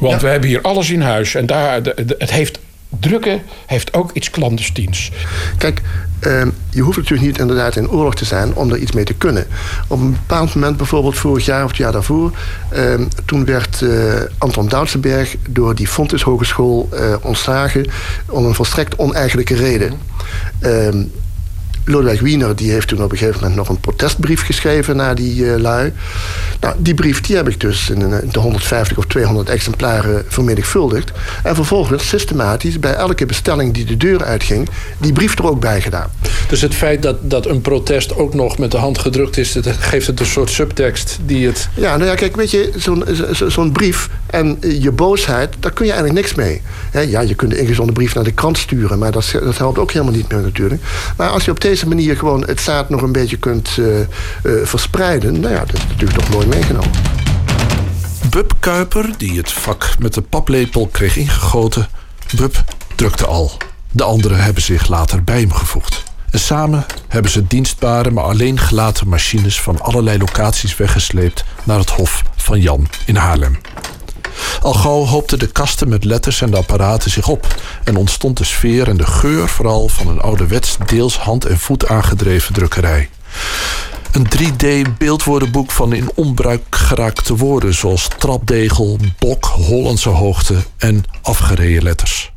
[0.00, 3.94] Want we hebben hier alles in huis en daar, de- de- het heeft, drukken heeft
[3.94, 5.12] ook iets clandestines.
[5.58, 5.82] Kijk,
[6.20, 9.14] ehm, je hoeft natuurlijk niet inderdaad in oorlog te zijn om er iets mee te
[9.14, 9.46] kunnen.
[9.88, 12.30] Op een bepaald moment, bijvoorbeeld vorig jaar of het jaar daarvoor...
[12.70, 13.90] ehm, toen werd eh,
[14.38, 17.86] Anton Doutsenberg door die Fontys Hogeschool eh, ontslagen...
[18.28, 20.00] om een volstrekt oneigenlijke reden.
[21.88, 25.52] Lodewijk Wiener die heeft toen op een gegeven moment nog een protestbrief geschreven naar die
[25.52, 25.92] eh, lui.
[26.60, 31.10] Nou, die brief die heb ik dus in, een- de 150 of 200 exemplaren vermenigvuldigd.
[31.42, 34.68] En vervolgens systematisch bij elke bestelling die de deur uitging,
[34.98, 36.10] die brief er ook bij gedaan.
[36.48, 39.52] Dus het feit dat, dat een protest ook nog met de hand gedrukt is...
[39.52, 41.68] dat geeft het een soort subtekst die het...
[41.74, 43.04] Ja, nou ja, kijk, weet je, zo'n
[43.34, 46.62] zo- zo'n brief en je boosheid, daar kun je eigenlijk niks mee.
[47.08, 49.92] Ja, je kunt de ingezonden brief naar de krant sturen, maar dat, dat helpt ook
[49.92, 50.82] helemaal niet meer natuurlijk.
[51.16, 54.06] Maar als je op deze manier gewoon het zaad nog een beetje kunt eh, eh,
[54.62, 56.90] verspreiden, nou ja, dat is natuurlijk toch mooi meegenomen.
[58.30, 61.88] Bub Kuiper, die het vak met de paplepel kreeg ingegoten...
[62.36, 63.56] Bub drukte al.
[63.90, 66.02] De anderen hebben zich later bij hem gevoegd.
[66.30, 69.60] En samen hebben ze dienstbare, maar alleen gelaten machines...
[69.60, 73.58] van allerlei locaties weggesleept naar het Hof van Jan in Haarlem.
[74.62, 77.54] Al gauw hoopten de kasten met letters en de apparaten zich op...
[77.84, 80.76] en ontstond de sfeer en de geur vooral van een ouderwets...
[80.86, 83.08] deels hand en voet aangedreven drukkerij.
[84.12, 87.74] Een 3D-beeldwoordenboek van in onbruik geraakte woorden...
[87.74, 92.32] zoals trapdegel, bok, Hollandse hoogte en afgereden letters.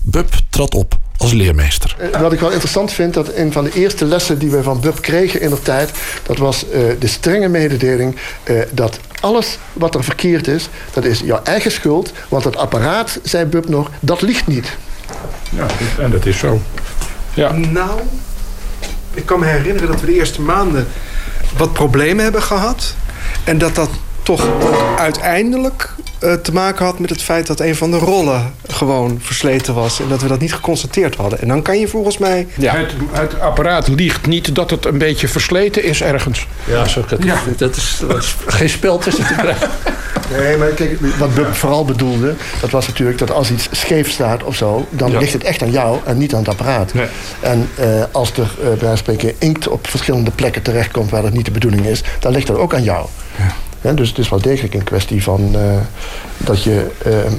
[0.00, 1.96] Bub trad op als leermeester.
[2.12, 4.80] Eh, Wat ik wel interessant vind, dat een van de eerste lessen die we van
[4.80, 5.90] Bub kregen in de tijd,
[6.22, 11.20] dat was eh, de strenge mededeling eh, dat alles wat er verkeerd is, dat is
[11.20, 12.12] jouw eigen schuld.
[12.28, 14.76] Want het apparaat, zei Bub nog, dat ligt niet.
[15.50, 15.66] Ja,
[15.98, 16.60] en dat is zo.
[17.34, 17.52] Ja.
[17.52, 18.00] Nou,
[19.14, 20.86] ik kan me herinneren dat we de eerste maanden
[21.56, 22.94] wat problemen hebben gehad.
[23.44, 23.90] En dat dat
[24.24, 28.52] toch ook uiteindelijk eh, te maken had met het feit dat een van de rollen
[28.66, 30.00] gewoon versleten was.
[30.00, 31.40] En dat we dat niet geconstateerd hadden.
[31.40, 32.46] En dan kan je volgens mij.
[32.58, 32.76] Ja.
[32.76, 36.46] Het, het apparaat liegt niet dat het een beetje versleten is ergens.
[36.64, 37.20] Ja, zo, dat,
[37.56, 39.68] dat, is, dat is geen spel tussen te krijgen.
[40.38, 44.42] Nee, maar kijk, wat Bub vooral bedoelde, dat was natuurlijk dat als iets scheef staat
[44.42, 45.18] of zo, dan Ja.
[45.18, 46.92] ligt het echt aan jou en niet aan het apparaat.
[47.40, 51.44] En eh, als er eh, bij spreken inkt op verschillende plekken terechtkomt waar dat niet
[51.44, 53.06] de bedoeling is, dan ligt dat ook aan jou.
[53.92, 55.60] Dus het is wel degelijk een kwestie van eh,
[56.36, 57.32] dat je, eh,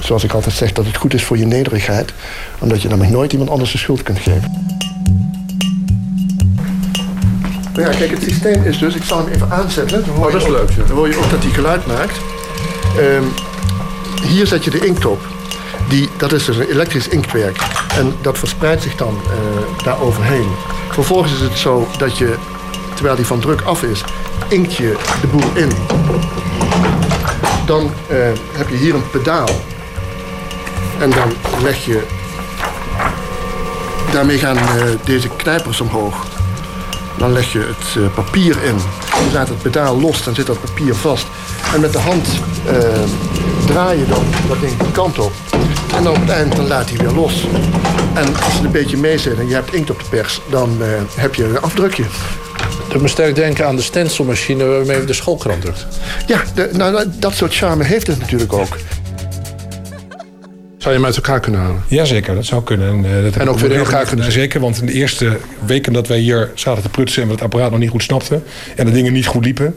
[0.00, 2.12] zoals ik altijd zeg, dat het goed is voor je nederigheid,
[2.58, 4.66] omdat je namelijk nooit iemand anders de schuld kunt geven.
[7.74, 10.04] Nou ja, kijk, het systeem is dus, ik zal hem even aanzetten.
[10.06, 10.86] Dan hoor Oh, dat is je ook- leuk.
[10.88, 12.18] Dan hoor je ook dat hij geluid maakt.
[12.98, 13.22] Ehm,
[14.28, 15.20] hier zet je de inkt op.
[15.88, 17.56] Die, dat is dus een elektrisch inktwerk.
[17.98, 20.48] En dat verspreidt zich dan eh daar overheen.
[20.90, 22.34] Vervolgens is het zo dat je,
[22.98, 24.04] terwijl die van druk af is,
[24.48, 25.70] inkt je de boel in.
[27.66, 28.16] Dan eh,
[28.52, 29.48] heb je hier een pedaal.
[30.98, 32.02] En dan leg je...
[34.12, 34.64] Daarmee gaan eh,
[35.04, 36.26] deze knijpers omhoog.
[37.18, 38.76] Dan leg je het eh, papier in.
[39.24, 41.26] Je laat het pedaal los, dan zit dat papier vast.
[41.74, 42.28] En met de hand
[43.66, 45.32] draai je dan dat ding de kant op.
[45.96, 47.46] En dan op het eind dan laat hij weer los.
[48.14, 50.76] En als het een beetje mee zit en je hebt inkt op de pers, dan
[51.14, 52.04] heb je een afdrukje.
[52.88, 55.86] Dat doet me sterk denken aan de stencilmachine waarmee we de schoolkrant drukt.
[56.26, 58.76] Ja, de, nou, dat soort charme heeft het natuurlijk ook.
[60.78, 61.82] Zou je hem uit elkaar kunnen halen?
[61.88, 62.88] Jazeker, dat zou kunnen.
[62.88, 64.32] En, eh, dat En ook weer in elkaar kunnen.
[64.32, 67.22] Zeker, want in de eerste weken dat wij hier zaten te prutsen...
[67.22, 68.42] en we het apparaat nog niet goed snapten...
[68.76, 69.76] en de dingen niet goed liepen...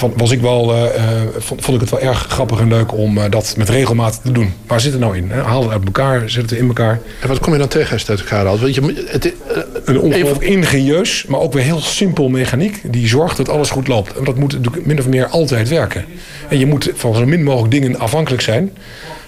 [0.00, 2.92] Van, was ik wel, eh, eh, vond, vond ik het wel erg grappig en leuk
[2.92, 4.52] om eh, dat met regelmaat te doen.
[4.66, 5.30] Waar zit het nou in?
[5.30, 5.40] Hè?
[5.42, 7.00] Haal het uit elkaar, zet het in elkaar.
[7.20, 8.60] En wat kom je dan tegen als het uit elkaar haalt?
[8.60, 9.32] Want je, het,
[9.84, 12.80] Een ongelooflijk ingenieus, maar ook weer heel simpel mechaniek...
[12.92, 14.16] die zorgt dat alles goed loopt.
[14.16, 16.04] En dat moet natuurlijk min of meer altijd werken.
[16.48, 18.70] En je moet van zo min mogelijk dingen afhankelijk zijn...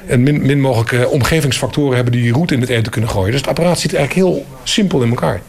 [0.06, 2.12] en min, min mogelijk omgevingsfactoren hebben...
[2.12, 3.30] die je route in het eten kunnen gooien.
[3.30, 5.40] Dus het apparaat zit eigenlijk heel simpel in elkaar.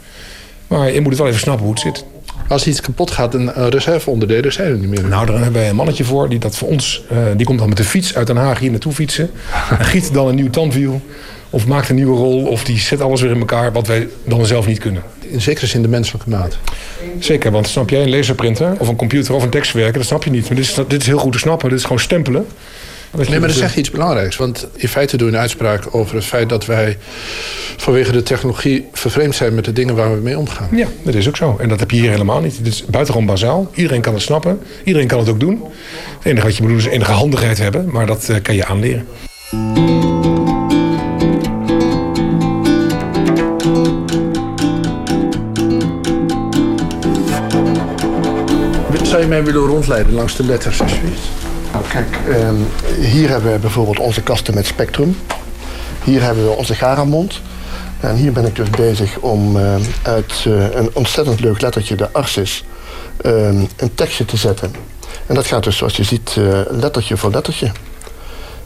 [0.67, 2.05] Maar je moet het wel even snappen hoe het zit.
[2.47, 5.07] Als iets kapot gaat, een reserveonderdelen zijn er niet meer.
[5.07, 7.03] Nou, daar hebben wij een mannetje voor die dat voor ons...
[7.09, 9.31] eh, die komt dan met de fiets uit Den Haag hier naartoe fietsen.
[9.79, 11.01] en giet dan een nieuw tandwiel.
[11.49, 12.45] Of maakt een nieuwe rol.
[12.45, 15.03] Of die zet alles weer in elkaar wat wij dan zelf niet kunnen.
[15.19, 16.57] In zekere zin de menselijke maat.
[17.19, 20.29] Zeker, want snap jij een laserprinter of een computer of een tekstverwerker, dat snap je
[20.29, 20.47] niet.
[20.47, 21.69] Maar dit is, dit is heel goed te snappen.
[21.69, 22.45] Dit is gewoon stempelen.
[23.17, 24.35] Nee, maar dat is echt iets belangrijks.
[24.35, 26.97] Want in feite doe je een uitspraak over het feit dat wij
[27.77, 30.67] vanwege de technologie vervreemd zijn met de dingen waar we mee omgaan.
[30.71, 31.57] Ja, dat is ook zo.
[31.59, 32.57] En dat heb je hier helemaal niet.
[32.57, 33.71] Dit is buitengewoon bazaal.
[33.73, 34.59] Iedereen kan het snappen.
[34.83, 35.63] Iedereen kan het ook doen.
[36.17, 37.91] Het enige wat je moet doen is enige handigheid hebben.
[37.91, 39.05] Maar dat uh, kan je aanleren.
[49.03, 51.42] Zou je mij willen rondleiden langs de letters, alsjeblieft?
[51.73, 52.67] Nou, kijk, um,
[52.99, 55.17] hier hebben we bijvoorbeeld onze kasten met spectrum.
[56.03, 57.41] Hier hebben we onze Garamond.
[57.99, 62.11] En hier ben ik dus bezig om uh, uit uh, een ontzettend leuk lettertje, de
[62.11, 62.65] Arsis,
[63.25, 64.75] uh, een tekstje te zetten.
[65.25, 67.71] En dat gaat dus, zoals je ziet, uh, lettertje voor lettertje.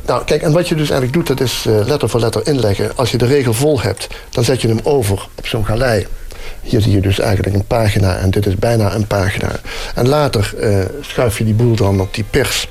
[0.06, 2.92] Nou, kijk, en wat je dus eigenlijk doet, dat is uh, letter voor letter inleggen.
[2.96, 6.08] Als je de regel vol hebt, dan zet je hem over op zo'n galei.
[6.62, 9.52] Hier zie je dus eigenlijk een pagina en dit is bijna een pagina.
[9.96, 10.54] En later
[11.02, 12.70] schuif je die boel dan op die pers.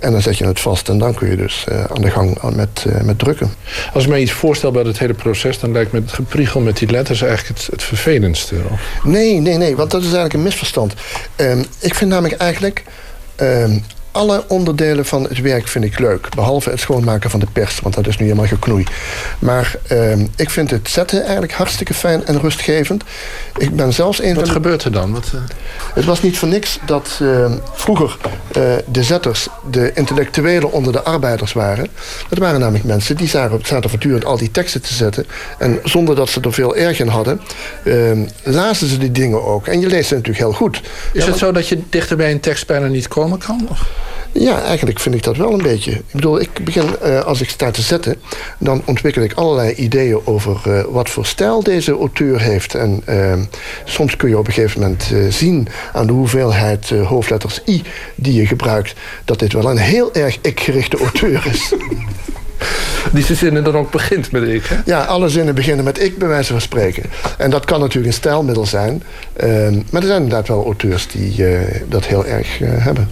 [0.00, 2.54] En dan zet je het vast en dan kun je dus uh, aan de gang
[2.54, 3.50] met, uh, met drukken.
[3.92, 5.58] Als ik me iets voorstel bij het hele proces...
[5.58, 8.54] dan lijkt me het gepriegel met die letters eigenlijk het, het vervelendste.
[9.04, 10.94] Nee, nee, nee, want dat is eigenlijk een misverstand.
[11.36, 12.84] Um, ik vind namelijk eigenlijk...
[13.40, 13.82] Um,
[14.16, 16.28] alle onderdelen van het werk vind ik leuk.
[16.34, 18.84] Behalve het schoonmaken van de pers, want dat is nu helemaal geknoei.
[19.38, 23.04] Maar uh, ik vind het zetten eigenlijk hartstikke fijn en rustgevend.
[23.56, 24.50] Ik ben zelfs een Wat van de...
[24.50, 25.12] gebeurt er dan?
[25.12, 25.40] Wat, uh...
[25.94, 28.16] Het was niet voor niks dat uh, vroeger
[28.56, 31.88] uh, de zetters de intellectuelen onder de arbeiders waren.
[32.28, 35.26] Dat waren namelijk mensen die zaten, zaten voortdurend al die teksten te zetten.
[35.58, 37.40] En zonder dat ze er veel erg in hadden,
[38.42, 39.66] lazen ze die dingen ook.
[39.66, 40.80] En je leest ze natuurlijk heel goed.
[41.12, 43.66] Is ja, het zo dat je dichter bij een tekst bijna niet komen kan?
[43.70, 43.86] Of?
[44.38, 45.90] Ja, eigenlijk vind ik dat wel een beetje.
[45.90, 48.16] Ik bedoel, ik begin, uh, als ik sta te zetten...
[48.58, 52.74] dan ontwikkel ik allerlei ideeën over uh, wat voor stijl deze auteur heeft.
[52.74, 53.32] En uh,
[53.84, 55.68] soms kun je op een gegeven moment zien...
[55.92, 57.82] aan de hoeveelheid hoofdletters I
[58.14, 58.94] die je gebruikt...
[59.24, 61.72] dat dit wel een heel erg ik-gerichte auteur is.
[63.12, 64.76] Die zinnen dan ook begint met ik, hè?
[64.84, 67.02] Ja, alle zinnen beginnen met ik, bij wijze van spreken.
[67.38, 69.02] En dat kan natuurlijk een stijlmiddel zijn.
[69.90, 71.44] maar er zijn inderdaad wel auteurs die
[71.88, 73.08] dat heel erg hebben.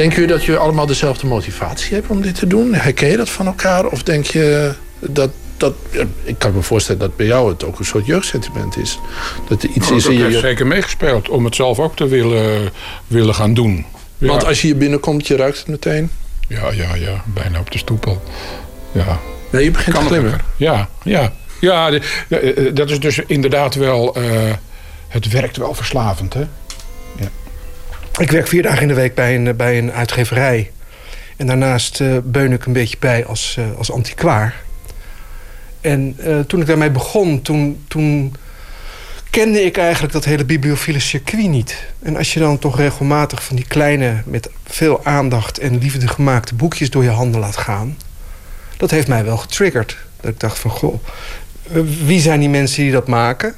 [0.00, 2.74] Denk je dat je allemaal dezelfde motivatie hebt om dit te doen?
[2.74, 3.86] Herken je dat van elkaar?
[3.86, 5.74] Of denk je dat dat,
[6.24, 8.98] ik kan me voorstellen dat bij jou het ook een soort jeugdsentiment is.
[9.48, 10.22] Dat er iets nou, is in je.
[10.24, 12.70] heeft zeker meegespeeld om het zelf ook te willen,
[13.06, 13.84] willen gaan doen.
[14.18, 16.10] Want als je hier binnenkomt, je ruikt het meteen.
[16.48, 17.22] Ja, ja, ja.
[17.26, 18.22] Bijna op de stoep al.
[18.92, 19.18] Ja.
[19.50, 20.40] Nee, je begint te klimmen.
[20.56, 21.32] Ja, ja.
[21.60, 24.14] Ja, de- eh, dat is dus inderdaad wel...
[24.14, 24.22] eh,
[25.08, 26.44] het werkt wel verslavend, hè?
[28.18, 30.70] Ik werk vier dagen in de week bij een, bij een uitgeverij.
[31.36, 34.54] En daarnaast eh, beun ik een beetje bij als, eh, als antiquaar.
[35.80, 38.34] En eh, toen ik daarmee begon, toen, toen
[39.30, 41.86] kende ik eigenlijk dat hele bibliophile circuit niet.
[42.02, 46.54] En als je dan toch regelmatig van die kleine, met veel aandacht en liefde gemaakte
[46.54, 47.96] boekjes door je handen laat gaan,
[48.76, 49.96] dat heeft mij wel getriggerd.
[50.20, 51.04] Dat ik dacht van, goh,
[51.72, 53.54] eh, wie zijn die mensen die dat maken?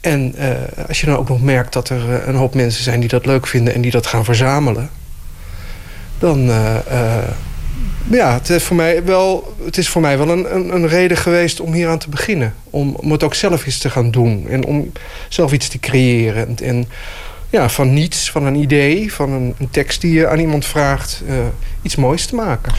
[0.00, 0.50] En eh,
[0.88, 3.26] als je dan ook nog merkt dat er eh, een hoop mensen zijn die dat
[3.26, 4.90] leuk vinden en die dat gaan verzamelen,
[6.18, 7.28] dan eh,
[8.10, 11.16] ja, het is voor mij wel, het is voor mij wel een, een, een reden
[11.16, 12.54] geweest om hier aan te beginnen.
[12.70, 14.92] Om, om het ook zelf eens te gaan doen en om
[15.28, 16.56] zelf iets te creëren.
[16.62, 16.88] En,
[17.50, 21.22] ja, van niets, van een idee, van een, een tekst die je aan iemand vraagt,
[21.82, 22.72] iets moois te maken.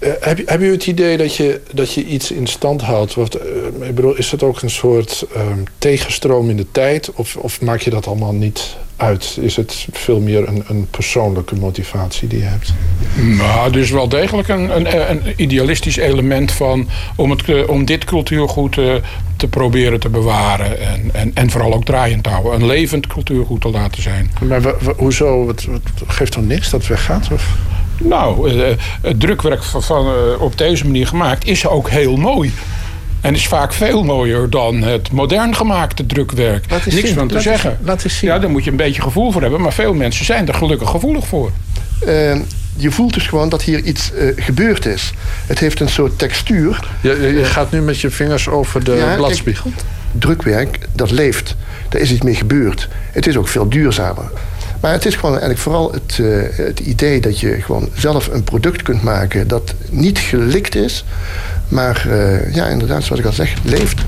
[0.00, 3.14] Eh, heb, je, heb je het idee dat je, dat je iets in stand houdt?
[3.14, 7.10] Wat, eh, ik bedoel, is het ook een soort ehm, tegenstroom in de tijd?
[7.14, 9.38] Of, of maak je dat allemaal niet uit?
[9.40, 12.72] Is het veel meer een, een persoonlijke motivatie die je hebt?
[13.16, 16.88] Nou, dus wel degelijk een, een, een idealistisch element van...
[17.16, 18.94] om, het, eh, om dit cultuurgoed eh,
[19.36, 20.80] te proberen te bewaren.
[20.80, 22.52] En, en, en vooral ook draaiend te houden.
[22.52, 24.30] Een levend cultuurgoed te laten zijn.
[24.48, 24.62] Maar
[24.96, 25.44] hoezo?
[25.46, 27.28] Wat, wat, geeft dan niks dat het weggaat?
[27.32, 27.56] Of?
[28.00, 32.52] Nou, eh, het drukwerk van, van, eh, op deze manier gemaakt is ook heel mooi.
[33.20, 36.70] En is vaak veel mooier dan het modern gemaakte drukwerk.
[36.70, 37.78] Laat Niks zien, van te laat zeggen.
[37.82, 38.30] laat eens zien.
[38.30, 39.60] Ja, daar moet je een beetje gevoel voor hebben.
[39.60, 41.50] Maar veel mensen zijn er gelukkig gevoelig voor.
[42.06, 42.38] Eh,
[42.76, 45.12] je voelt dus gewoon dat hier iets eh, gebeurd is.
[45.46, 46.80] Het heeft een soort textuur.
[47.00, 49.72] Je, je, je gaat nu met je vingers over de Ja, kijk, bladspiegel.
[50.12, 51.56] drukwerk, dat leeft.
[51.88, 52.88] Daar is iets mee gebeurd.
[53.12, 54.30] Het is ook veel duurzamer.
[54.80, 58.44] Maar het is gewoon eigenlijk vooral het, eh, het idee dat je gewoon zelf een
[58.44, 61.04] product kunt maken dat niet gelikt is,
[61.68, 64.00] maar eh, ja, inderdaad, zoals ik al zeg, leeft.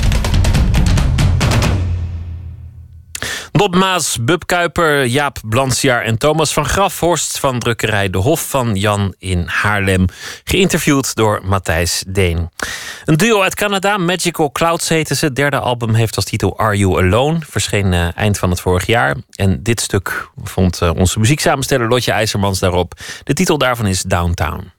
[3.52, 8.74] Bob Maas, Bub Kuiper, Jaap Blansjaar en Thomas van Grafhorst van drukkerij De Hof van
[8.74, 10.04] Jan in Haarlem.
[10.44, 12.50] Geïnterviewd door Matthijs Deen.
[13.04, 15.24] Een duo uit Canada, Magical Clouds heten ze.
[15.24, 17.38] Het derde album heeft als titel Are You Alone?
[17.48, 19.16] Verscheen eh, eind van het vorig jaar.
[19.30, 22.94] En dit stuk vond eh, onze muzieksamensteller Lotje IJzermans daarop.
[23.24, 24.72] De titel daarvan is Downtown.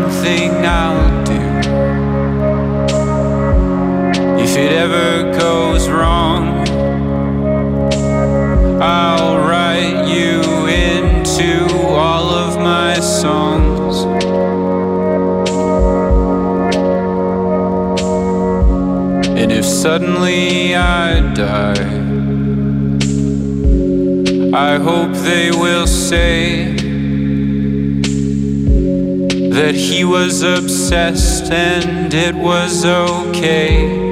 [0.00, 1.40] One thing I'll do
[4.38, 6.68] if it ever goes wrong.
[8.80, 14.04] I'll write you into all of my songs.
[19.40, 21.86] And if suddenly I die,
[24.54, 26.77] I hope they will say
[29.50, 34.07] that he was obsessed and it was okay.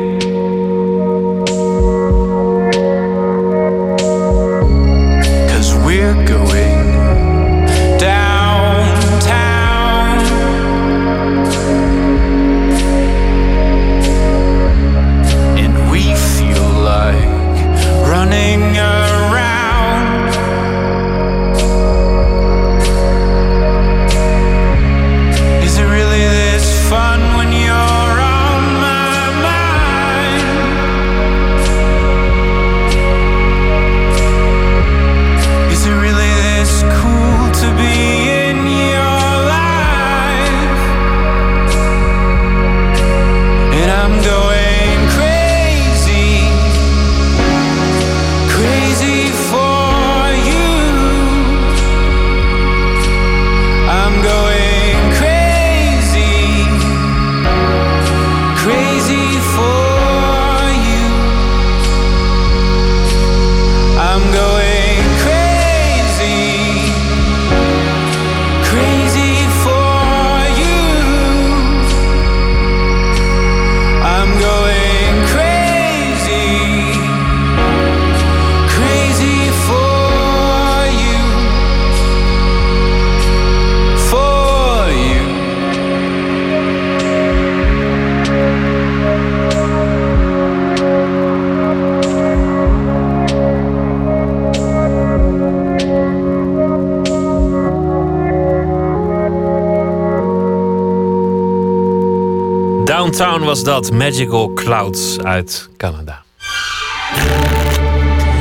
[103.16, 106.22] Downtown was dat Magical Clouds uit Canada.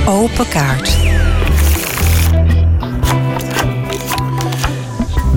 [0.06, 0.98] Open kaart.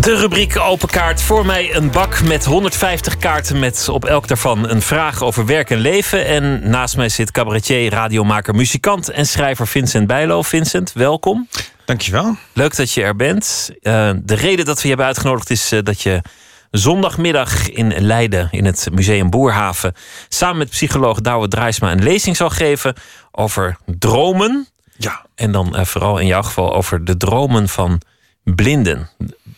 [0.01, 1.23] De rubriek Open Kaart.
[1.23, 5.71] Voor mij een bak met 150 kaarten met op elk daarvan een vraag over werk
[5.71, 6.27] en leven.
[6.27, 10.43] En naast mij zit cabaretier, radiomaker, muzikant en schrijver Vincent Bijlo.
[10.43, 11.49] Vincent, welkom.
[11.85, 12.37] Dankjewel.
[12.53, 13.71] Leuk dat je er bent.
[13.83, 16.23] Uh, de reden dat we je hebben uitgenodigd is uh, dat je
[16.71, 19.95] zondagmiddag in Leiden in het Museum Boerhaven
[20.29, 22.95] samen met psycholoog Douwe Drijsma een lezing zal geven
[23.31, 24.69] over dromen.
[24.97, 25.27] Ja.
[25.35, 28.01] En dan uh, vooral in jouw geval over de dromen van
[28.45, 29.11] blinden.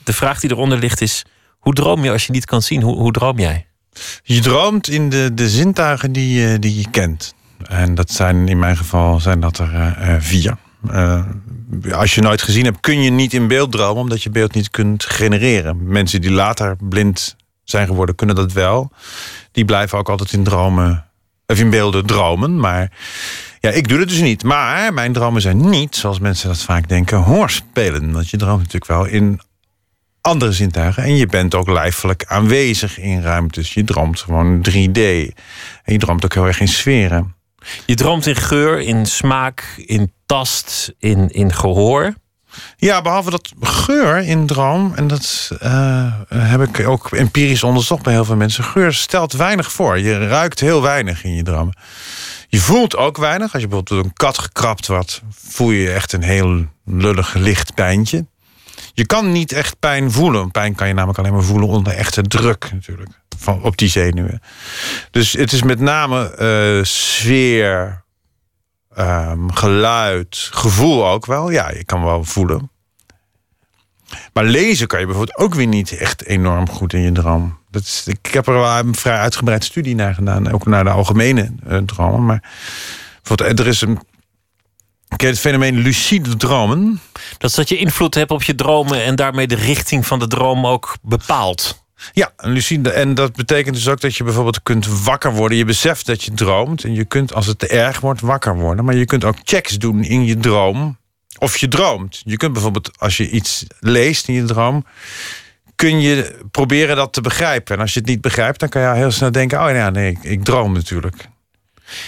[0.05, 1.25] De vraag die eronder ligt is:
[1.59, 2.83] hoe droom je als je niet kan zien?
[2.83, 3.67] Hoe, hoe droom jij?
[4.23, 7.35] Je droomt in de, de zintuigen die, je, die je kent.
[7.69, 10.57] En dat zijn in mijn geval zijn dat er uh, vier.
[10.87, 11.25] Uh,
[11.93, 14.71] als je nooit gezien hebt, kun je niet in beeld dromen, omdat je beeld niet
[14.71, 15.89] kunt genereren.
[15.89, 18.93] Mensen die later blind zijn geworden, kunnen dat wel.
[19.53, 21.07] Die blijven ook altijd in dromen,
[21.47, 22.61] of in beelden dromen.
[22.61, 22.93] Maar
[23.61, 24.45] ja, ik doe het dus niet.
[24.45, 28.13] Maar mijn dromen zijn niet, zoals mensen dat vaak denken, hoorspelen.
[28.13, 29.41] Want je droomt natuurlijk wel in
[30.21, 31.03] andere zintuigen.
[31.03, 33.75] En je bent ook lijfelijk aanwezig in ruimtes.
[33.75, 35.01] Je droomt gewoon 3D.
[35.83, 37.35] En je droomt ook heel erg in sferen.
[37.87, 42.15] Je droomt in geur, in smaak, in tast, in, in gehoor.
[42.77, 48.13] Ja, behalve dat geur in droom, en dat uh, heb ik ook empirisch onderzocht bij
[48.13, 48.65] heel veel mensen.
[48.65, 49.99] Geur stelt weinig voor.
[49.99, 51.77] Je ruikt heel weinig in je dromen.
[52.49, 53.53] Je voelt ook weinig.
[53.53, 57.75] Als je bijvoorbeeld door een kat gekrapt wordt, voel je echt een heel lullig licht
[57.75, 58.27] pijntje.
[59.01, 60.51] Je kan niet echt pijn voelen.
[60.51, 63.11] Pijn kan je namelijk alleen maar voelen onder echte druk natuurlijk.
[63.39, 64.43] Van, op die zenuwen.
[65.11, 66.33] Dus het is met name
[66.83, 68.05] sfeer,
[68.99, 71.51] um, geluid, gevoel ook wel.
[71.51, 72.71] Ja, je kan wel voelen.
[74.33, 77.59] Maar lezen kan je bijvoorbeeld ook weer niet echt enorm goed in je droom.
[77.71, 80.53] Dat is, ik heb er wel een vrij uitgebreid studie naar gedaan.
[80.53, 82.25] Ook naar de algemene uh, dromen.
[82.25, 82.43] Maar
[83.37, 84.01] er is een
[85.17, 87.01] Ken je het fenomeen lucide dromen?
[87.39, 90.27] Dat is dat je invloed hebt op je dromen en daarmee de richting van de
[90.27, 91.85] droom ook bepaalt.
[92.13, 92.91] Ja, lucide.
[92.91, 95.59] En dat betekent dus ook dat je bijvoorbeeld kunt wakker worden.
[95.59, 96.85] Je beseft dat je droomt.
[96.85, 98.85] En je kunt, als het te erg wordt, wakker worden.
[98.85, 100.99] Maar je kunt ook checks doen in je droom.
[101.39, 102.23] Of je droomt.
[102.25, 104.85] Je kunt bijvoorbeeld, als je iets leest in je droom.
[105.77, 107.75] kun je proberen dat te begrijpen.
[107.75, 110.11] En als je het niet begrijpt, dan kan je heel snel denken: oh ja, nee,
[110.11, 111.29] ik, ik droom natuurlijk.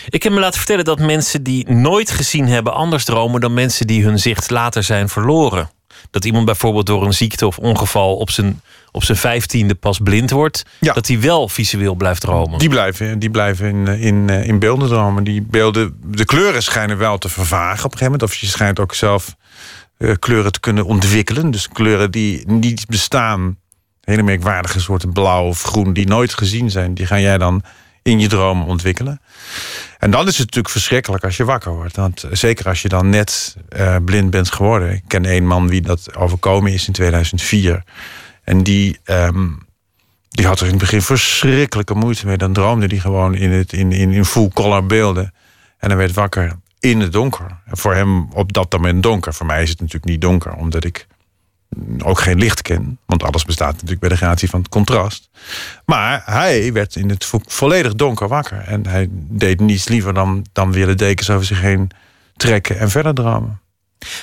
[0.08, 3.86] Ik heb me laten vertellen dat mensen die nooit gezien hebben anders dromen dan mensen
[3.86, 5.70] die hun zicht later zijn verloren.
[6.10, 8.60] Dat iemand bijvoorbeeld door een ziekte of ongeval op zijn,
[8.90, 10.62] op zijn vijftiende pas blind wordt.
[10.80, 10.92] Ja.
[10.92, 12.58] Dat hij wel visueel blijft dromen.
[12.58, 15.24] Die blijven, die blijven in, in, in beelden dromen.
[15.24, 18.22] Die beelden, de kleuren schijnen wel te vervagen op een gegeven moment.
[18.22, 19.36] Of je schijnt ook zelf
[19.98, 21.50] uh, kleuren te kunnen ontwikkelen.
[21.50, 23.56] Dus kleuren die niet bestaan.
[24.00, 26.94] Hele merkwaardige soorten blauw of groen die nooit gezien zijn.
[26.94, 27.62] Die ga jij dan
[28.02, 29.20] in je droom ontwikkelen.
[29.98, 31.96] En dan is het natuurlijk verschrikkelijk als je wakker wordt.
[31.96, 34.92] Want zeker als je dan net uh, blind bent geworden.
[34.92, 37.82] Ik ken één man wie dat overkomen is in 2004.
[38.44, 39.66] En die, um,
[40.28, 42.36] die had er in het begin verschrikkelijke moeite mee.
[42.36, 45.34] Dan droomde hij gewoon in, het, in, in, in full color beelden.
[45.78, 47.60] En hij werd wakker in het donker.
[47.64, 49.34] En voor hem op dat moment donker.
[49.34, 51.06] Voor mij is het natuurlijk niet donker, omdat ik
[52.04, 52.98] ook geen licht ken.
[53.06, 55.30] Want alles bestaat natuurlijk bij de gratie van het contrast.
[55.84, 58.58] Maar hij werd in het vo volledig donker wakker.
[58.58, 61.90] En hij deed niets liever dan, dan weer de dekens over zich heen
[62.36, 63.60] trekken en verder dromen.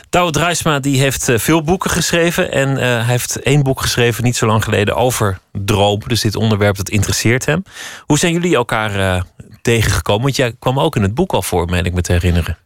[0.09, 2.51] Douwe Drijsma die heeft uh, veel boeken geschreven.
[2.51, 6.07] En uh, hij heeft één boek geschreven niet zo lang geleden over dromen.
[6.07, 7.63] Dus dit onderwerp dat interesseert hem.
[8.05, 9.21] Hoe zijn jullie elkaar uh,
[9.61, 10.23] tegengekomen?
[10.23, 12.57] Want jij kwam ook in het boek al voor, meen ik me te herinneren.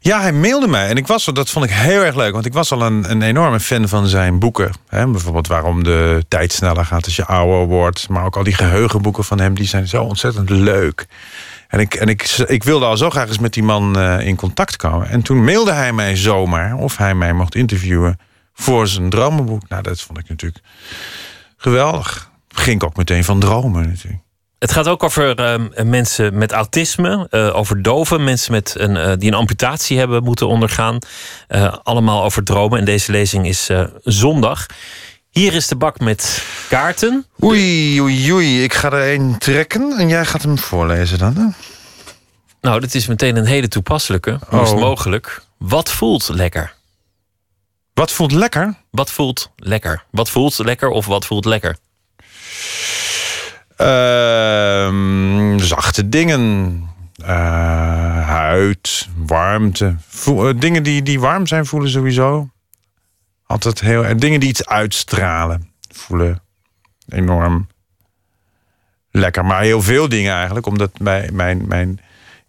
[0.00, 0.88] Ja, hij mailde mij.
[0.88, 2.32] En ik was, dat vond ik heel erg leuk.
[2.32, 4.72] Want ik was al een, een enorme fan van zijn boeken.
[4.88, 8.08] Hè, bijvoorbeeld waarom de tijd sneller gaat als je ouder wordt.
[8.08, 9.54] Maar ook al die geheugenboeken van hem.
[9.54, 11.06] Die zijn zo ontzettend leuk.
[11.68, 14.36] En ik, en ik, ik wilde al zo graag eens met die man uh, in
[14.36, 15.08] contact komen.
[15.08, 18.18] En toen mailde hij mij zomaar of hij mij mocht interviewen
[18.54, 19.68] voor zijn dromenboek.
[19.68, 20.64] Nou, dat vond ik natuurlijk
[21.56, 22.30] geweldig.
[22.48, 24.23] Ging ik ook meteen van dromen natuurlijk.
[24.64, 29.12] Het gaat ook over uh, mensen met autisme, uh, over doven, mensen met een, uh,
[29.18, 30.98] die een amputatie hebben moeten ondergaan.
[31.82, 32.78] allemaal over dromen.
[32.78, 33.70] En deze lezing is
[34.02, 34.66] zondag.
[35.30, 37.26] Hier is de bak met kaarten.
[37.42, 38.62] Oei, oei, oei.
[38.62, 41.36] Ik ga er één trekken en jij gaat hem voorlezen dan.
[41.36, 41.46] Hè?
[42.60, 44.38] Nou, dit is meteen een hele toepasselijke.
[44.48, 45.42] Hoe is het mogelijk?
[45.58, 46.74] Wat voelt lekker?
[47.94, 48.74] Wat voelt lekker?
[48.90, 50.04] Wat voelt lekker?
[50.10, 51.76] Wat voelt lekker of wat voelt lekker?
[53.80, 56.82] Uh, zachte dingen.
[57.20, 57.28] Uh,
[58.26, 59.96] huid, warmte.
[60.28, 62.48] Uh, dingen die, die warm zijn voelen sowieso.
[63.46, 66.42] Altijd heel Dingen die iets uitstralen voelen
[67.08, 67.68] enorm
[69.10, 69.44] lekker.
[69.44, 72.00] Maar heel veel dingen eigenlijk, omdat mijn, mijn, mijn,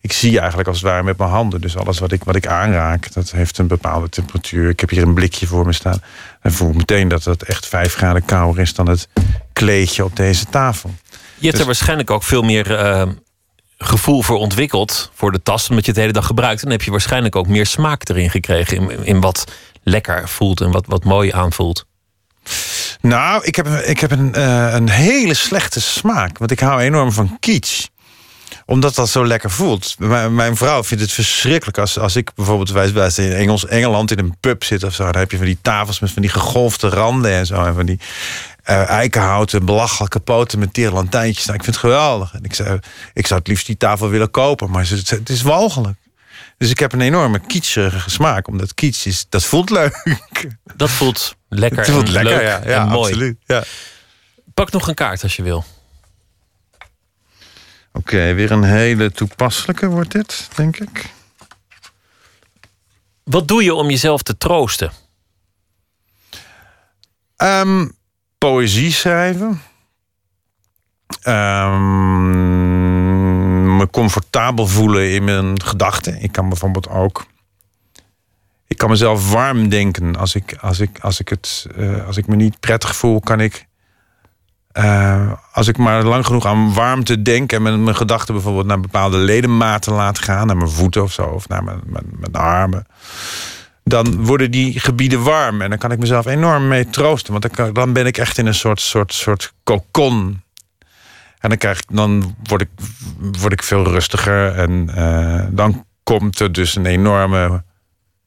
[0.02, 1.62] ik zie eigenlijk als het ware met mijn handen.
[1.62, 4.70] Dus alles wat ik, wat ik aanraak, dat heeft een bepaalde temperatuur.
[4.70, 6.00] Ik heb hier een blikje voor me staan.
[6.42, 9.08] En voel meteen dat het echt vijf graden kouder is dan het
[9.54, 10.94] kleedje op deze tafel.
[11.38, 13.07] Je hebt er waarschijnlijk ook veel meer eh,
[13.78, 15.12] gevoel voor ontwikkeld.
[15.14, 16.57] Voor de tas, omdat je het de hele dag gebruikt.
[16.57, 18.78] En dan heb je waarschijnlijk ook meer smaak erin gekregen.
[18.78, 19.44] In, in wat
[19.84, 21.86] lekker voelt en wat, wat mooi aanvoelt.
[23.02, 26.38] Nou, ik heb, ik heb een, eh, een hele slechte smaak.
[26.38, 27.86] Want ik hou enorm van kitsch
[28.66, 29.95] omdat dat zo lekker voelt.
[29.98, 34.20] Mijn, mijn vrouw vindt het verschrikkelijk als, als ik bijvoorbeeld wijs in Engels, Engeland in
[34.20, 35.03] een pub zit of zo.
[35.03, 37.64] Dan heb je van die tafels met van die gegolfde randen en zo.
[37.64, 37.99] En van die
[38.66, 41.46] eh, eikenhouten, belachelijke poten met tierlantijntjes.
[41.46, 42.34] Nou, ik vind het geweldig.
[42.34, 42.80] En ik, zei,
[43.14, 45.98] ik zou het liefst die tafel willen kopen, maar het, het is walgelijk.
[46.58, 48.48] Dus ik heb een enorme kietscherige smaak.
[48.48, 50.20] Omdat kiets is, dat voelt leuk.
[50.76, 53.12] Dat voelt lekker Het voelt en lekker, leuk ja, ja, en mooi.
[53.12, 53.38] absoluut.
[53.46, 53.64] Ja.
[54.54, 55.66] Pak nog een kaart als je wil.
[57.94, 61.14] Oké, weer een hele toepasselijke wordt dit, denk ik.
[63.24, 64.92] Wat doe je om jezelf te troosten?
[67.36, 67.88] Ehm,
[68.38, 69.62] poëzie schrijven.
[72.45, 76.22] Ehm, me comfortabel voelen in mijn gedachten.
[76.22, 77.26] Ik kan bijvoorbeeld ook.
[78.68, 80.16] Ik kan mezelf warm denken.
[80.16, 83.40] Als ik, als ik, als ik, het, eh, als ik me niet prettig voel, kan
[83.40, 83.66] ik.
[84.72, 89.18] eh, als ik maar lang genoeg aan warmte denk en mijn, gedachten bijvoorbeeld naar bepaalde
[89.18, 92.86] ledematen laat gaan, naar mijn voeten of zo, of naar mijn, mijn armen
[93.88, 95.62] dan worden die gebieden warm.
[95.62, 97.32] En dan kan ik mezelf enorm mee troosten.
[97.32, 100.41] Want dan, kan- dan ben ik echt in een soort, soort, soort kokon.
[101.40, 102.70] En dan, krijg ik, dan word, ik,
[103.40, 104.56] word ik veel rustiger.
[104.56, 107.64] En eh, dan komt er dus een enorme...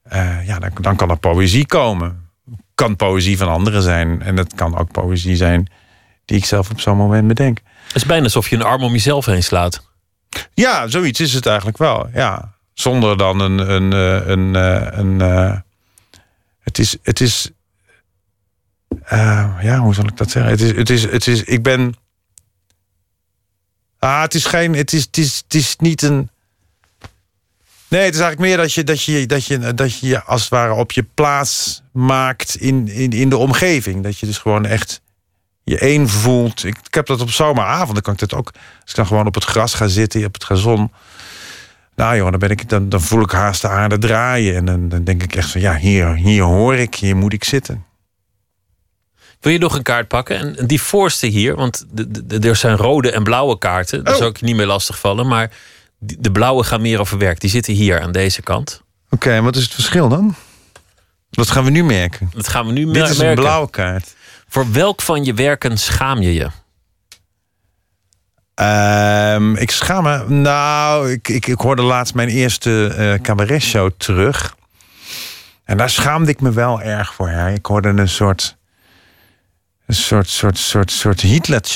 [0.03, 2.27] eh, ja, dan, dan kan er poëzie komen.
[2.75, 4.23] Kan poëzie van anderen zijn.
[4.23, 5.71] En het kan ook poëzie zijn
[6.25, 7.59] die ik zelf op zo'n moment bedenk.
[7.87, 9.87] Het is bijna alsof je een arm om jezelf heen slaat.
[10.55, 12.09] Ja, zoiets is het eigenlijk wel.
[12.15, 12.57] Ja.
[12.79, 13.71] Zonder dan een.
[13.71, 15.57] een, eh, een, eh, een, eh,
[16.61, 16.97] het is.
[17.03, 17.51] Het is
[19.61, 20.51] ja, hoe zal ik dat zeggen?
[20.53, 20.77] Het is.
[20.77, 21.95] Het is, het is ik ben.
[23.99, 24.75] Ah, het is geen.
[24.75, 26.31] Het is, het is, het is niet een.
[27.89, 30.51] Nee, het is eigenlijk meer dat je, dat je, dat je, dat je als het
[30.51, 34.03] ware op je plaats maakt in, in, in de omgeving.
[34.03, 35.01] Dat je dus gewoon echt
[35.65, 36.65] je één voelt.
[36.65, 38.51] Ik, ik heb dat op zomeravonden, kan ik dat ook.
[38.55, 40.93] Als ik dan gewoon op het gras ga zitten, op het gazon.
[41.99, 44.55] Nou joh, dan, ben ik, dan, dan voel ik haast de aarde draaien.
[44.57, 47.45] En dan, dan denk ik echt van, ja, hier, hier hoor ik, hier moet ik
[47.45, 47.85] zitten.
[49.41, 50.57] Wil je nog een kaart pakken?
[50.59, 51.87] En die voorste hier, want
[52.43, 54.05] er zijn rode en blauwe kaarten.
[54.05, 55.27] Daar zou ik je niet meer lastig vallen.
[55.27, 55.51] Maar
[55.99, 57.41] de blauwe gaan meer over werk.
[57.41, 58.83] Die zitten hier aan deze kant.
[59.11, 60.35] Oké, en wat is het verschil dan?
[61.31, 62.31] Dat gaan we nu merken.
[62.35, 63.43] Dat gaan we nu Dit mer- is een merken.
[63.45, 64.15] blauwe kaart.
[64.49, 66.49] Voor welk van je werken schaam je je?
[68.59, 70.25] Ehm, ik schaam me.
[70.29, 74.57] Nou, ik, ik, ik hoorde laatst mijn eerste eh cabaretshow terug.
[75.65, 77.31] En daar schaamde ik me wel erg voor.
[77.31, 77.47] Ja.
[77.47, 78.57] Ik hoorde een soort.
[79.87, 81.23] Een soort, soort, soort, soort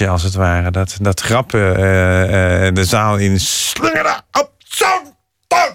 [0.09, 0.71] als het ware.
[0.71, 5.15] Dat, dat grappen eh, de zaal in slingeren op zo'n
[5.47, 5.75] toon.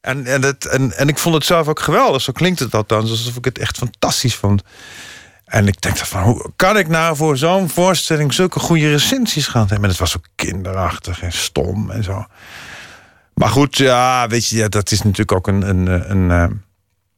[0.00, 2.22] En, en, het, en, en ik vond het zelf ook geweldig.
[2.22, 3.10] Zo klinkt het althans.
[3.10, 4.62] Alsof ik het echt fantastisch vond.
[5.46, 9.68] En ik denk van, hoe kan ik nou voor zo'n voorstelling zulke goede recensies gehad
[9.68, 9.84] hebben?
[9.84, 12.24] En het was zo kinderachtig en stom en zo.
[13.34, 16.56] Maar goed, ja, weet je, ja, dat is natuurlijk ook een, een, een, eh,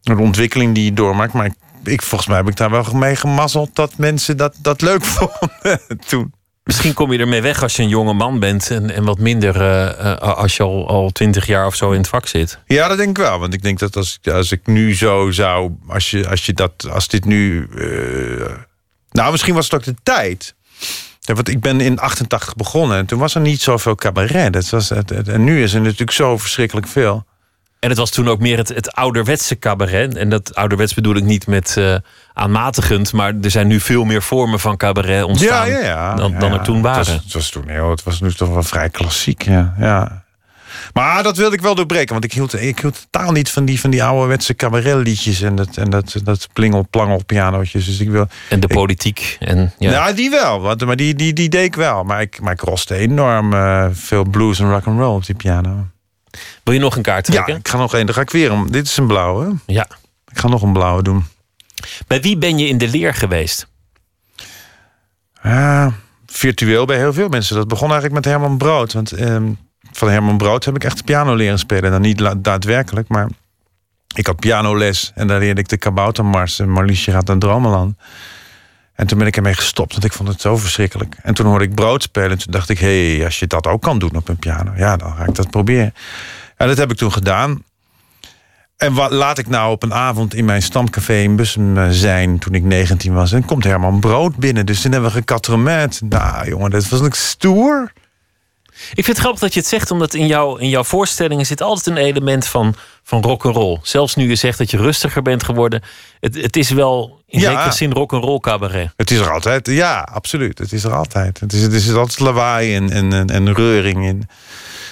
[0.02, 1.32] een ontwikkeling die je doormaakt.
[1.32, 1.50] Maar
[1.84, 5.80] ik, volgens mij heb ik daar wel mee gemazzeld dat mensen dat, dat leuk vonden
[6.06, 6.32] toen.
[6.68, 8.70] Misschien kom je ermee weg als je een jonge man bent.
[8.70, 11.98] En, en wat minder eh, eh, als je al, al twintig jaar of zo in
[11.98, 12.58] het vak zit.
[12.66, 13.38] Ja, dat denk ik wel.
[13.38, 15.72] Want ik denk dat als, als ik nu zo zou.
[15.86, 17.68] Als, je, als, je dat, als dit nu.
[17.76, 18.54] eh,
[19.10, 20.54] nou, misschien was het ook de tijd.
[21.20, 24.52] Want ik ben in 88 begonnen en toen was er niet zoveel cabaret.
[24.52, 27.24] Dat was en nu is er natuurlijk zo verschrikkelijk veel.
[27.80, 30.16] En het was toen ook meer het, het ouderwetse cabaret.
[30.16, 31.94] En dat ouderwets bedoel ik niet met eh,
[32.32, 33.12] aanmatigend.
[33.12, 35.70] Maar er zijn nu veel meer vormen van cabaret ontstaan.
[35.70, 36.14] ja, ja, ja.
[36.14, 37.04] Dan, dan er toen Het waren.
[37.04, 39.74] was, het was toen heel, het was nu toch wel vrij klassiek, ja.
[39.78, 40.26] ja.
[40.92, 43.80] Maar dat wilde ik wel doorbreken, want ik hield, ik hield totaal niet van die,
[43.80, 47.84] van die ouderwetse cabaretliedjes en dat, en dat, dat plingel plangel pianootjes.
[47.84, 48.28] Dus ik wil.
[48.48, 49.36] En de politiek.
[49.40, 49.90] En, ja.
[49.90, 52.04] Nou, die wel, want, maar die, die, die deed ik wel.
[52.04, 55.34] Maar ik, maar ik roste enorm eh, veel blues en rock and roll op die
[55.34, 55.86] piano.
[56.64, 57.52] Wil je nog een kaart trekken?
[57.52, 58.06] Ja, ik ga nog één.
[58.06, 58.70] Dan ga ik weer om.
[58.70, 59.54] Dit is een blauwe.
[59.66, 59.86] Ja.
[60.32, 61.24] Ik ga nog een blauwe doen.
[62.06, 63.66] Bij wie ben je in de leer geweest?
[65.42, 65.92] Ja,
[66.26, 67.56] virtueel bij heel veel mensen.
[67.56, 68.92] Dat begon eigenlijk met Herman Brood.
[68.92, 69.52] Want ehm,
[69.92, 71.90] van Herman Brood heb ik echt piano leren spelen.
[71.90, 73.28] Dan niet la- daadwerkelijk, maar
[74.14, 75.12] ik had pianoles.
[75.14, 77.96] En daar leerde ik de kaboutermars en Marliesje gaat naar Dromeland.
[78.98, 81.16] En toen ben ik ermee gestopt, want ik vond het zo verschrikkelijk.
[81.22, 82.30] En toen hoorde ik brood spelen.
[82.30, 84.72] En toen dacht ik, hé, hey, als je dat ook kan doen op een piano...
[84.76, 85.94] ja, dan ga ik dat proberen.
[86.56, 87.62] En dat heb ik toen gedaan.
[88.76, 92.38] En wat laat ik nou op een avond in mijn stamcafé in Bussum eh, zijn...
[92.38, 93.32] toen ik 19 was.
[93.32, 94.66] En komt Herman Brood binnen.
[94.66, 96.00] Dus toen hebben we gekatremet.
[96.04, 97.92] Nou, jongen, dat was een stoer.
[98.90, 101.62] Ik vind het grappig dat je het zegt, omdat in, jou, in jouw voorstellingen zit
[101.62, 103.78] altijd een element van, van rock and roll.
[103.82, 105.82] Zelfs nu je zegt dat je rustiger bent geworden,
[106.20, 107.50] het, het is wel in Ja.
[107.50, 108.90] zekere zin rock and roll cabaret.
[108.96, 110.58] Het is er altijd, ja, absoluut.
[110.58, 111.40] Het is er altijd.
[111.40, 114.28] Het is, het is altijd lawaai en, en, en, en reuring in.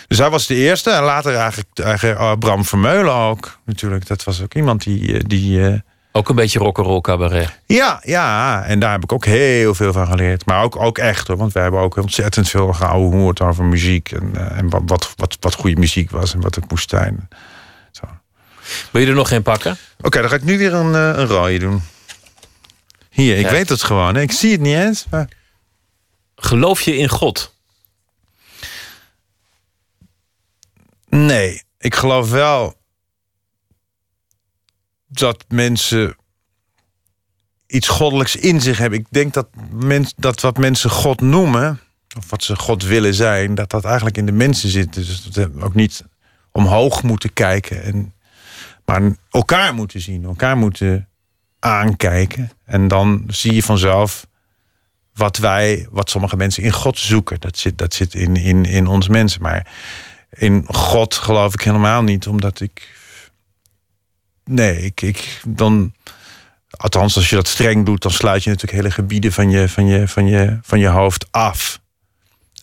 [0.08, 0.90] Dus hij was de eerste.
[0.90, 3.58] En later eigenlijk, eigenlijk uh, Bram Vermeulen ook.
[3.64, 5.12] Natuurlijk, dat was ook iemand die...
[5.14, 5.74] eh, die eh,
[6.16, 7.58] Ook een beetje rock and roll cabaret.
[7.66, 10.46] Ja, ja, en daar heb ik ook heel veel van geleerd.
[10.46, 14.12] Maar ook, ook echt hoor, want wij hebben ook ontzettend veel gehoord over muziek.
[14.12, 17.28] En, eh, en wat, wat, wat, wat goede muziek was en wat het moest zijn.
[18.90, 19.76] Wil je er nog geen pakken?
[20.00, 21.82] Oké, dan ga ik nu weer een, eh, een rode doen.
[23.10, 23.50] Hier, ik Ja.
[23.50, 24.14] weet het gewoon.
[24.14, 24.20] hè.
[24.20, 25.06] Ik zie het niet eens.
[25.10, 25.28] Maar...
[26.36, 27.54] Geloof je in God?
[31.08, 32.74] Nee, ik geloof wel
[35.18, 36.16] dat mensen
[37.66, 38.98] iets goddelijks in zich hebben.
[38.98, 41.80] Ik denk dat, mens, dat wat mensen God noemen,
[42.16, 44.92] of wat ze God willen zijn, dat dat eigenlijk in de mensen zit.
[44.94, 46.04] Dus dat we ook niet
[46.52, 48.14] omhoog moeten kijken, en,
[48.84, 51.08] maar elkaar moeten zien, elkaar moeten
[51.58, 52.50] aankijken.
[52.64, 54.26] En dan zie je vanzelf
[55.14, 57.40] wat wij, wat sommige mensen in God zoeken.
[57.40, 59.42] Dat zit, dat zit in, in, in ons mensen.
[59.42, 59.72] Maar
[60.30, 62.94] in God geloof ik helemaal niet, omdat ik.
[64.50, 65.94] Nee, ik, ik dan.
[66.70, 69.86] Althans, als je dat streng doet, dan sluit je natuurlijk hele gebieden van je, van
[69.86, 71.80] je, van je, van je hoofd af.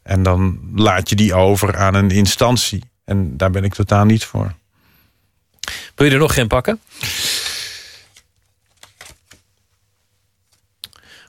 [0.03, 2.83] En dan laat je die over aan een instantie.
[3.05, 4.53] En daar ben ik totaal niet voor.
[5.95, 6.79] Wil je er nog geen pakken?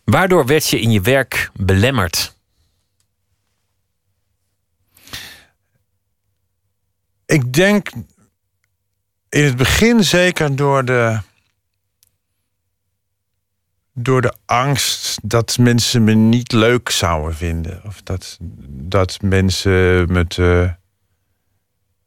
[0.04, 2.36] Waardoor werd je in je werk belemmerd?
[7.26, 7.90] Ik denk
[9.34, 11.18] in het begin zeker door de.
[13.92, 17.82] door de angst dat mensen me niet leuk zouden vinden.
[17.84, 18.38] Of dat,
[18.68, 20.74] dat mensen me te.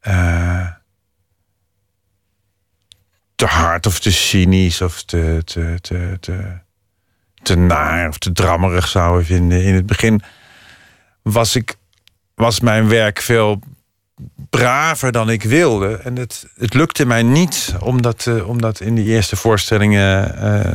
[0.00, 0.66] eh,
[3.34, 6.58] te hard of te cynisch of te, te, te, te,
[7.42, 9.62] te naar of te drammerig zouden vinden.
[9.64, 10.22] In het begin
[11.22, 11.76] was, ik,
[12.34, 13.60] was mijn werk veel
[14.50, 15.94] braver dan ik wilde.
[16.04, 20.38] En het, het lukte mij niet om dat, eh, om dat in die eerste voorstellingen
[20.38, 20.72] eh,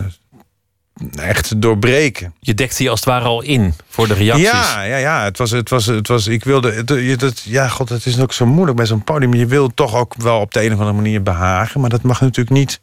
[1.16, 2.34] echt te doorbreken.
[2.40, 4.46] Je dekte je als het ware al in voor de reacties.
[4.52, 5.24] Ja, ja, ja.
[5.24, 8.20] Het was, het was, het was, ik wilde, het, je- dat, ja, god, het is
[8.20, 9.34] ook zo moeilijk bij zo'n podium.
[9.34, 12.22] Je wil toch ook wel op de een of andere manier behagen, maar dat mag
[12.22, 12.80] natuurlijk niet.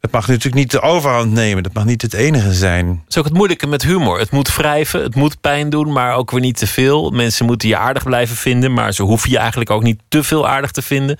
[0.00, 1.62] Dat mag natuurlijk niet de overhand nemen.
[1.62, 2.86] Dat mag niet het enige zijn.
[2.88, 4.18] Het is ook het moeilijke met humor.
[4.18, 7.10] Het moet wrijven, het moet pijn doen, maar ook weer niet te veel.
[7.10, 10.48] Mensen moeten je aardig blijven vinden, maar ze hoeven je eigenlijk ook niet te veel
[10.48, 11.18] aardig te vinden.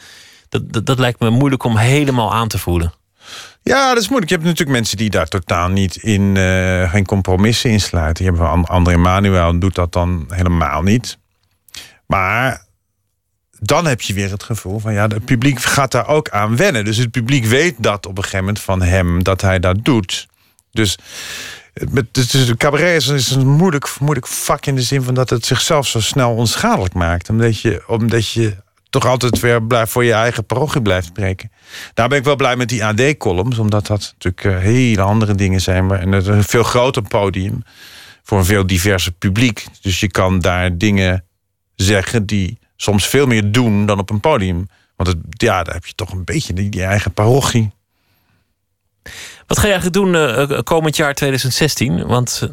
[0.48, 2.93] Dat, dat, dat lijkt me moeilijk om helemaal aan te voelen.
[3.62, 4.31] Ja, dat is moeilijk.
[4.31, 8.24] Je hebt natuurlijk mensen die daar totaal niet in, eh, geen compromissen in sluiten.
[8.24, 11.19] Je hebt wel André Manuel doet dat dan helemaal niet.
[12.07, 12.65] Maar
[13.61, 16.85] dan heb je weer het gevoel van ja, het publiek gaat daar ook aan wennen.
[16.85, 20.28] Dus het publiek weet dat op een gegeven moment van hem dat hij dat doet.
[20.73, 20.99] Dus
[21.91, 25.31] met, dus de cabaret is, is een moeilijk, moeilijk vak in de zin van dat
[25.31, 27.28] het zichzelf zo snel onschadelijk maakt.
[27.28, 28.57] Omdat je, omdat je
[28.91, 31.53] toch altijd weer blijft voor je eigen parochie blijft spreken.
[31.95, 35.61] Daar ben ik wel blij met die AD-columns, omdat dat natuurlijk eh, hele andere dingen
[35.61, 35.87] zijn.
[35.87, 37.62] Maar, en het is een veel groter podium
[38.23, 39.66] voor een veel diverser publiek.
[39.81, 41.24] Dus je kan daar dingen
[41.74, 44.69] zeggen die soms veel meer doen dan op een podium.
[44.97, 47.70] Want het, ja, daar heb je toch een beetje die, die eigen parochie.
[49.47, 52.07] Wat ga je eigenlijk doen eh, eh, komend jaar 2016?
[52.07, 52.51] Want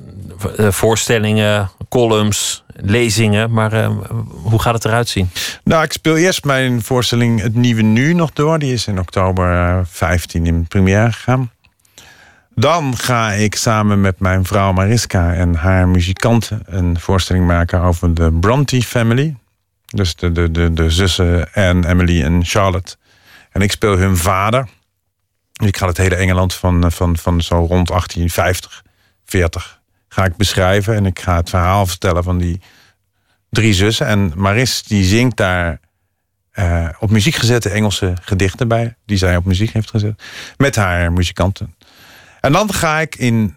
[0.57, 3.85] eh, voorstellingen, columns, lezingen, maar
[4.41, 5.29] hoe gaat het eruit zien?
[5.63, 8.59] Nou, ik speel eerst mijn voorstelling Het Nieuwe Nu nog door.
[8.59, 11.51] Die is in oktober eh, 15 in première gegaan.
[12.55, 18.13] Dan ga ik samen met mijn vrouw Mariska en haar muzikanten een voorstelling maken over
[18.13, 19.35] de Bronte family.
[19.88, 22.95] Dus de, de, de, de zussen Anne, Emily en Charlotte.
[23.51, 24.68] En ik speel hun vader.
[25.64, 28.84] Ik ga het hele Engeland van, eh, van, van zo rond 1850,
[29.26, 30.95] 40 ga ik beschrijven.
[30.95, 32.61] En ik ga het verhaal vertellen van die
[33.49, 34.07] drie zussen.
[34.07, 35.80] En Maris die zingt daar
[36.51, 38.95] eh, op muziek gezette Engelse gedichten bij.
[39.05, 40.23] Die zij op muziek heeft gezet.
[40.57, 41.76] Met haar muzikanten.
[42.41, 43.55] En dan ga ik in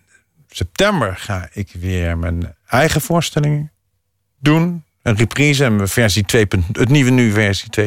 [0.49, 3.73] september ga ik weer mijn eigen voorstellingen
[4.39, 4.85] doen.
[5.03, 6.47] Een reprise en versie 2.
[6.73, 7.85] Het nieuwe nu versie 2.0.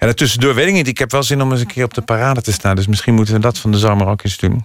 [0.00, 0.88] En daartussendoor weet ik niet.
[0.88, 2.76] Ik heb wel zin om eens een keer op de parade te staan.
[2.76, 4.64] Dus misschien moeten we dat van de zomer ook eens doen.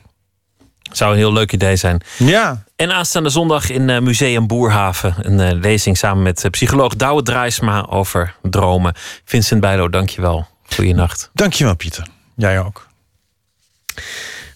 [0.92, 2.02] Zou een heel leuk idee zijn.
[2.18, 2.64] Ja.
[2.76, 5.16] En aanstaande zondag in eh, Museum Boerhaven.
[5.18, 8.94] Een eh, lezing samen met eh, psycholoog Douwe Draaisma over dromen.
[9.26, 10.48] Vincent Bijlo, dankjewel.
[10.76, 11.30] Goeienacht.
[11.34, 12.08] Dankjewel, Pieter.
[12.36, 12.88] Jij ook.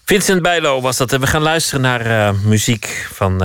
[0.04, 1.12] Vincent Bijlo was dat.
[1.12, 3.38] En we gaan luisteren naar muziek van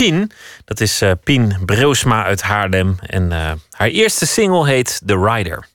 [0.00, 0.30] Pien.
[0.64, 2.96] Dat is eh, Pien Breusma uit Haarlem.
[3.06, 5.66] En eh, haar eerste single heet The Rider.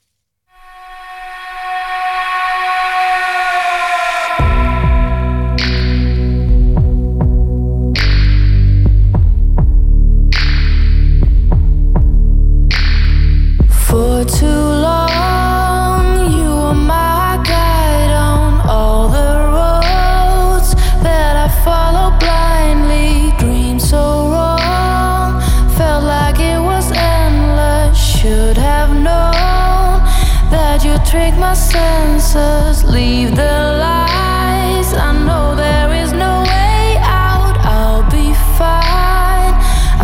[31.56, 32.84] Senses.
[32.84, 34.92] Leave the lies.
[34.94, 37.56] I know there is no way out.
[37.64, 39.54] I'll be fine.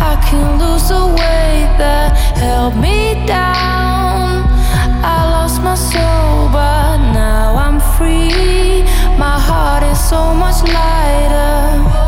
[0.09, 4.49] I can lose the weight that held me down.
[5.15, 8.83] I lost my soul, but now I'm free.
[9.17, 12.02] My heart is so much lighter.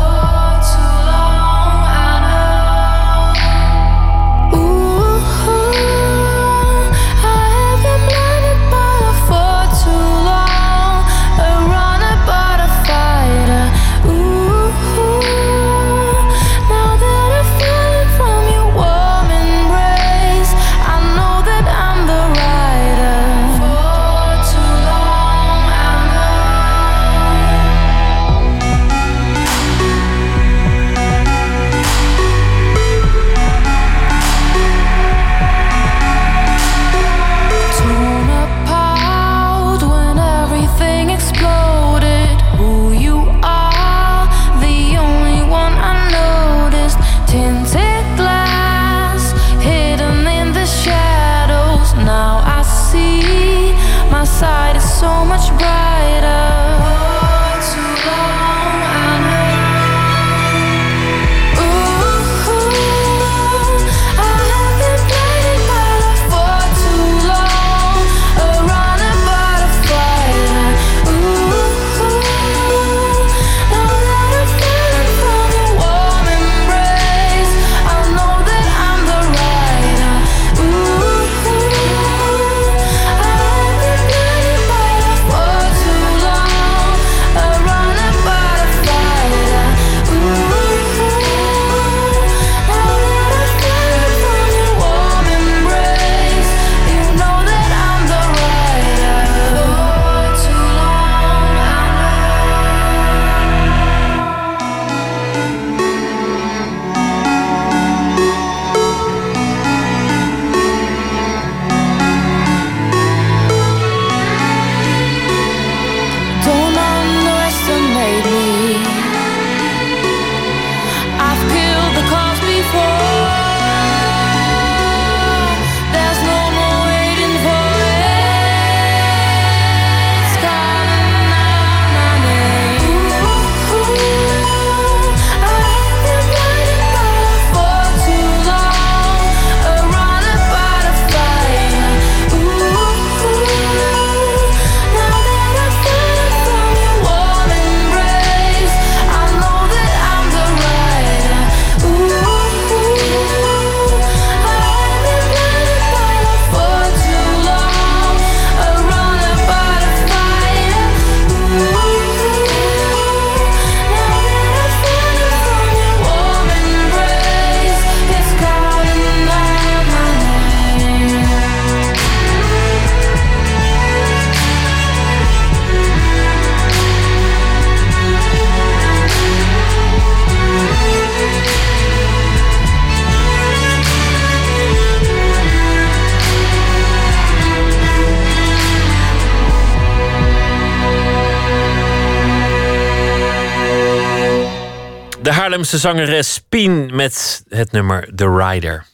[195.66, 198.86] Haarlemse zangeres Pien met het nummer The Rider.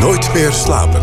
[0.00, 1.02] Nooit meer slapen.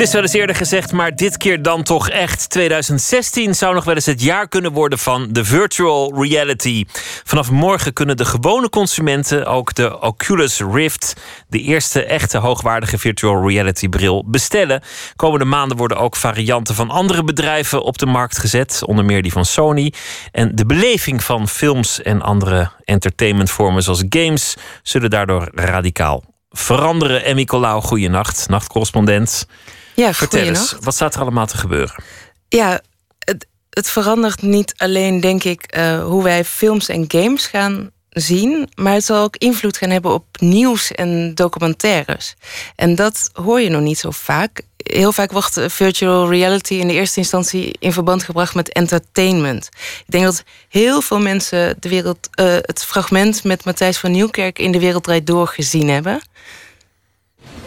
[0.00, 2.50] Het is wel eens eerder gezegd, maar dit keer dan toch echt.
[2.50, 6.84] 2016 zou nog wel eens het jaar kunnen worden van de virtual reality.
[7.24, 11.14] Vanaf morgen kunnen de gewone consumenten ook de Oculus Rift,
[11.50, 14.82] de eerste echte hoogwaardige virtual reality bril, bestellen.
[15.16, 19.32] Komende maanden worden ook varianten van andere bedrijven op de markt gezet, onder meer die
[19.32, 19.92] van Sony.
[20.32, 27.24] En de beleving van films en andere entertainmentvormen zoals games zullen daardoor radicaal veranderen.
[27.24, 29.46] En Nicolaou, goeienacht, nachtcorrespondent.
[29.94, 32.02] Ja, Vertel eens, wat staat er allemaal te gebeuren?
[32.48, 32.80] Ja,
[33.18, 38.68] het, het verandert niet alleen, denk ik, eh, hoe wij films en games gaan zien,
[38.74, 42.34] maar het zal ook invloed gaan hebben op nieuws en documentaires.
[42.76, 44.62] En dat hoor je nog niet zo vaak.
[44.76, 49.68] Heel vaak wordt virtual reality in de eerste instantie in verband gebracht met entertainment.
[50.06, 54.58] Ik denk dat heel veel mensen de wereld, eh, het fragment met Matthijs van Nieuwkerk
[54.58, 56.20] in de Wereld Draait Door gezien hebben.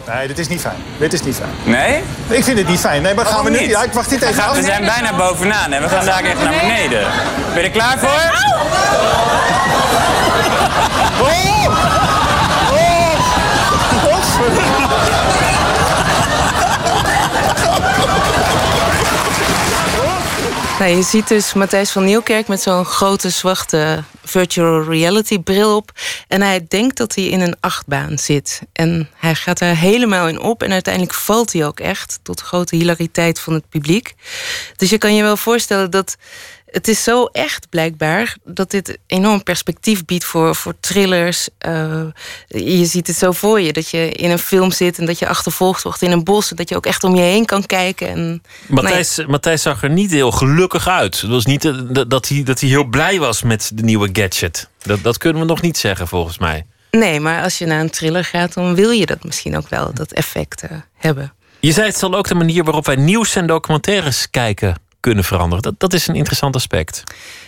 [0.06, 0.82] Nee, dit is niet fijn.
[0.98, 1.50] Dit is niet fijn.
[1.64, 2.02] Nee?
[2.28, 3.02] Ik vind het niet fijn.
[3.02, 3.60] Nee, maar gaan we nu...
[3.60, 3.70] niet?
[3.70, 4.56] Ja, ik wacht dit even af.
[4.56, 7.06] We zijn bijna bovenaan en we gaan daar echt naar beneden.
[7.54, 8.08] Ben je er klaar voor?
[8.08, 8.64] Oh!
[20.78, 25.90] Nou, je ziet dus Matthijs van Nieuwkerk met zo'n grote zwarte virtual reality bril op.
[26.28, 28.60] En hij denkt dat hij in een achtbaan zit.
[28.72, 30.62] En hij gaat er helemaal in op.
[30.62, 32.18] En uiteindelijk valt hij ook echt.
[32.22, 34.14] Tot grote hilariteit van het publiek.
[34.76, 36.16] Dus je kan je wel voorstellen dat.
[36.74, 41.48] Het is zo echt blijkbaar dat dit enorm perspectief biedt voor, voor thrillers.
[41.58, 42.02] Eh,
[42.46, 45.28] je ziet het zo voor je dat je in een film zit en dat je
[45.28, 46.50] achtervolgd wordt in een bos.
[46.50, 48.08] en Dat je ook echt om je heen kan kijken.
[48.08, 51.20] En, Matthijs, Matthijs zag er niet heel gelukkig uit.
[51.20, 54.08] Het was niet eh, dat- dat hij, dat hij heel blij was met de nieuwe
[54.12, 54.68] gadget.
[54.82, 56.66] Dat, dat kunnen we nog niet zeggen, volgens mij.
[56.90, 59.94] Nee, maar als je naar een thriller gaat, dan wil je dat misschien ook wel,
[59.94, 61.32] dat effect eh, hebben.
[61.60, 64.74] Je zei het zal ook de manier waarop wij nieuws en documentaires kijken
[65.04, 65.62] kunnen veranderen.
[65.62, 67.02] Dat, dat is een interessant aspect.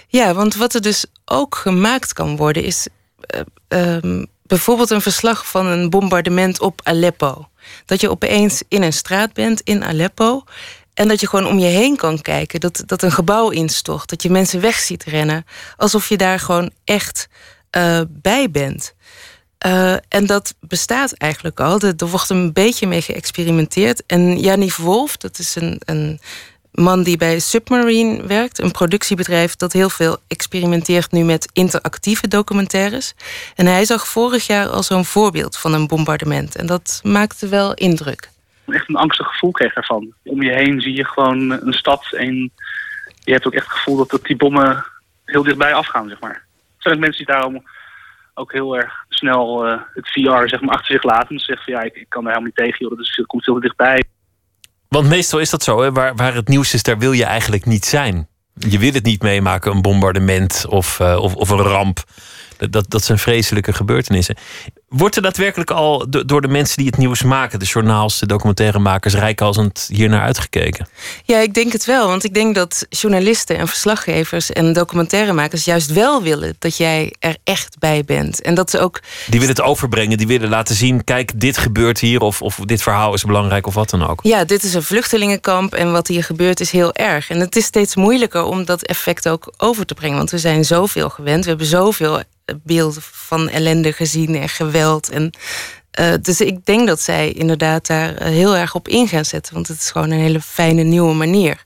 [0.09, 2.89] Ja, want wat er dus ook gemaakt kan worden, is
[3.21, 7.49] eh, ehm, bijvoorbeeld een verslag van een bombardement op Aleppo.
[7.85, 10.45] Dat je opeens in een straat bent in Aleppo.
[10.95, 12.61] En dat je gewoon om je heen kan kijken.
[12.61, 14.09] Dat, dat een gebouw instort.
[14.09, 15.45] Dat je mensen weg ziet rennen.
[15.77, 17.29] Alsof je daar gewoon echt
[17.71, 18.95] eh, bij bent.
[19.59, 21.81] Eh, en dat bestaat eigenlijk al.
[21.81, 24.03] Er wordt een beetje mee geëxperimenteerd.
[24.07, 26.21] En Janief Wolf, dat is een, een
[26.77, 33.15] man die bij Submarine werkt, een productiebedrijf dat heel veel experimenteert nu met interactieve documentaires.
[33.55, 36.57] En hij zag vorig jaar al zo'n voorbeeld van een bombardement.
[36.57, 38.29] En dat maakte wel indruk.
[38.67, 40.13] echt een angstig gevoel kreeg ervan.
[40.25, 42.53] Om je heen zie je gewoon een stad en
[43.25, 44.85] je hebt ook echt het gevoel dat, die bommen
[45.25, 46.35] heel dichtbij afgaan, zeg maar.
[46.35, 46.43] Er
[46.79, 47.63] zijn ook mensen die daarom
[48.35, 51.29] ook heel erg snel eh, het VR zeg maar, achter zich laten.
[51.29, 53.45] En zeggen van ja, ik, ik kan daar helemaal niet tegen, joh, is, het komt
[53.45, 54.05] heel dichtbij.
[54.97, 55.93] Want meestal is dat zo, hè?
[55.93, 58.29] Waar, waar het nieuws is, daar wil je eigenlijk niet zijn.
[58.55, 62.05] Je wil het niet meemaken, een bombardement of, eh, of, of een ramp.
[62.57, 64.37] Dat, dat, dat zijn vreselijke gebeurtenissen.
[64.89, 68.27] Wordt er daadwerkelijk al do- door de mensen die het nieuws maken, de journaals, de
[68.27, 70.89] documentairemakers, rijkhalsend hier naar uitgekeken?
[71.25, 72.09] Ja, ik denk het wel.
[72.09, 77.37] Want ik denk dat journalisten en verslaggevers en documentairemakers juist wel willen dat jij er
[77.45, 78.43] echt bij bent.
[78.43, 81.99] En dat ze ook Die willen het overbrengen, die willen laten zien: kijk, dit gebeurt
[82.01, 84.21] hier, of, of dit verhaal is belangrijk, of wat dan ook.
[84.23, 87.31] Ja, dit is een vluchtelingenkamp en wat hier gebeurt is heel erg.
[87.31, 90.17] En het is steeds moeilijker om dat effect ook over te brengen.
[90.17, 91.43] Want we zijn zoveel gewend.
[91.43, 92.23] We hebben zoveel
[92.63, 94.75] beelden van ellende gezien en geweld.
[94.77, 95.31] En,
[95.91, 99.55] eh, dus ik denk dat zij inderdaad daar eh, heel erg op in gaan zetten.
[99.55, 101.65] Want het is gewoon een hele fijne nieuwe manier.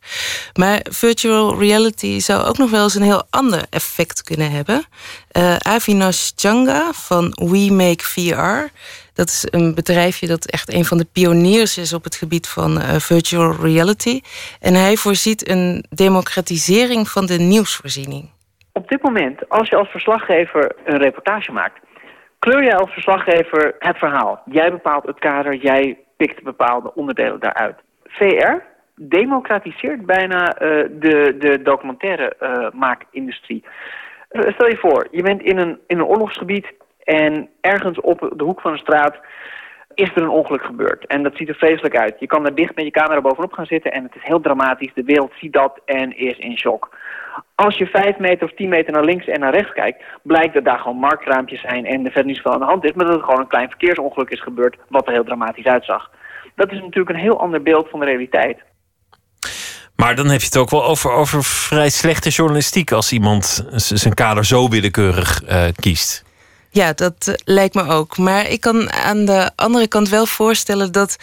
[0.55, 4.85] Maar virtual reality zou ook nog wel eens een heel ander effect kunnen hebben.
[5.31, 8.79] Eh, Avinash Changa van We Make VR.
[9.15, 12.81] Dat is een bedrijfje dat echt een van de pioniers is op het gebied van
[13.01, 14.21] virtual reality.
[14.61, 18.31] En hij voorziet een democratisering van de nieuwsvoorziening.
[18.73, 21.81] Op dit moment, als je als verslaggever een reportage maakt,
[22.41, 24.43] kleur jij als verslaggever het verhaal.
[24.45, 27.77] Jij bepaalt het kader, jij pikt bepaalde onderdelen daaruit.
[28.05, 28.53] VR
[28.95, 33.65] democratiseert bijna eh, de, de documentaire eh, maakindustrie.
[34.29, 36.67] Eh, stel je voor, je bent in een, in een oorlogsgebied
[37.05, 39.19] en ergens op de hoek van een straat
[40.01, 41.07] is er een ongeluk gebeurd.
[41.07, 42.17] En dat ziet er vreselijk uit.
[42.19, 44.95] Je kan daar dicht met je camera bovenop gaan zitten en het is heel dramatisch.
[44.95, 46.89] De wereld ziet dat en is in shock.
[47.55, 50.65] Als je vijf meter of tien meter naar links en naar rechts kijkt, blijkt dat
[50.65, 53.15] daar gewoon marktraampjes zijn en er verder niet zoveel aan de hand is, maar dat
[53.15, 56.11] er gewoon een klein verkeersongeluk is gebeurd, wat er heel dramatisch uitzag.
[56.55, 58.59] Dat is natuurlijk een heel ander beeld van de realiteit.
[59.97, 64.15] Maar dan heb je het ook wel over, over vrij slechte journalistiek als iemand zijn
[64.15, 66.25] kader zo willekeurig eh, kiest.
[66.71, 68.19] Ja, dat eh, lijkt me ook.
[68.19, 71.17] Maar ik kan aan de andere kant wel voorstellen dat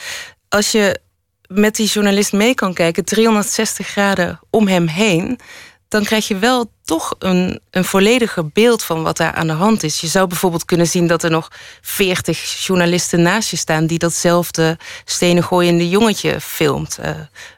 [0.49, 0.99] als je
[1.47, 5.39] met die journalist mee kan kijken, 360 graden om hem heen,
[5.87, 9.83] dan krijg je wel toch een, een vollediger beeld van wat daar aan de hand
[9.83, 10.01] is.
[10.01, 11.51] Je zou bijvoorbeeld kunnen zien dat er nog
[11.81, 16.97] 40 journalisten naast je staan die datzelfde stenen gooiende jongetje filmt.
[16.97, 17.11] eh,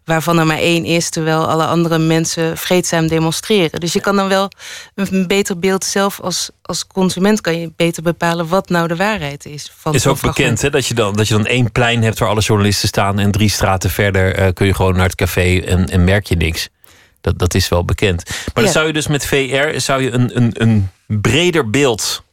[0.05, 3.79] waarvan er maar één is, terwijl alle andere mensen vreedzaam demonstreren.
[3.79, 4.51] Dus je kan dan wel
[4.95, 9.45] een beter beeld zelf als, als consument kan je beter bepalen wat nou de waarheid
[9.45, 9.71] is.
[9.77, 10.37] Van is ook fragment.
[10.37, 13.19] bekend hè, dat, je dan, dat je dan één plein hebt waar alle journalisten staan.
[13.19, 16.35] En drie straten verder eh, kun je gewoon naar het café en, en merk je
[16.35, 16.69] niks.
[17.29, 18.29] Dat, dat is wel bekend.
[18.53, 22.23] Maar dan zou je dus met VR zou je een, een, een breder beeld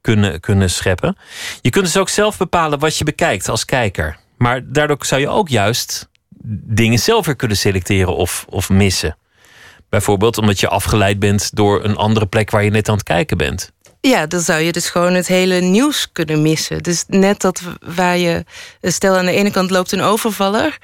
[0.00, 1.16] kunnen, kunnen scheppen.
[1.60, 4.16] Je kunt dus ook zelf bepalen wat je bekijkt als kijker.
[4.36, 6.08] Maar daardoor zou je ook juist
[6.46, 9.16] dingen zelf weer kunnen selecteren of, of missen.
[9.88, 13.36] Bijvoorbeeld omdat je afgeleid bent door een andere plek waar je net aan het kijken
[13.36, 13.72] bent.
[14.00, 16.82] Ja, dan zou je dus gewoon het hele nieuws kunnen missen.
[16.82, 17.62] Dus net dat
[17.94, 18.44] waar je.
[18.82, 20.78] Stel aan de ene kant loopt een overvaller.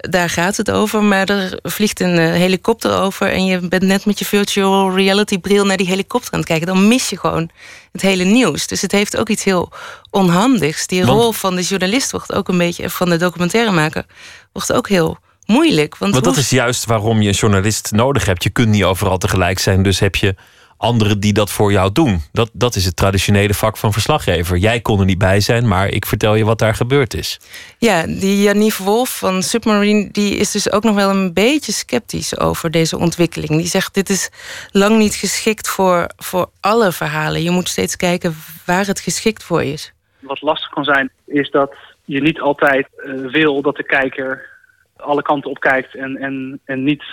[0.00, 3.32] Daar gaat het over, maar er vliegt een eh, helikopter over.
[3.32, 6.66] En je bent net met je virtual reality bril naar die helikopter aan het kijken.
[6.66, 7.50] Dan mis je gewoon
[7.92, 8.66] het hele nieuws.
[8.66, 9.72] Dus het heeft ook iets heel
[10.10, 10.86] onhandigs.
[10.86, 12.90] Die Want- rol van de journalist wordt ook een beetje.
[12.90, 14.04] van de documentairemaker
[14.52, 15.96] wordt ook heel moeilijk.
[15.96, 18.42] Want, Want dat hoe- is juist waarom je een journalist nodig hebt.
[18.42, 20.34] Je kunt niet overal tegelijk zijn, dus heb je
[20.80, 22.20] anderen die dat voor jou doen.
[22.32, 24.56] Dat, dat is het traditionele vak van verslaggever.
[24.56, 27.40] Jij kon er niet bij zijn, maar ik vertel je wat daar gebeurd is.
[27.78, 30.08] Ja, die Janief Wolf van Submarine...
[30.12, 33.50] die is dus ook nog wel een beetje sceptisch over deze ontwikkeling.
[33.50, 34.30] Die zegt, dit is
[34.70, 37.42] lang niet geschikt voor, voor alle verhalen.
[37.42, 38.34] Je moet steeds kijken
[38.66, 39.92] waar het geschikt voor is.
[40.20, 41.74] Wat lastig kan zijn, is dat
[42.04, 44.48] je niet altijd eh, wil dat de kijker
[44.96, 47.04] alle kanten op kijkt en, en, en niet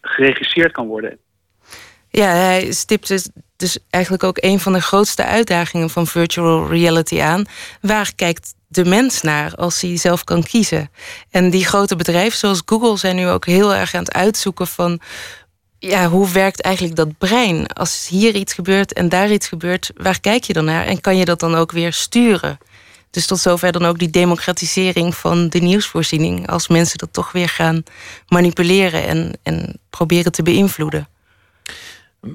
[0.00, 1.18] geregisseerd kan worden.
[2.16, 7.20] Ja, hij stipt dus, dus eigenlijk ook een van de grootste uitdagingen van virtual reality
[7.20, 7.44] aan.
[7.80, 10.90] Waar kijkt de mens naar als hij zelf kan kiezen?
[11.30, 15.00] En die grote bedrijven zoals Google zijn nu ook heel erg aan het uitzoeken van.
[15.78, 17.66] Ja, hoe werkt eigenlijk dat brein?
[17.66, 20.86] Als hier iets gebeurt en daar iets gebeurt, waar kijk je dan naar?
[20.86, 22.58] En kan je dat dan ook weer sturen?
[23.10, 26.48] Dus tot zover dan ook die democratisering van de nieuwsvoorziening.
[26.48, 27.82] Als mensen dat toch weer gaan
[28.28, 31.08] manipuleren en, en proberen te beïnvloeden.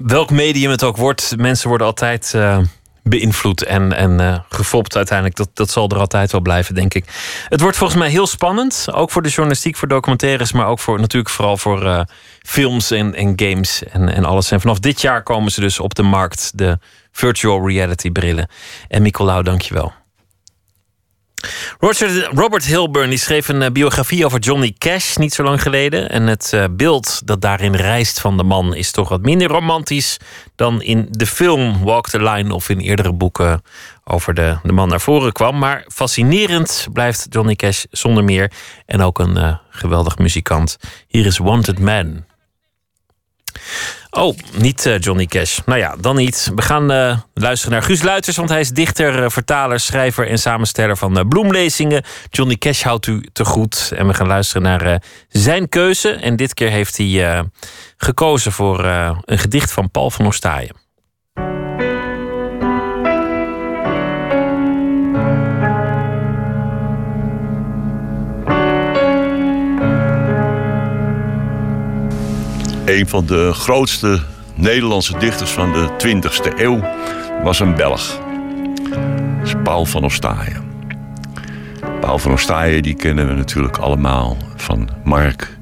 [0.02, 2.58] Welk medium het ook wordt, mensen worden altijd eh,
[3.02, 5.36] beïnvloed en, en eh, gefopt uiteindelijk.
[5.36, 7.04] Dat, dat zal er altijd wel blijven, denk ik.
[7.48, 8.86] Het wordt volgens mij heel spannend.
[8.92, 12.00] Ook voor de journalistiek, voor documentaires, maar ook voor, natuurlijk vooral voor eh,
[12.42, 14.50] films en, en games en, en alles.
[14.50, 16.78] En vanaf dit jaar komen ze dus op de markt, de
[17.12, 18.48] virtual reality brillen.
[18.88, 19.92] En Nicolaou, dankjewel.
[22.34, 26.10] Robert Hilburn die schreef een eh, biografie over Johnny Cash niet zo lang geleden.
[26.10, 30.16] En het eh, beeld dat daarin reist van de man is toch wat minder romantisch
[30.56, 33.62] dan in de film Walk the Line of in eerdere boeken
[34.04, 35.58] over de, de man naar voren kwam.
[35.58, 38.52] Maar fascinerend blijft Johnny Cash zonder meer.
[38.86, 40.76] En ook een eh, geweldig muzikant.
[41.06, 42.24] Hier is Wanted Man.
[44.16, 45.58] Oh, niet eh, Johnny Cash.
[45.66, 46.50] Nou ja, dan niet.
[46.54, 50.38] We gaan eh, luisteren naar Guus Luiters, want hij is dichter, eh, vertaler, schrijver en
[50.38, 52.04] samensteller van bloemlezingen.
[52.30, 53.92] Johnny Cash houdt u te goed.
[53.96, 56.10] En we gaan luisteren naar zijn keuze.
[56.10, 57.44] En dit keer heeft hij
[57.96, 60.81] gekozen voor een gedicht van Paul van Ostaaien.
[72.92, 74.22] Een van de grootste
[74.54, 76.80] Nederlandse dichters van de 20e eeuw
[77.42, 78.20] was een Belg.
[79.64, 80.62] Paul van Ostaaien.
[82.00, 85.58] Paul van Ostaaien die kennen we natuurlijk allemaal van Mark.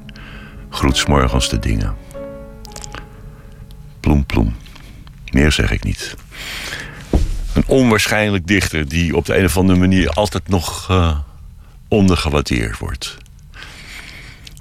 [0.69, 1.95] Groetsmorgens de dingen.
[3.99, 4.55] Ploem ploem.
[5.31, 6.15] Meer zeg ik niet.
[7.53, 11.17] Een onwaarschijnlijk dichter die op de een of andere manier altijd nog eh,
[11.87, 13.17] ondergewaardeerd wordt.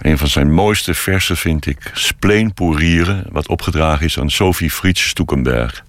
[0.01, 5.85] Een van zijn mooiste versen vind ik Spleenpoerieren, wat opgedragen is aan Sophie Fritz Stoekenberg.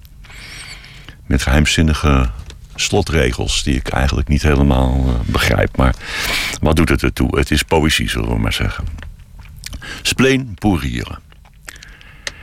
[1.26, 2.30] Met geheimzinnige
[2.76, 5.78] slotregels die ik eigenlijk niet helemaal eh, begrijp.
[5.78, 5.96] Maar
[6.62, 7.38] wat doet het ertoe?
[7.38, 8.86] Het is poëzie, zullen we maar zeggen.
[10.02, 11.20] Spleenpoerieren.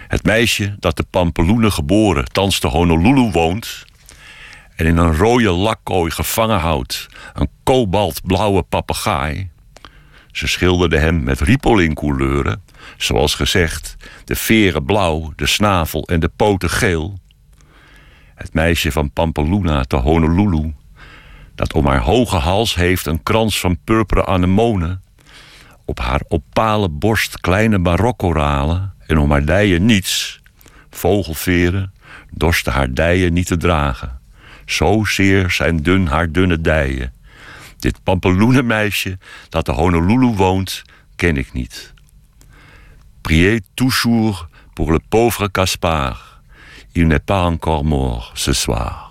[0.09, 3.85] Het meisje dat de Pampeloenen geboren, thans te Honolulu woont...
[4.77, 7.07] en in een rode lakkooi gevangen houdt...
[7.35, 9.51] een kobaltblauwe papegaai...
[10.39, 12.63] Ze schilderde hem met Ripolin-couleuren,
[12.97, 17.19] zoals gezegd, de veren blauw, de snavel en de poten geel.
[18.35, 20.75] Het meisje van Pampeluna te Honolulu,
[21.55, 25.03] dat om haar hoge hals heeft een krans van purperen anemonen,
[25.85, 30.41] op haar opale borst kleine barokkoralen en om haar dijen niets,
[30.91, 31.93] vogelveren,
[32.31, 34.21] dorsten haar dijen niet te dragen.
[34.67, 37.13] Zozeer zijn dun haar dunne dijen.
[37.79, 39.19] Dit pampeloenenmeisje
[39.49, 40.83] dat te Honolulu woont,
[41.17, 41.95] ken ik niet.
[43.21, 46.43] Priez toujours pour le pauvre Caspar.
[46.93, 49.08] Il n'est pas encore mort ce soir.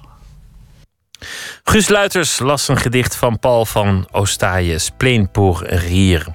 [1.64, 6.26] Guus Luiters las een gedicht van Paul van Ostaaije, Spleen pour rire.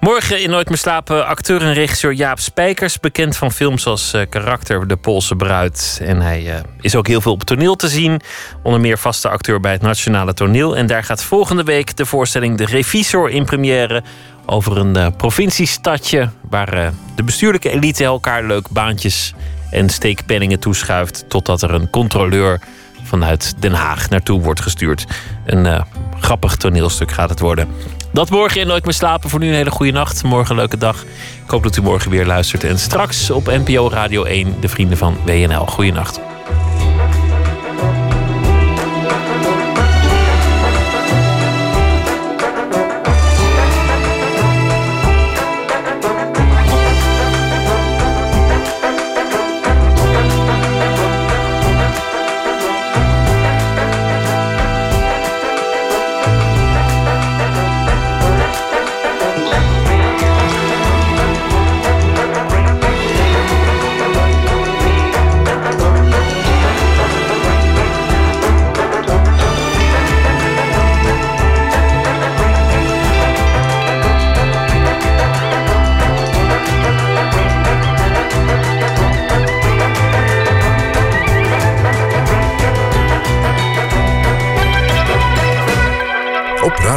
[0.00, 4.22] Morgen in Nooit meer slapen acteur en regisseur Jaap Spijkers, bekend van films als eh,
[4.28, 6.00] Karakter, De Poolse Bruid.
[6.02, 8.20] En hij eh, is ook heel veel op toneel te zien,
[8.62, 10.76] onder meer vaste acteur bij het Nationale Toneel.
[10.76, 14.02] En daar gaat volgende week de voorstelling De Revisor in première
[14.46, 19.34] over een eh, provinciestadje waar de bestuurlijke elite elkaar leuk baantjes
[19.70, 22.60] en steekpenningen toeschuift totdat er een controleur
[23.12, 25.04] vanuit Den Haag naartoe wordt gestuurd.
[25.44, 25.82] Een eh,
[26.20, 27.68] grappig toneelstuk gaat het worden.
[28.12, 29.30] Dat morgen in Nooit meer slapen.
[29.30, 30.22] Voor nu een hele goede nacht.
[30.22, 31.02] Morgen een leuke dag.
[31.44, 32.64] Ik hoop dat u morgen weer luistert.
[32.64, 35.66] En straks op NPO Radio 1, de vrienden van WNL.
[35.66, 36.31] Goeienacht.